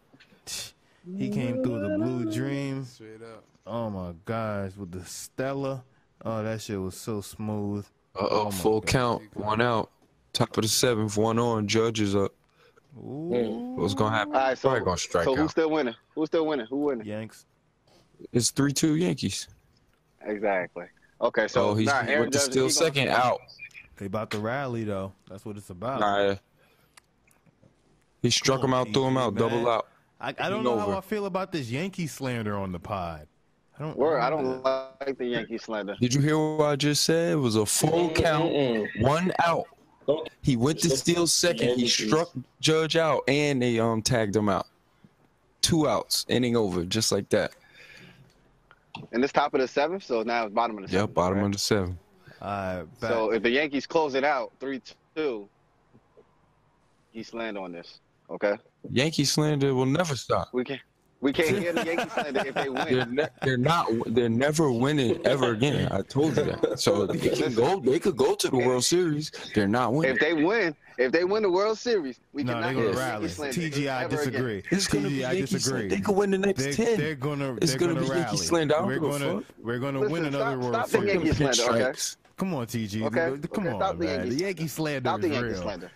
Man. 1.06 1.20
He 1.20 1.28
came 1.30 1.62
through 1.62 1.80
the 1.80 1.96
blue 1.98 2.30
dream. 2.32 2.84
Straight 2.84 3.22
up. 3.22 3.44
Oh 3.66 3.90
my 3.90 4.12
gosh, 4.24 4.72
with 4.76 4.92
the 4.92 5.04
Stella. 5.04 5.84
Oh, 6.24 6.42
that 6.42 6.60
shit 6.60 6.80
was 6.80 6.96
so 6.96 7.20
smooth. 7.20 7.86
Uh 8.18 8.26
Oh, 8.30 8.50
full 8.50 8.80
God. 8.80 8.86
count, 8.88 9.22
one 9.36 9.60
out. 9.60 9.90
Top 10.32 10.56
of 10.56 10.62
the 10.62 10.68
seventh, 10.68 11.16
one 11.16 11.38
on. 11.38 11.66
Judges 11.66 12.14
up. 12.14 12.32
Ooh. 12.98 13.74
What's 13.76 13.94
gonna 13.94 14.14
happen? 14.16 14.34
All 14.34 14.40
right, 14.40 14.56
so 14.58 14.68
Probably 14.68 14.84
gonna 14.84 14.96
strike 14.98 15.24
so 15.24 15.34
who's 15.34 15.44
out. 15.44 15.50
still 15.50 15.70
winning? 15.70 15.94
Who's 16.14 16.28
still 16.28 16.46
winning? 16.46 16.66
Who 16.66 16.76
winning? 16.76 17.06
Yanks. 17.06 17.44
It's 18.32 18.50
three 18.50 18.72
two 18.72 18.96
Yankees. 18.96 19.48
Exactly. 20.22 20.86
Okay, 21.20 21.48
so 21.48 21.70
oh, 21.70 21.74
he's 21.74 21.86
nah, 21.88 22.00
Aaron 22.06 22.20
with 22.26 22.32
the 22.32 22.38
Judge, 22.38 22.50
still 22.50 22.68
he 22.68 22.74
gonna- 22.74 22.86
second 22.86 23.08
out. 23.08 23.40
They 23.98 24.06
about 24.06 24.30
to 24.32 24.38
rally 24.38 24.84
though. 24.84 25.12
That's 25.28 25.44
what 25.44 25.56
it's 25.56 25.70
about. 25.70 26.00
Nah, 26.00 26.36
he 28.22 28.30
struck 28.30 28.60
Come 28.60 28.70
him 28.70 28.74
out, 28.74 28.92
threw 28.92 29.06
him 29.06 29.14
TG, 29.14 29.20
out, 29.20 29.34
double 29.34 29.68
out. 29.68 29.86
I, 30.20 30.28
I 30.38 30.48
don't 30.48 30.58
He 30.58 30.64
know 30.64 30.78
how. 30.78 30.96
I 30.96 31.00
feel 31.00 31.26
about 31.26 31.52
this 31.52 31.70
Yankee 31.70 32.06
slander 32.06 32.56
on 32.56 32.72
the 32.72 32.78
pod. 32.78 33.26
I 33.78 33.82
don't. 33.82 33.96
Word, 33.96 34.20
I 34.20 34.30
don't 34.30 34.62
like 34.62 35.18
the 35.18 35.26
Yankee 35.26 35.58
slander. 35.58 35.96
Did 36.00 36.14
you 36.14 36.20
hear 36.20 36.38
what 36.38 36.64
I 36.64 36.76
just 36.76 37.04
said? 37.04 37.32
It 37.32 37.36
was 37.36 37.56
a 37.56 37.66
full 37.66 38.10
count, 38.10 38.88
one 39.00 39.32
out. 39.44 39.66
He 40.42 40.56
went 40.56 40.78
to 40.80 40.90
steal 40.90 41.26
second. 41.26 41.78
He 41.78 41.88
struck 41.88 42.30
Judge 42.60 42.96
out, 42.96 43.22
and 43.28 43.60
they 43.60 43.78
um 43.78 44.00
tagged 44.02 44.34
him 44.34 44.48
out. 44.48 44.66
Two 45.60 45.88
outs, 45.88 46.24
inning 46.28 46.56
over, 46.56 46.84
just 46.84 47.10
like 47.12 47.28
that. 47.30 47.52
And 49.12 49.22
it's 49.22 49.32
top 49.32 49.52
of 49.52 49.60
the 49.60 49.68
seventh, 49.68 50.04
so 50.04 50.22
now 50.22 50.44
it's 50.46 50.54
bottom 50.54 50.78
of 50.78 50.84
the 50.86 50.92
Yep, 50.92 51.00
seventh. 51.00 51.14
bottom 51.14 51.38
right? 51.38 51.46
of 51.46 51.52
the 51.52 51.58
seven. 51.58 51.98
Uh, 52.40 52.84
So 53.00 53.32
if 53.32 53.42
the 53.42 53.50
Yankees 53.50 53.86
close 53.86 54.14
it 54.14 54.24
out 54.24 54.52
three 54.60 54.80
two, 55.14 55.48
East 57.12 57.34
land 57.34 57.58
on 57.58 57.72
this. 57.72 58.00
Okay, 58.30 58.54
Yankee 58.90 59.24
slander 59.24 59.74
will 59.74 59.86
never 59.86 60.16
stop. 60.16 60.48
we 60.52 60.64
can't. 60.64 60.80
we 61.20 61.32
can't 61.32 61.58
hear 61.58 61.72
the 61.72 61.84
Yankee 61.84 62.08
slander 62.10 62.42
if 62.46 62.54
they 62.54 62.62
They're, 62.64 62.72
win. 63.06 63.14
ne- 63.14 63.28
they're 63.42 63.56
not. 63.56 63.88
They're 64.06 64.28
never 64.28 64.70
winning 64.70 65.24
ever 65.26 65.52
again. 65.52 65.88
I 65.90 66.02
told 66.02 66.36
you 66.36 66.44
that. 66.44 66.78
So 66.78 67.06
they 67.06 67.18
can 67.30 67.54
go. 67.54 67.80
They 67.80 67.98
could 67.98 68.16
go 68.16 68.34
to 68.34 68.48
the 68.48 68.56
World 68.58 68.84
Series. 68.84 69.30
They're 69.54 69.66
not 69.68 69.92
winning. 69.94 70.14
If 70.14 70.20
they 70.20 70.34
win, 70.34 70.74
if 70.98 71.12
they 71.12 71.24
win 71.24 71.42
the 71.42 71.50
World 71.50 71.78
Series, 71.78 72.20
we 72.32 72.42
no, 72.44 72.52
cannot 72.54 72.74
they're 72.74 72.82
hear 72.84 72.92
the. 72.94 73.00
Yankee 73.00 73.28
slander 73.28 73.60
TG, 73.60 73.88
I 73.90 74.04
ever 74.04 74.14
again. 74.20 74.30
disagree. 74.32 74.62
It's 74.70 74.86
gonna 74.88 75.08
TG, 75.08 75.10
be 75.10 75.24
I 75.24 75.32
Yankee 75.32 75.52
disagree. 75.54 75.78
slander. 75.80 75.94
They 75.96 76.00
could 76.02 76.16
win 76.16 76.30
the 76.30 76.38
next 76.38 76.62
They're, 76.62 76.72
ten. 76.72 76.96
they're 76.98 77.14
gonna. 77.14 77.54
It's 77.56 77.70
they're 77.72 77.78
gonna 77.80 77.94
gonna 77.94 78.06
be 78.12 78.18
Yankee 78.18 78.36
slander. 78.36 78.74
We're 78.86 78.98
gonna. 79.00 79.42
We're 79.62 79.78
gonna 79.78 80.00
Listen, 80.00 80.12
win 80.12 80.24
another 80.26 80.44
stop- 80.44 80.58
World 80.58 80.88
stop 80.88 81.00
the 81.00 81.06
Yankee 81.06 81.32
slander, 81.32 81.84
okay? 81.86 81.98
Come 82.36 82.52
on, 82.54 82.66
TG. 82.66 83.02
Okay, 83.06 83.48
Come 83.52 83.66
okay, 83.66 83.68
on, 83.72 83.80
stop 83.80 83.98
the 83.98 84.04
man. 84.04 84.14
Yankee- 84.20 84.28
the 84.36 84.42
Yankee 84.44 84.68
slander 84.68 85.08
Stop 85.08 85.20
the 85.22 85.26
is 85.28 85.32
Yankee 85.32 85.48
real. 85.48 85.62
slander. 85.62 85.90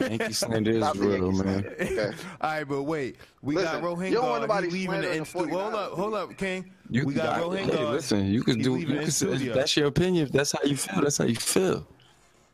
Yankee 0.00 0.32
slander 0.32 0.70
is 0.72 0.82
Stop 0.82 0.96
real, 0.96 1.32
man. 1.32 1.66
Okay. 1.80 2.10
All 2.40 2.50
right, 2.50 2.64
but 2.64 2.82
wait, 2.82 3.16
we 3.42 3.54
Listen, 3.56 3.80
got 3.80 3.82
Rohingya. 3.82 4.08
you 4.10 4.14
don't 4.16 4.28
want 4.28 4.42
nobody 4.42 4.66
He's 4.66 4.74
leaving 4.74 5.00
the 5.00 5.24
slandering 5.24 5.48
in 5.48 5.50
the 5.50 5.58
Hold 5.62 5.74
up, 5.74 5.90
hold 5.92 6.14
up, 6.14 6.36
King. 6.36 6.70
You 6.90 7.06
we 7.06 7.14
got 7.14 7.38
I- 7.38 7.40
Rohingya. 7.40 7.70
Hey, 7.76 7.84
listen, 7.86 8.26
you 8.26 8.42
can 8.42 8.58
do. 8.60 8.76
You 8.76 8.86
can, 8.86 9.10
studio. 9.10 9.54
that's 9.54 9.76
your 9.76 9.86
opinion. 9.86 10.28
That's 10.32 10.52
how 10.52 10.60
you 10.64 10.76
feel, 10.76 11.02
that's 11.02 11.18
how 11.18 11.24
you 11.24 11.36
feel. 11.36 11.86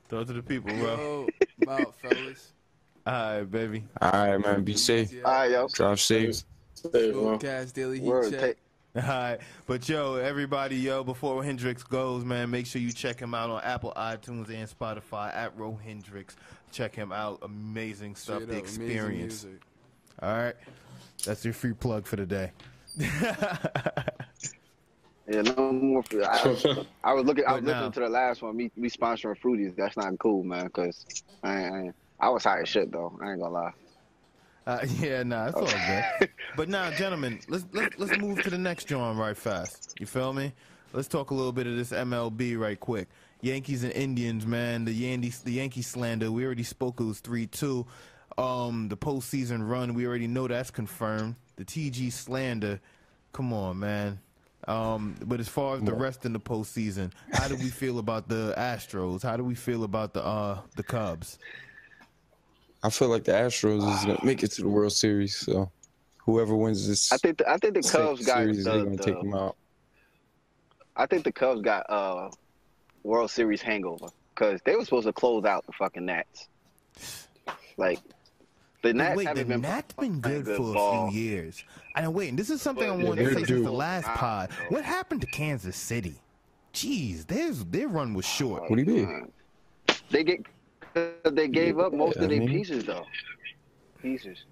Talk 0.08 0.26
to 0.26 0.32
the 0.32 0.42
people, 0.42 0.72
bro. 0.74 1.26
Yo, 1.60 1.70
out, 1.72 1.94
fellas. 1.96 2.52
All 3.06 3.12
right, 3.38 3.42
baby. 3.50 3.84
All 4.00 4.10
right, 4.12 4.36
man. 4.38 4.64
Be 4.64 4.76
safe. 4.76 5.14
All 5.24 5.32
right, 5.32 5.50
yo. 5.50 5.68
Drive 5.68 6.00
safe. 6.00 6.42
Hey. 6.92 7.12
Cast 7.40 7.74
Daily 7.74 8.00
Heat 8.00 8.06
Word, 8.08 8.30
Check. 8.32 8.40
take, 8.40 8.56
All 8.96 9.02
right, 9.02 9.38
but 9.66 9.86
yo, 9.88 10.14
everybody, 10.16 10.76
yo, 10.76 11.04
before 11.04 11.44
Hendrix 11.44 11.82
goes, 11.82 12.24
man, 12.24 12.50
make 12.50 12.64
sure 12.66 12.80
you 12.80 12.90
check 12.90 13.20
him 13.20 13.34
out 13.34 13.50
on 13.50 13.62
Apple, 13.62 13.92
iTunes, 13.96 14.48
and 14.48 14.68
Spotify 14.68 15.34
at 15.34 15.56
Ro 15.58 15.78
Hendrix. 15.84 16.36
Check 16.72 16.94
him 16.94 17.12
out. 17.12 17.38
Amazing 17.42 18.14
stuff. 18.16 18.42
Straight 18.42 18.48
the 18.48 18.56
up, 18.58 18.62
amazing 18.64 18.82
experience. 18.86 19.44
music. 19.44 19.62
All 20.22 20.32
right, 20.36 20.54
that's 21.24 21.44
your 21.44 21.54
free 21.54 21.72
plug 21.72 22.06
for 22.06 22.16
the 22.16 22.26
day. 22.26 22.52
yeah, 25.28 25.42
no 25.42 25.72
more. 25.72 26.02
For, 26.02 26.22
I, 26.24 26.84
I 27.04 27.12
was 27.12 27.24
looking. 27.24 27.44
I 27.46 27.52
was 27.54 27.62
But 27.62 27.66
now- 27.66 27.72
listening 27.74 27.92
to 27.92 28.00
the 28.00 28.08
last 28.08 28.42
one. 28.42 28.56
Me, 28.56 28.70
me 28.76 28.88
sponsoring 28.90 29.38
fruities. 29.38 29.74
That's 29.76 29.96
not 29.96 30.18
cool, 30.18 30.42
man. 30.42 30.68
Cause 30.70 31.04
I, 31.42 31.56
ain't- 31.62 31.74
I, 31.74 31.80
ain't- 31.82 31.94
I 32.20 32.28
was 32.28 32.44
high 32.44 32.60
as 32.60 32.68
shit 32.68 32.90
though. 32.92 33.16
I 33.22 33.30
ain't 33.30 33.40
gonna 33.40 33.52
lie. 33.54 33.72
Uh, 34.66 34.78
yeah, 35.00 35.22
nah, 35.22 35.46
it's 35.48 35.56
all 35.56 35.66
good. 36.20 36.30
But 36.56 36.68
now, 36.68 36.90
gentlemen, 36.90 37.40
let's 37.48 37.64
let's 37.72 37.98
let's 37.98 38.18
move 38.18 38.42
to 38.42 38.50
the 38.50 38.58
next 38.58 38.84
drawing 38.84 39.16
right 39.16 39.36
fast. 39.36 39.94
You 39.98 40.06
feel 40.06 40.32
me? 40.32 40.52
Let's 40.92 41.08
talk 41.08 41.30
a 41.30 41.34
little 41.34 41.52
bit 41.52 41.66
of 41.66 41.76
this 41.76 41.90
MLB 41.92 42.58
right 42.58 42.78
quick. 42.78 43.08
Yankees 43.42 43.84
and 43.84 43.92
Indians, 43.92 44.46
man. 44.46 44.84
The 44.84 44.92
Yankees, 44.92 45.40
the 45.40 45.52
Yankee 45.52 45.82
slander. 45.82 46.30
We 46.30 46.44
already 46.44 46.62
spoke. 46.62 47.00
It 47.00 47.04
was 47.04 47.20
three 47.20 47.46
two. 47.46 47.86
Um, 48.38 48.88
the 48.88 48.96
postseason 48.96 49.68
run. 49.68 49.94
We 49.94 50.06
already 50.06 50.26
know 50.26 50.46
that's 50.48 50.70
confirmed. 50.70 51.36
The 51.56 51.64
TG 51.64 52.12
slander. 52.12 52.80
Come 53.32 53.52
on, 53.52 53.78
man. 53.78 54.18
Um, 54.68 55.16
but 55.24 55.40
as 55.40 55.48
far 55.48 55.76
as 55.76 55.82
the 55.82 55.94
rest 55.94 56.26
in 56.26 56.32
the 56.32 56.40
postseason, 56.40 57.12
how 57.32 57.48
do 57.48 57.56
we 57.56 57.68
feel 57.70 57.98
about 57.98 58.28
the 58.28 58.54
Astros? 58.58 59.22
How 59.22 59.36
do 59.36 59.44
we 59.44 59.54
feel 59.54 59.84
about 59.84 60.12
the 60.14 60.24
uh 60.24 60.60
the 60.76 60.82
Cubs? 60.82 61.38
I 62.82 62.90
feel 62.90 63.08
like 63.08 63.24
the 63.24 63.32
Astros 63.32 63.78
is 63.94 64.04
gonna 64.04 64.18
make 64.24 64.42
it 64.42 64.52
to 64.52 64.62
the 64.62 64.68
World 64.68 64.92
Series. 64.92 65.36
So 65.36 65.70
whoever 66.18 66.54
wins 66.54 66.86
this 66.86 67.10
I 67.12 67.16
think. 67.16 67.38
The, 67.38 67.50
I 67.50 67.56
think 67.56 67.74
the 67.74 67.82
Cubs 67.82 68.24
got. 68.24 68.38
series, 68.38 68.64
they're 68.64 68.78
The, 68.78 68.84
gonna 68.84 68.96
take 68.98 69.18
them 69.20 69.34
out. 69.34 69.56
I 70.96 71.06
think 71.06 71.24
the 71.24 71.32
Cubs 71.32 71.62
got 71.62 71.88
uh 71.88 72.30
World 73.02 73.30
Series 73.30 73.62
hangover 73.62 74.06
because 74.34 74.60
they 74.64 74.76
were 74.76 74.84
supposed 74.84 75.06
to 75.06 75.12
close 75.12 75.44
out 75.44 75.66
the 75.66 75.72
fucking 75.72 76.04
Nats. 76.04 76.48
Like 77.76 77.98
the 78.82 78.92
Nats 78.94 79.16
wait, 79.16 79.26
haven't 79.26 79.48
been 79.48 79.60
Nats 79.62 79.94
been 79.94 80.20
playing 80.20 80.44
good 80.44 80.56
for 80.56 80.72
ball. 80.74 81.08
a 81.08 81.10
few 81.10 81.20
years. 81.20 81.64
I 81.94 82.02
know. 82.02 82.10
Wait, 82.10 82.28
and 82.28 82.38
this 82.38 82.50
is 82.50 82.60
something 82.62 82.88
I 82.88 82.92
wanted 82.94 83.16
to 83.24 83.30
they're 83.30 83.34
say 83.40 83.44
since 83.44 83.64
the 83.64 83.70
last 83.72 84.06
pod. 84.08 84.50
What 84.68 84.84
happened 84.84 85.20
to 85.22 85.26
Kansas 85.28 85.76
City? 85.76 86.14
Jeez, 86.74 87.26
their 87.26 87.52
their 87.52 87.88
run 87.88 88.14
was 88.14 88.24
oh 88.26 88.28
short. 88.28 88.70
What 88.70 88.76
do 88.76 88.82
you 88.82 89.06
mean? 89.06 89.32
They 90.10 90.24
get 90.24 90.44
they 91.24 91.48
gave 91.48 91.78
up 91.78 91.92
most 91.92 92.16
Yeah, 92.16 92.22
of 92.22 92.30
I 92.30 92.34
their 92.34 92.40
mean- 92.40 92.48
pieces 92.48 92.84
though. 92.84 93.06
Pieces. 94.00 94.44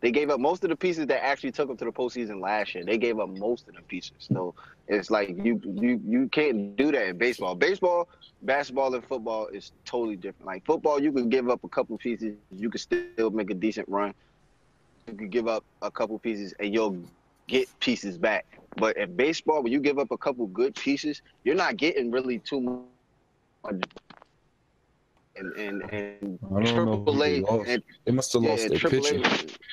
They 0.00 0.12
gave 0.12 0.30
up 0.30 0.38
most 0.38 0.62
of 0.62 0.70
the 0.70 0.76
pieces 0.76 1.06
that 1.08 1.24
actually 1.24 1.52
took 1.52 1.68
them 1.68 1.76
to 1.78 1.84
the 1.84 1.92
postseason 1.92 2.40
last 2.40 2.74
year. 2.74 2.84
They 2.84 2.98
gave 2.98 3.18
up 3.18 3.28
most 3.30 3.68
of 3.68 3.74
the 3.74 3.82
pieces. 3.82 4.12
So 4.20 4.54
it's 4.86 5.10
like 5.10 5.30
you 5.30 5.60
you 5.64 6.00
you 6.06 6.28
can't 6.28 6.76
do 6.76 6.92
that 6.92 7.08
in 7.08 7.18
baseball. 7.18 7.54
Baseball, 7.56 8.08
basketball, 8.42 8.94
and 8.94 9.04
football 9.04 9.48
is 9.48 9.72
totally 9.84 10.16
different. 10.16 10.46
Like 10.46 10.64
football, 10.64 11.02
you 11.02 11.10
can 11.12 11.28
give 11.28 11.50
up 11.50 11.64
a 11.64 11.68
couple 11.68 11.98
pieces, 11.98 12.36
you 12.52 12.70
can 12.70 12.78
still 12.80 13.30
make 13.30 13.50
a 13.50 13.54
decent 13.54 13.88
run. 13.88 14.14
You 15.08 15.14
can 15.14 15.30
give 15.30 15.48
up 15.48 15.64
a 15.82 15.90
couple 15.90 16.18
pieces 16.18 16.54
and 16.60 16.72
you'll 16.72 16.98
get 17.48 17.68
pieces 17.80 18.18
back. 18.18 18.46
But 18.76 18.96
in 18.96 19.16
baseball, 19.16 19.62
when 19.62 19.72
you 19.72 19.80
give 19.80 19.98
up 19.98 20.12
a 20.12 20.18
couple 20.18 20.46
good 20.46 20.76
pieces, 20.76 21.22
you're 21.42 21.56
not 21.56 21.76
getting 21.76 22.10
really 22.10 22.38
too 22.38 22.60
much. 22.60 23.74
And 25.38 25.52
and 25.56 25.82
and 25.92 26.38
I 26.56 26.62
don't 26.62 26.74
triple 26.74 27.22
A 27.24 27.42
and 27.66 27.82
They 28.04 28.12
must 28.12 28.32
have 28.32 28.42
lost 28.42 28.64
and 28.64 28.72
their 28.72 28.90
pitcher 28.90 29.18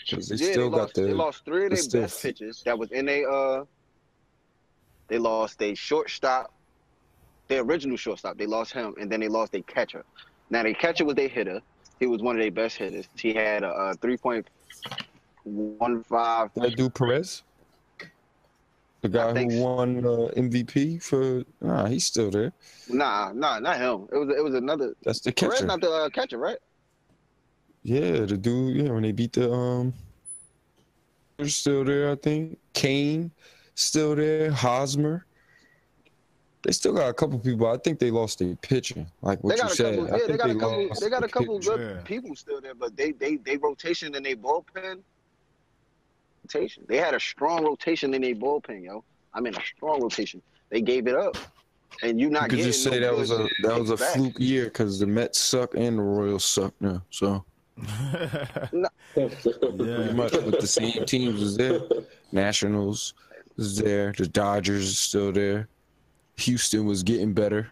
because 0.10 0.30
they 0.30 0.36
yeah, 0.36 0.52
still 0.52 0.70
they 0.70 0.78
got 0.78 0.82
lost, 0.84 0.94
the. 0.96 1.02
they 1.02 1.14
lost 1.14 1.46
three 1.46 1.64
of 1.66 1.70
their 1.72 1.78
stiff. 1.78 2.02
best 2.02 2.22
pitchers 2.22 2.62
that 2.66 2.78
was 2.78 2.92
in 2.92 3.10
a 3.10 3.24
uh 3.24 3.64
they 5.08 5.18
lost 5.20 5.62
a 5.62 5.76
shortstop, 5.76 6.52
their 7.48 7.62
original 7.62 7.96
shortstop. 7.98 8.38
They 8.38 8.48
lost 8.48 8.74
him, 8.74 8.96
and 9.00 9.12
then 9.12 9.20
they 9.20 9.28
lost 9.28 9.54
a 9.56 9.62
catcher. 9.62 10.04
Now 10.50 10.64
their 10.64 10.74
catcher 10.74 11.06
was 11.06 11.16
their 11.16 11.28
hitter. 11.28 11.62
He 12.00 12.08
was 12.08 12.22
one 12.22 12.36
of 12.36 12.42
their 12.42 12.52
best 12.52 12.78
hitters. 12.78 13.08
He 13.16 13.34
had 13.34 13.64
a, 13.64 13.68
uh 13.70 13.94
three 14.02 14.18
point 14.18 14.48
one 15.44 16.04
five. 16.04 16.50
That 16.56 16.76
dude 16.76 16.94
Perez, 16.94 17.44
the 19.08 19.18
guy 19.34 19.44
who 19.44 19.52
so. 19.52 19.64
won 19.64 19.98
uh, 20.06 20.32
MVP 20.36 21.02
for. 21.02 21.44
Nah, 21.62 21.86
he's 21.88 22.06
still 22.06 22.30
there. 22.32 22.52
Nah, 22.90 23.32
nah, 23.34 23.60
not 23.60 23.78
him. 23.78 24.08
It 24.12 24.18
was 24.18 24.30
it 24.38 24.44
was 24.44 24.54
another. 24.56 24.94
That's 25.04 25.20
the 25.22 25.32
catcher. 25.32 25.66
not 25.66 25.82
the 25.82 25.92
uh, 25.92 26.10
catcher, 26.10 26.38
right? 26.38 26.58
Yeah, 27.84 28.26
the 28.26 28.38
dude. 28.38 28.76
Yeah, 28.78 28.92
when 28.92 29.04
they 29.04 29.12
beat 29.12 29.34
the 29.34 29.52
um, 29.52 29.94
they're 31.38 31.48
still 31.50 31.84
there. 31.84 32.12
I 32.12 32.16
think 32.16 32.58
Cain. 32.74 33.32
still 33.76 34.16
there. 34.16 34.52
Hosmer. 34.52 35.26
They 36.64 36.72
still 36.72 36.94
got 36.94 37.10
a 37.10 37.14
couple 37.14 37.38
people. 37.38 37.68
I 37.68 37.78
think 37.78 38.00
they 38.00 38.10
lost 38.10 38.40
their 38.40 38.56
pitching, 38.56 39.06
like 39.22 39.44
what 39.44 39.52
They 39.52 39.58
got 39.62 39.68
you 39.68 39.74
a 39.74 39.76
said. 39.76 39.96
couple. 40.00 40.08
Yeah, 40.08 40.18
they 40.18 40.28
think 40.28 40.40
got 40.40 40.50
a 40.50 40.56
couple. 40.56 40.90
They 41.00 41.10
got 41.10 41.24
a 41.24 41.28
couple 41.28 41.60
good 41.60 41.80
Yeah. 41.80 42.02
people 42.04 42.36
still 42.36 42.60
there, 42.60 42.74
but 42.74 42.96
they 42.98 43.12
they 43.12 43.36
they 43.38 43.58
rotation 43.58 44.16
in 44.16 44.24
their 44.24 44.36
bullpen. 44.36 45.02
Rotation. 46.54 46.84
They 46.88 46.98
had 46.98 47.14
a 47.16 47.20
strong 47.20 47.64
rotation 47.66 48.14
in 48.14 48.22
their 48.22 48.36
bullpen, 48.36 48.84
yo. 48.84 49.04
I 49.34 49.42
mean, 49.42 49.56
a 49.56 49.62
strong 49.76 50.02
rotation. 50.02 50.42
They 50.70 50.82
gave 50.82 51.08
it 51.08 51.16
up, 51.16 51.38
and 52.04 52.20
you 52.20 52.28
You 52.28 52.34
not 52.34 52.50
could 52.50 52.58
getting 52.58 52.66
just 52.72 52.84
say 52.84 53.00
no 53.00 53.00
that 53.00 53.16
was 53.18 53.32
a 53.32 53.48
that 53.64 53.80
was 53.80 53.90
a 53.90 53.98
back. 53.98 54.14
fluke 54.16 54.40
year 54.40 54.66
because 54.66 55.00
the 55.00 55.08
Mets 55.08 55.40
suck 55.40 55.74
and 55.76 55.98
the 55.98 56.04
Royals 56.04 56.46
suck 56.46 56.74
now. 56.80 57.02
So 57.10 57.44
pretty 59.14 60.14
much 60.14 60.34
with 60.34 60.60
the 60.60 60.68
same 60.68 61.04
teams 61.06 61.42
is 61.42 61.58
there. 61.58 61.80
Nationals 62.32 63.14
is 63.58 63.78
there. 63.78 64.14
The 64.16 64.28
Dodgers 64.28 64.86
is 64.88 65.00
still 65.00 65.32
there. 65.32 65.68
Houston 66.38 66.86
was 66.86 67.02
getting 67.04 67.34
better. 67.34 67.72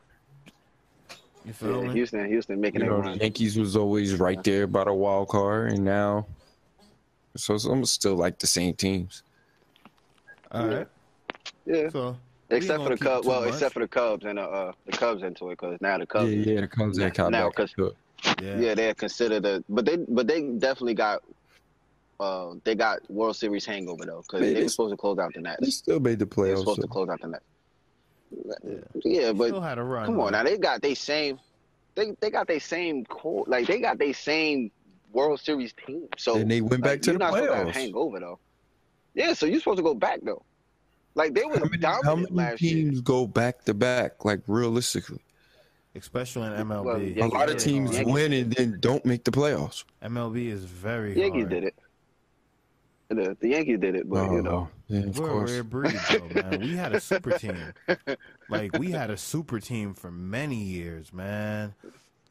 You 1.46 1.54
feel 1.54 1.82
Yeah, 1.82 1.88
me? 1.90 1.94
Houston, 1.94 2.26
Houston 2.28 2.60
making 2.62 2.82
You 2.82 2.88
it 2.88 2.90
know, 2.90 2.98
the 2.98 3.04
run. 3.10 3.20
Yankees 3.20 3.58
was 3.58 3.76
always 3.76 4.16
right 4.16 4.42
there 4.44 4.66
by 4.68 4.86
the 4.86 4.94
wild 4.94 5.28
card, 5.30 5.74
and 5.74 5.84
now, 5.84 6.26
so 7.36 7.54
it's 7.56 7.66
almost 7.66 7.94
still 7.94 8.16
like 8.16 8.40
the 8.40 8.48
same 8.48 8.74
teams. 8.76 9.24
All 10.52 10.68
right. 10.68 10.88
Yeah, 11.66 11.90
So 11.90 12.18
except 12.50 12.84
for 12.84 12.90
the 12.90 12.98
Cubs. 12.98 13.24
too 13.24 13.30
Well, 13.30 13.42
much. 13.42 13.50
except 13.54 13.74
for 13.74 13.80
the 13.80 13.88
Cubs 13.88 14.26
and 14.26 14.38
uh, 14.38 14.44
uh 14.44 14.72
the 14.86 14.92
Cubs 14.92 15.24
into 15.24 15.48
it 15.50 15.58
because 15.60 15.80
now 15.82 15.98
the 15.98 16.06
Cubs. 16.06 16.32
yeah, 16.32 16.54
yeah, 16.54 16.62
the 16.62 16.68
Cubs 16.68 16.98
that 16.98 17.14
got 17.14 17.32
Now, 17.32 17.48
back 17.48 17.56
'cause- 17.56 17.74
into 17.78 17.88
it. 17.88 17.96
yeah. 18.42 18.60
Yeah, 18.60 18.76
they're 18.76 18.94
considered 18.94 19.46
a, 19.46 19.64
but 19.70 19.86
they 19.86 19.98
but 19.98 20.28
they 20.28 20.42
definitely 20.50 20.94
got 20.94 21.24
uh 22.20 22.54
they 22.64 22.76
got 22.76 23.00
World 23.10 23.36
Series 23.36 23.66
hangover 23.66 24.06
though 24.06 24.22
because 24.22 24.42
They- 24.42 24.48
they, 24.50 24.54
they- 24.56 24.64
were 24.64 24.70
supposed 24.70 24.92
to 24.94 24.98
close 24.98 25.18
out 25.18 25.34
the 25.34 25.42
net. 25.42 25.58
They 25.62 25.70
still 25.72 26.00
made 26.00 26.20
the 26.20 26.26
They 26.26 26.30
were 26.42 26.48
playoffs. 26.48 26.60
supposed 26.60 26.82
to 26.82 26.88
close 26.88 27.10
out 27.10 27.22
the 27.22 27.28
Nets. 27.30 27.44
Yeah. 28.64 28.76
Yeah, 29.04 29.32
but 29.34 29.48
Still 29.50 29.62
had 29.62 29.78
a 29.78 29.84
run. 29.84 30.06
come 30.06 30.20
on 30.20 30.32
though. 30.32 30.38
now, 30.40 30.44
they 30.44 30.58
got 30.58 30.82
they 30.82 30.96
same, 30.96 31.40
they 31.96 32.12
they 32.20 32.30
got 32.30 32.48
they 32.48 32.60
same 32.60 33.06
core, 33.06 33.44
like 33.48 33.68
they 33.68 33.80
got 33.80 33.98
they 34.00 34.12
same 34.14 34.72
World 35.14 35.40
Series 35.40 35.74
team. 35.86 36.08
So 36.18 36.36
And 36.38 36.50
they 36.52 36.62
went 36.62 36.84
back 36.84 36.92
like, 36.92 37.02
to 37.04 37.12
you're 37.12 37.20
the 37.20 37.26
not 37.26 37.34
supposed 37.34 37.52
to 37.52 37.56
have 37.58 37.68
playoffs. 37.68 37.72
hangover 37.72 38.20
though. 38.20 38.40
Yeah, 39.14 39.34
so 39.34 39.46
you're 39.46 39.60
supposed 39.60 39.78
to 39.78 39.84
go 39.84 39.94
back 39.94 40.20
though. 40.24 40.44
Like 41.16 41.34
they 41.34 41.46
were 41.46 41.58
How 41.60 41.66
many, 41.66 41.78
dominant 41.78 42.06
how 42.06 42.16
many 42.16 42.28
last 42.32 42.60
teams 42.60 42.94
year. 42.96 43.02
go 43.04 43.28
back 43.28 43.64
to 43.66 43.74
back? 43.76 44.26
Like 44.26 44.42
realistically, 44.48 45.20
especially 45.96 46.48
in 46.48 46.54
MLB. 46.54 47.18
Well, 47.18 47.28
a 47.28 47.30
lot 47.30 47.50
of 47.52 47.58
teams 47.58 47.94
Yankees- 47.94 48.14
win 48.14 48.34
and 48.34 48.52
then 48.54 48.78
don't 48.80 49.06
make 49.06 49.24
the 49.24 49.32
playoffs. 49.32 49.84
MLB 50.04 50.48
is 50.48 50.64
very 50.66 51.18
Yankees 51.20 51.44
hard. 51.44 51.50
did 51.52 51.64
it. 51.66 51.76
The, 53.10 53.38
the 53.40 53.50
Yankees 53.50 53.78
did 53.80 53.96
it, 53.96 54.10
but 54.10 54.24
you 54.32 54.40
oh, 54.40 54.42
know, 54.42 54.50
Oh, 54.52 54.70
yeah, 54.88 55.02
of 55.02 55.20
We're 55.20 55.30
a 55.30 55.46
rare 55.46 55.64
breed, 55.64 55.94
though, 56.10 56.28
man. 56.42 56.60
We 56.62 56.76
had 56.76 56.94
a 56.96 57.00
super 57.00 57.38
team. 57.38 57.58
Like 58.50 58.78
we 58.80 58.90
had 58.92 59.10
a 59.12 59.18
super 59.18 59.60
team 59.60 59.94
for 59.94 60.12
many 60.12 60.56
years, 60.56 61.14
man. 61.14 61.74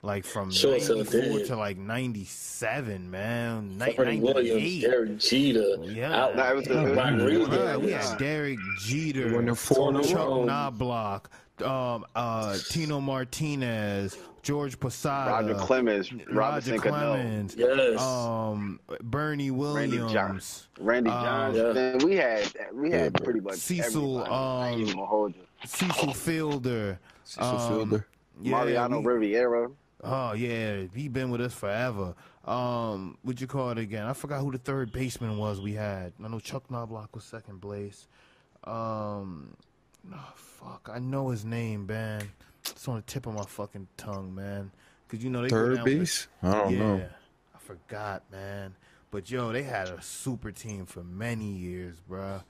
Like 0.04 0.24
from 0.24 0.50
Sure, 0.50 0.72
'94 0.78 1.44
to 1.46 1.56
like 1.56 1.76
'97, 1.78 3.08
man. 3.08 3.78
Ni- 3.78 3.92
Freddie 3.92 4.18
Williams, 4.18 4.80
Derek 4.82 5.18
Jeter, 5.18 5.76
Yeah. 5.84 6.24
out. 6.24 6.34
Nah, 6.36 6.50
it 6.50 6.56
was 6.56 6.64
the- 6.66 6.80
it 6.80 6.88
was- 6.88 6.96
Rodriguez. 6.98 7.48
Bruh, 7.48 7.80
we 7.80 7.92
had 7.92 8.18
Derek 8.18 8.58
Jeter, 8.80 9.42
the 9.42 9.54
four 9.54 9.90
in 9.90 9.96
a 9.96 10.02
Chuck 10.02 10.16
row. 10.26 10.44
Knobloch, 10.44 11.30
um, 11.64 12.04
uh, 12.16 12.56
Tino 12.68 13.00
Martinez, 13.00 14.18
George 14.42 14.80
Posada, 14.80 15.30
Roger 15.30 15.54
Clemens, 15.54 16.12
Roger 16.32 16.78
Clemens, 16.78 17.54
Yes. 17.56 18.00
um, 18.00 18.80
Bernie 19.04 19.52
Williams, 19.52 19.76
Randy 19.76 19.96
Williams. 19.98 20.12
Johnson. 20.12 20.68
Randy 20.80 21.10
Um, 21.10 21.24
Johns. 21.24 21.56
Yeah. 21.56 21.72
Man, 21.74 21.98
we 21.98 22.16
had 22.16 22.48
we 22.72 22.90
had 22.90 23.12
bro. 23.12 23.24
pretty 23.24 23.38
much 23.40 23.54
Cecil, 23.54 24.18
everybody. 24.22 24.74
Um, 24.74 24.80
even 24.82 24.94
gonna 24.96 25.06
hold 25.06 25.36
you. 25.36 25.42
Cecil 25.64 26.12
Fielder. 26.12 26.98
Cecil 27.22 27.44
um, 27.46 27.68
Fielder. 27.68 28.06
Yeah, 28.42 28.50
Mariano 28.50 28.98
we- 28.98 29.06
Riviera. 29.06 29.70
Oh 30.02 30.32
yeah, 30.32 30.82
he 30.94 31.08
been 31.08 31.30
with 31.30 31.40
us 31.40 31.54
forever. 31.54 32.14
Um, 32.44 33.18
what 33.22 33.40
you 33.40 33.46
call 33.46 33.70
it 33.70 33.78
again? 33.78 34.04
I 34.04 34.12
forgot 34.14 34.40
who 34.40 34.50
the 34.50 34.58
third 34.58 34.90
baseman 34.92 35.38
was. 35.38 35.60
We 35.60 35.74
had. 35.74 36.12
I 36.22 36.28
know 36.28 36.40
Chuck 36.40 36.68
Knobloch 36.70 37.14
was 37.14 37.22
second 37.24 37.60
place. 37.62 38.08
Um, 38.64 39.56
oh, 40.12 40.32
fuck, 40.34 40.90
I 40.92 40.98
know 40.98 41.28
his 41.28 41.44
name, 41.44 41.86
man. 41.86 42.22
It's 42.68 42.86
on 42.88 42.96
the 42.96 43.02
tip 43.02 43.26
of 43.26 43.34
my 43.34 43.44
fucking 43.44 43.86
tongue, 43.96 44.34
man. 44.34 44.70
Cause 45.08 45.22
you 45.22 45.30
know 45.30 45.42
they 45.42 45.48
go 45.48 45.56
Third 45.56 45.74
down 45.76 45.84
with- 45.84 45.98
base? 45.98 46.28
I 46.42 46.50
don't 46.52 46.72
yeah, 46.72 46.78
know. 46.78 47.08
I 47.54 47.58
forgot, 47.58 48.22
man. 48.32 48.74
But 49.10 49.30
yo, 49.30 49.52
they 49.52 49.62
had 49.62 49.88
a 49.88 50.00
super 50.00 50.50
team 50.50 50.86
for 50.86 51.04
many 51.04 51.44
years, 51.52 51.96
bruh. 52.10 52.42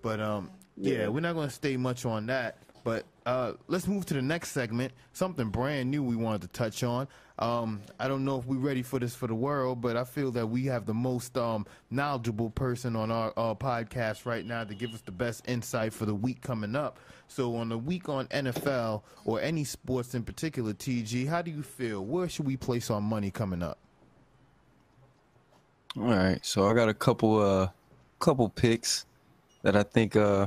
But 0.00 0.20
um, 0.20 0.50
yeah, 0.76 0.94
Yeah. 1.00 1.08
we're 1.08 1.20
not 1.20 1.34
gonna 1.34 1.50
stay 1.50 1.76
much 1.76 2.04
on 2.06 2.26
that. 2.26 2.58
But 2.84 3.04
uh, 3.26 3.52
let's 3.68 3.86
move 3.86 4.04
to 4.06 4.14
the 4.14 4.22
next 4.22 4.50
segment. 4.50 4.92
Something 5.12 5.48
brand 5.48 5.90
new 5.90 6.02
we 6.02 6.16
wanted 6.16 6.42
to 6.42 6.48
touch 6.48 6.82
on. 6.82 7.08
Um, 7.38 7.80
I 7.98 8.06
don't 8.06 8.24
know 8.24 8.38
if 8.38 8.46
we're 8.46 8.58
ready 8.58 8.82
for 8.82 8.98
this 8.98 9.14
for 9.14 9.26
the 9.26 9.34
world, 9.34 9.80
but 9.80 9.96
I 9.96 10.04
feel 10.04 10.30
that 10.32 10.46
we 10.46 10.66
have 10.66 10.86
the 10.86 10.94
most 10.94 11.36
um, 11.36 11.66
knowledgeable 11.90 12.50
person 12.50 12.94
on 12.94 13.10
our, 13.10 13.32
our 13.36 13.56
podcast 13.56 14.26
right 14.26 14.44
now 14.44 14.62
to 14.64 14.74
give 14.74 14.94
us 14.94 15.00
the 15.00 15.12
best 15.12 15.48
insight 15.48 15.92
for 15.92 16.04
the 16.06 16.14
week 16.14 16.42
coming 16.42 16.76
up. 16.76 16.98
So, 17.26 17.56
on 17.56 17.70
the 17.70 17.78
week 17.78 18.08
on 18.08 18.26
NFL 18.26 19.02
or 19.24 19.40
any 19.40 19.64
sports 19.64 20.14
in 20.14 20.22
particular, 20.22 20.74
TG, 20.74 21.26
how 21.26 21.42
do 21.42 21.50
you 21.50 21.62
feel? 21.62 22.04
Where 22.04 22.28
should 22.28 22.46
we 22.46 22.56
place 22.56 22.90
our 22.90 23.00
money 23.00 23.30
coming 23.30 23.62
up? 23.62 23.78
All 25.96 26.04
right, 26.04 26.44
so 26.44 26.68
I 26.68 26.74
got 26.74 26.88
a 26.88 26.94
couple 26.94 27.40
uh 27.40 27.68
couple 28.18 28.48
picks 28.48 29.06
that 29.62 29.76
I 29.76 29.82
think 29.82 30.14
uh 30.14 30.46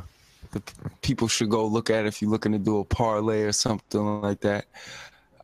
the 0.51 0.61
people 1.01 1.27
should 1.27 1.49
go 1.49 1.65
look 1.65 1.89
at 1.89 2.05
if 2.05 2.21
you're 2.21 2.31
looking 2.31 2.51
to 2.51 2.59
do 2.59 2.79
a 2.79 2.85
parlay 2.85 3.41
or 3.41 3.51
something 3.51 4.21
like 4.21 4.41
that. 4.41 4.65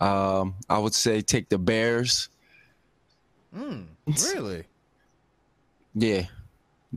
Um, 0.02 0.56
I 0.70 0.78
would 0.78 0.94
say 0.94 1.22
take 1.22 1.50
the 1.50 1.58
Bears. 1.58 2.30
Mm, 3.56 3.86
really? 4.34 4.64
Yeah, 5.96 6.24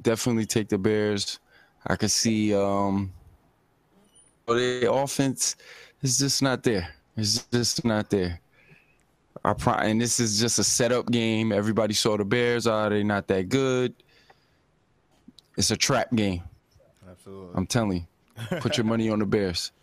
definitely 0.01 0.47
take 0.47 0.69
the 0.69 0.79
Bears. 0.79 1.39
I 1.87 1.97
could 1.97 2.11
see 2.11 2.55
um, 2.55 3.13
but 4.47 4.55
the 4.55 4.91
offense 4.91 5.57
is 6.03 6.19
just 6.19 6.41
not 6.41 6.63
there. 6.63 6.89
It's 7.17 7.45
just 7.47 7.85
not 7.85 8.09
there. 8.11 8.41
I 9.45 9.53
pro- 9.53 9.75
and 9.75 10.01
this 10.01 10.21
is 10.21 10.41
just 10.41 10.59
a 10.59 10.65
setup 10.65 11.11
game. 11.11 11.53
Everybody 11.53 11.95
saw 11.95 12.17
the 12.17 12.25
Bears. 12.25 12.67
Are 12.67 12.89
they 12.89 13.03
not 13.03 13.27
that 13.29 13.49
good? 13.49 13.95
It's 15.57 15.71
a 15.71 15.77
trap 15.77 16.15
game. 16.15 16.43
Absolutely. 17.27 17.55
I'm 17.57 17.67
telling 17.67 18.07
you. 18.51 18.59
Put 18.61 18.77
your 18.77 18.85
money 18.85 19.09
on 19.11 19.19
the 19.19 19.27
Bears. 19.27 19.73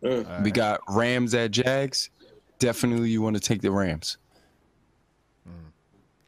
Mm. 0.00 0.44
We 0.44 0.52
got 0.52 0.80
Rams 0.88 1.34
at 1.34 1.50
Jags. 1.50 2.10
Definitely, 2.60 3.10
you 3.10 3.20
want 3.20 3.34
to 3.34 3.40
take 3.42 3.60
the 3.62 3.72
Rams. 3.72 4.16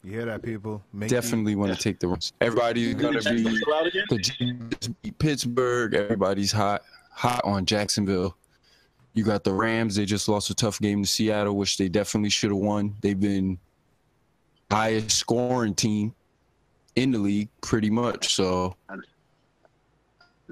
You 0.02 0.10
hear 0.12 0.24
that, 0.24 0.42
people? 0.42 0.82
Make 0.92 1.08
sure- 1.08 1.20
Definitely 1.20 1.54
want 1.54 1.72
to 1.72 1.78
take 1.80 2.00
the 2.00 2.08
Rams. 2.08 2.32
Everybody's 2.40 2.94
gonna 2.94 3.20
be 3.22 3.42
the 3.44 4.18
Jags 4.20 4.88
beat 5.02 5.16
Pittsburgh. 5.20 5.94
Everybody's 5.94 6.50
hot, 6.50 6.82
hot 7.12 7.42
on 7.44 7.64
Jacksonville. 7.64 8.36
You 9.14 9.22
got 9.22 9.44
the 9.44 9.52
Rams. 9.52 9.94
They 9.94 10.04
just 10.04 10.28
lost 10.28 10.50
a 10.50 10.54
tough 10.54 10.80
game 10.80 11.02
to 11.04 11.08
Seattle, 11.08 11.56
which 11.56 11.78
they 11.78 11.88
definitely 11.88 12.30
should 12.30 12.50
have 12.50 12.58
won. 12.58 12.96
They've 13.02 13.20
been 13.20 13.56
highest 14.68 15.12
scoring 15.12 15.74
team 15.74 16.12
in 16.96 17.12
the 17.12 17.18
league, 17.18 17.50
pretty 17.60 17.90
much. 17.90 18.34
So 18.34 18.74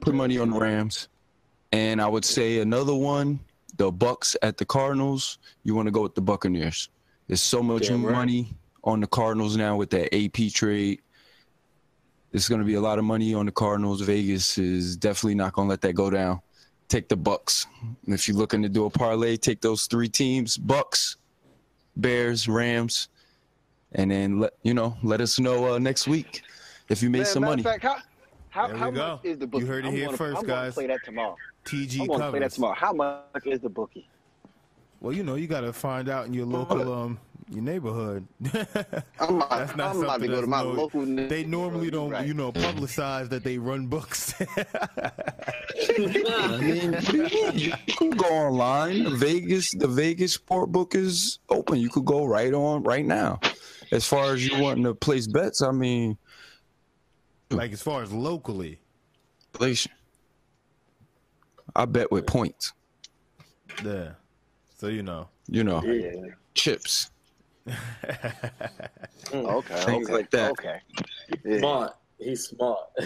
put 0.01 0.15
money 0.15 0.39
on 0.39 0.51
the 0.51 0.59
Rams. 0.59 1.09
And 1.73 2.01
I 2.01 2.07
would 2.07 2.25
say 2.25 2.61
another 2.61 2.95
one, 2.95 3.41
the 3.77 3.91
Bucks 3.91 4.37
at 4.43 4.57
the 4.57 4.65
Cardinals. 4.65 5.39
You 5.65 5.75
want 5.75 5.87
to 5.87 5.93
go 5.93 6.03
with 6.03 6.15
the 6.15 6.21
Buccaneers. 6.21 6.89
There's 7.27 7.43
so 7.43 7.63
much 7.63 7.89
Damn 7.89 8.05
right. 8.05 8.13
money 8.15 8.55
on 8.85 9.01
the 9.01 9.07
Cardinals 9.07 9.57
now 9.57 9.77
with 9.77 9.91
that 9.91 10.15
AP 10.15 10.53
trade. 10.53 11.01
There's 12.31 12.49
going 12.49 12.61
to 12.61 12.65
be 12.67 12.75
a 12.75 12.81
lot 12.81 12.99
of 12.99 13.05
money 13.05 13.35
on 13.35 13.47
the 13.47 13.53
Cardinals. 13.53 14.01
Vegas 14.03 14.59
is 14.59 14.97
definitely 14.97 15.35
not 15.35 15.53
going 15.53 15.67
to 15.67 15.71
let 15.71 15.81
that 15.83 15.95
go 15.95 16.11
down. 16.11 16.41
Take 16.89 17.09
the 17.09 17.17
Bucks. 17.17 17.67
And 18.07 18.15
if 18.15 18.29
you're 18.29 18.37
looking 18.37 18.63
to 18.63 18.69
do 18.69 18.87
a 18.87 18.91
parlay, 18.91 19.37
take 19.37 19.61
those 19.61 19.87
three 19.87 20.09
teams: 20.09 20.57
Bucks, 20.57 21.17
Bears, 21.97 22.49
Rams, 22.49 23.09
and 23.93 24.11
then 24.11 24.41
let 24.41 24.55
you 24.63 24.73
know. 24.73 24.97
Let 25.03 25.21
us 25.21 25.39
know 25.39 25.75
uh, 25.75 25.79
next 25.79 26.09
week 26.09 26.43
if 26.89 27.03
you 27.03 27.11
made 27.11 27.21
Man, 27.21 27.27
some 27.27 27.45
money. 27.45 27.63
fact, 27.63 27.83
how 27.83 27.97
how, 28.51 28.69
how 28.77 28.91
much 28.91 29.25
is 29.25 29.39
the 29.39 29.47
bookie? 29.47 29.65
You 29.65 29.71
heard 29.71 29.85
it 29.85 29.89
I'm 29.89 29.95
here 29.95 30.07
gonna, 30.07 30.17
first, 30.17 30.39
I'm 30.39 30.47
guys. 30.47 30.75
Gonna 30.75 30.83
play 30.87 30.87
that 30.89 31.05
tomorrow. 31.05 31.37
TG 31.65 32.01
I'm 32.01 32.07
gonna 32.07 32.31
play 32.31 32.41
that 32.41 32.51
tomorrow. 32.53 32.75
How 32.75 32.93
much 32.93 33.47
is 33.47 33.61
the 33.61 33.69
bookie? 33.69 34.09
Well, 35.01 35.13
you 35.13 35.23
know, 35.23 35.37
you 35.37 35.47
got 35.47 35.61
to 35.61 35.73
find 35.73 36.09
out 36.09 36.27
in 36.27 36.35
your 36.35 36.47
local, 36.47 36.93
um, 36.93 37.21
your 37.51 37.63
neighborhood. 37.63 38.27
I'm 39.21 39.37
about, 39.37 39.51
That's 39.51 39.77
not 39.77 39.95
I'm 39.95 40.03
about 40.03 40.03
to 40.03 40.09
something 40.09 40.31
go 40.31 40.41
to 40.41 40.47
my 40.49 40.63
no- 40.63 40.73
local. 40.73 41.05
They 41.07 41.45
normally 41.45 41.91
don't, 41.91 42.11
Right. 42.11 42.27
you 42.27 42.35
know, 42.35 42.51
publicize 42.53 43.29
that 43.29 43.45
they 43.45 43.59
run 43.59 43.87
books. 43.87 44.35
I 44.57 46.59
mean, 46.61 46.97
you 47.13 47.23
mean? 47.23 47.53
You 47.55 47.73
can 47.97 48.11
go 48.11 48.27
online. 48.27 49.05
The 49.05 49.11
Vegas, 49.11 49.73
the 49.73 49.89
Vegas 49.89 50.35
sport 50.35 50.73
book 50.73 50.95
is 50.95 51.39
open. 51.49 51.79
You 51.79 51.89
could 51.91 52.05
go 52.05 52.25
right 52.25 52.53
on 52.53 52.83
right 52.83 53.05
now. 53.05 53.41
As 53.93 54.05
far 54.05 54.33
as 54.35 54.47
you 54.47 54.61
wanting 54.61 54.85
to 54.85 54.95
place 54.95 55.27
bets, 55.27 55.63
I 55.63 55.71
mean, 55.71 56.19
like 57.51 57.71
mm. 57.71 57.75
as 57.75 57.83
far 57.83 58.03
as 58.03 58.13
locally. 58.13 58.79
place. 59.53 59.87
I 61.75 61.85
bet 61.85 62.11
with 62.11 62.27
points. 62.27 62.73
Yeah. 63.85 64.11
So 64.77 64.89
you 64.89 65.03
know. 65.03 65.29
You 65.49 65.65
know, 65.65 65.83
Yeah. 65.83 66.33
chips. 66.55 67.11
Mm, 69.29 69.45
okay. 69.45 69.85
Things 69.85 70.07
okay, 70.07 70.13
like 70.15 70.31
that. 70.31 70.53
Okay. 70.53 70.81
Yeah. 71.45 71.59
Smart. 71.59 71.97
He's 72.19 72.45
smart. 72.49 72.79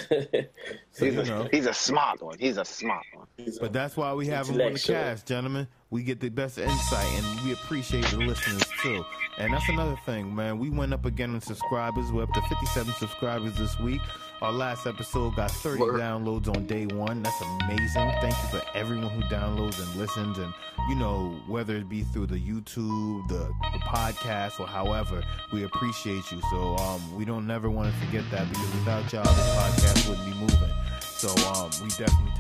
So, 0.93 1.07
He's, 1.07 1.14
you 1.14 1.20
a, 1.20 1.24
know. 1.24 1.49
he's 1.51 1.66
a 1.66 1.74
smart 1.74 2.22
one. 2.22 2.38
He's 2.38 2.59
a 2.59 2.64
smart 2.64 3.05
one. 3.14 3.26
But 3.61 3.72
that's 3.72 3.97
why 3.97 4.12
we 4.12 4.26
have 4.26 4.47
him 4.49 4.61
on 4.61 4.74
the 4.74 4.78
cast, 4.78 5.26
gentlemen. 5.26 5.66
We 5.90 6.03
get 6.03 6.20
the 6.20 6.28
best 6.28 6.59
insight, 6.59 7.07
and 7.14 7.40
we 7.45 7.53
appreciate 7.55 8.05
the 8.07 8.18
listeners 8.18 8.62
too. 8.83 9.05
And 9.39 9.55
that's 9.55 9.68
another 9.68 9.97
thing, 10.05 10.35
man. 10.35 10.59
We 10.59 10.68
went 10.68 10.93
up 10.93 11.07
again 11.07 11.35
on 11.35 11.41
subscribers. 11.41 12.12
We're 12.12 12.24
up 12.24 12.33
to 12.35 12.43
57 12.43 12.93
subscribers 12.95 13.57
this 13.57 13.78
week. 13.78 14.01
Our 14.43 14.53
last 14.53 14.87
episode 14.87 15.37
got 15.37 15.51
30 15.53 15.80
Word. 15.80 16.01
downloads 16.01 16.55
on 16.55 16.66
day 16.66 16.87
one. 16.87 17.22
That's 17.22 17.41
amazing. 17.41 18.12
Thank 18.20 18.35
you 18.43 18.59
for 18.59 18.62
everyone 18.74 19.09
who 19.11 19.22
downloads 19.22 19.80
and 19.80 19.95
listens, 19.95 20.37
and 20.39 20.53
you 20.89 20.97
know 20.97 21.41
whether 21.47 21.76
it 21.76 21.89
be 21.89 22.03
through 22.03 22.26
the 22.26 22.41
YouTube, 22.41 23.28
the, 23.28 23.53
the 23.72 23.78
podcast, 23.78 24.59
or 24.59 24.66
however, 24.66 25.22
we 25.53 25.62
appreciate 25.62 26.30
you. 26.33 26.41
So 26.51 26.76
um, 26.76 27.16
we 27.16 27.24
don't 27.24 27.47
never 27.47 27.70
want 27.70 27.95
to 27.95 28.01
forget 28.05 28.28
that 28.33 28.49
because 28.49 28.74
without 28.74 29.12
y'all, 29.12 29.22
this 29.22 29.55
podcast 29.55 30.09
wouldn't 30.09 30.26
be 30.26 30.35
moving. 30.39 30.74
So 31.01 31.28
um, 31.53 31.70
we 31.80 31.89
definitely. 31.91 32.09
Take 32.09 32.30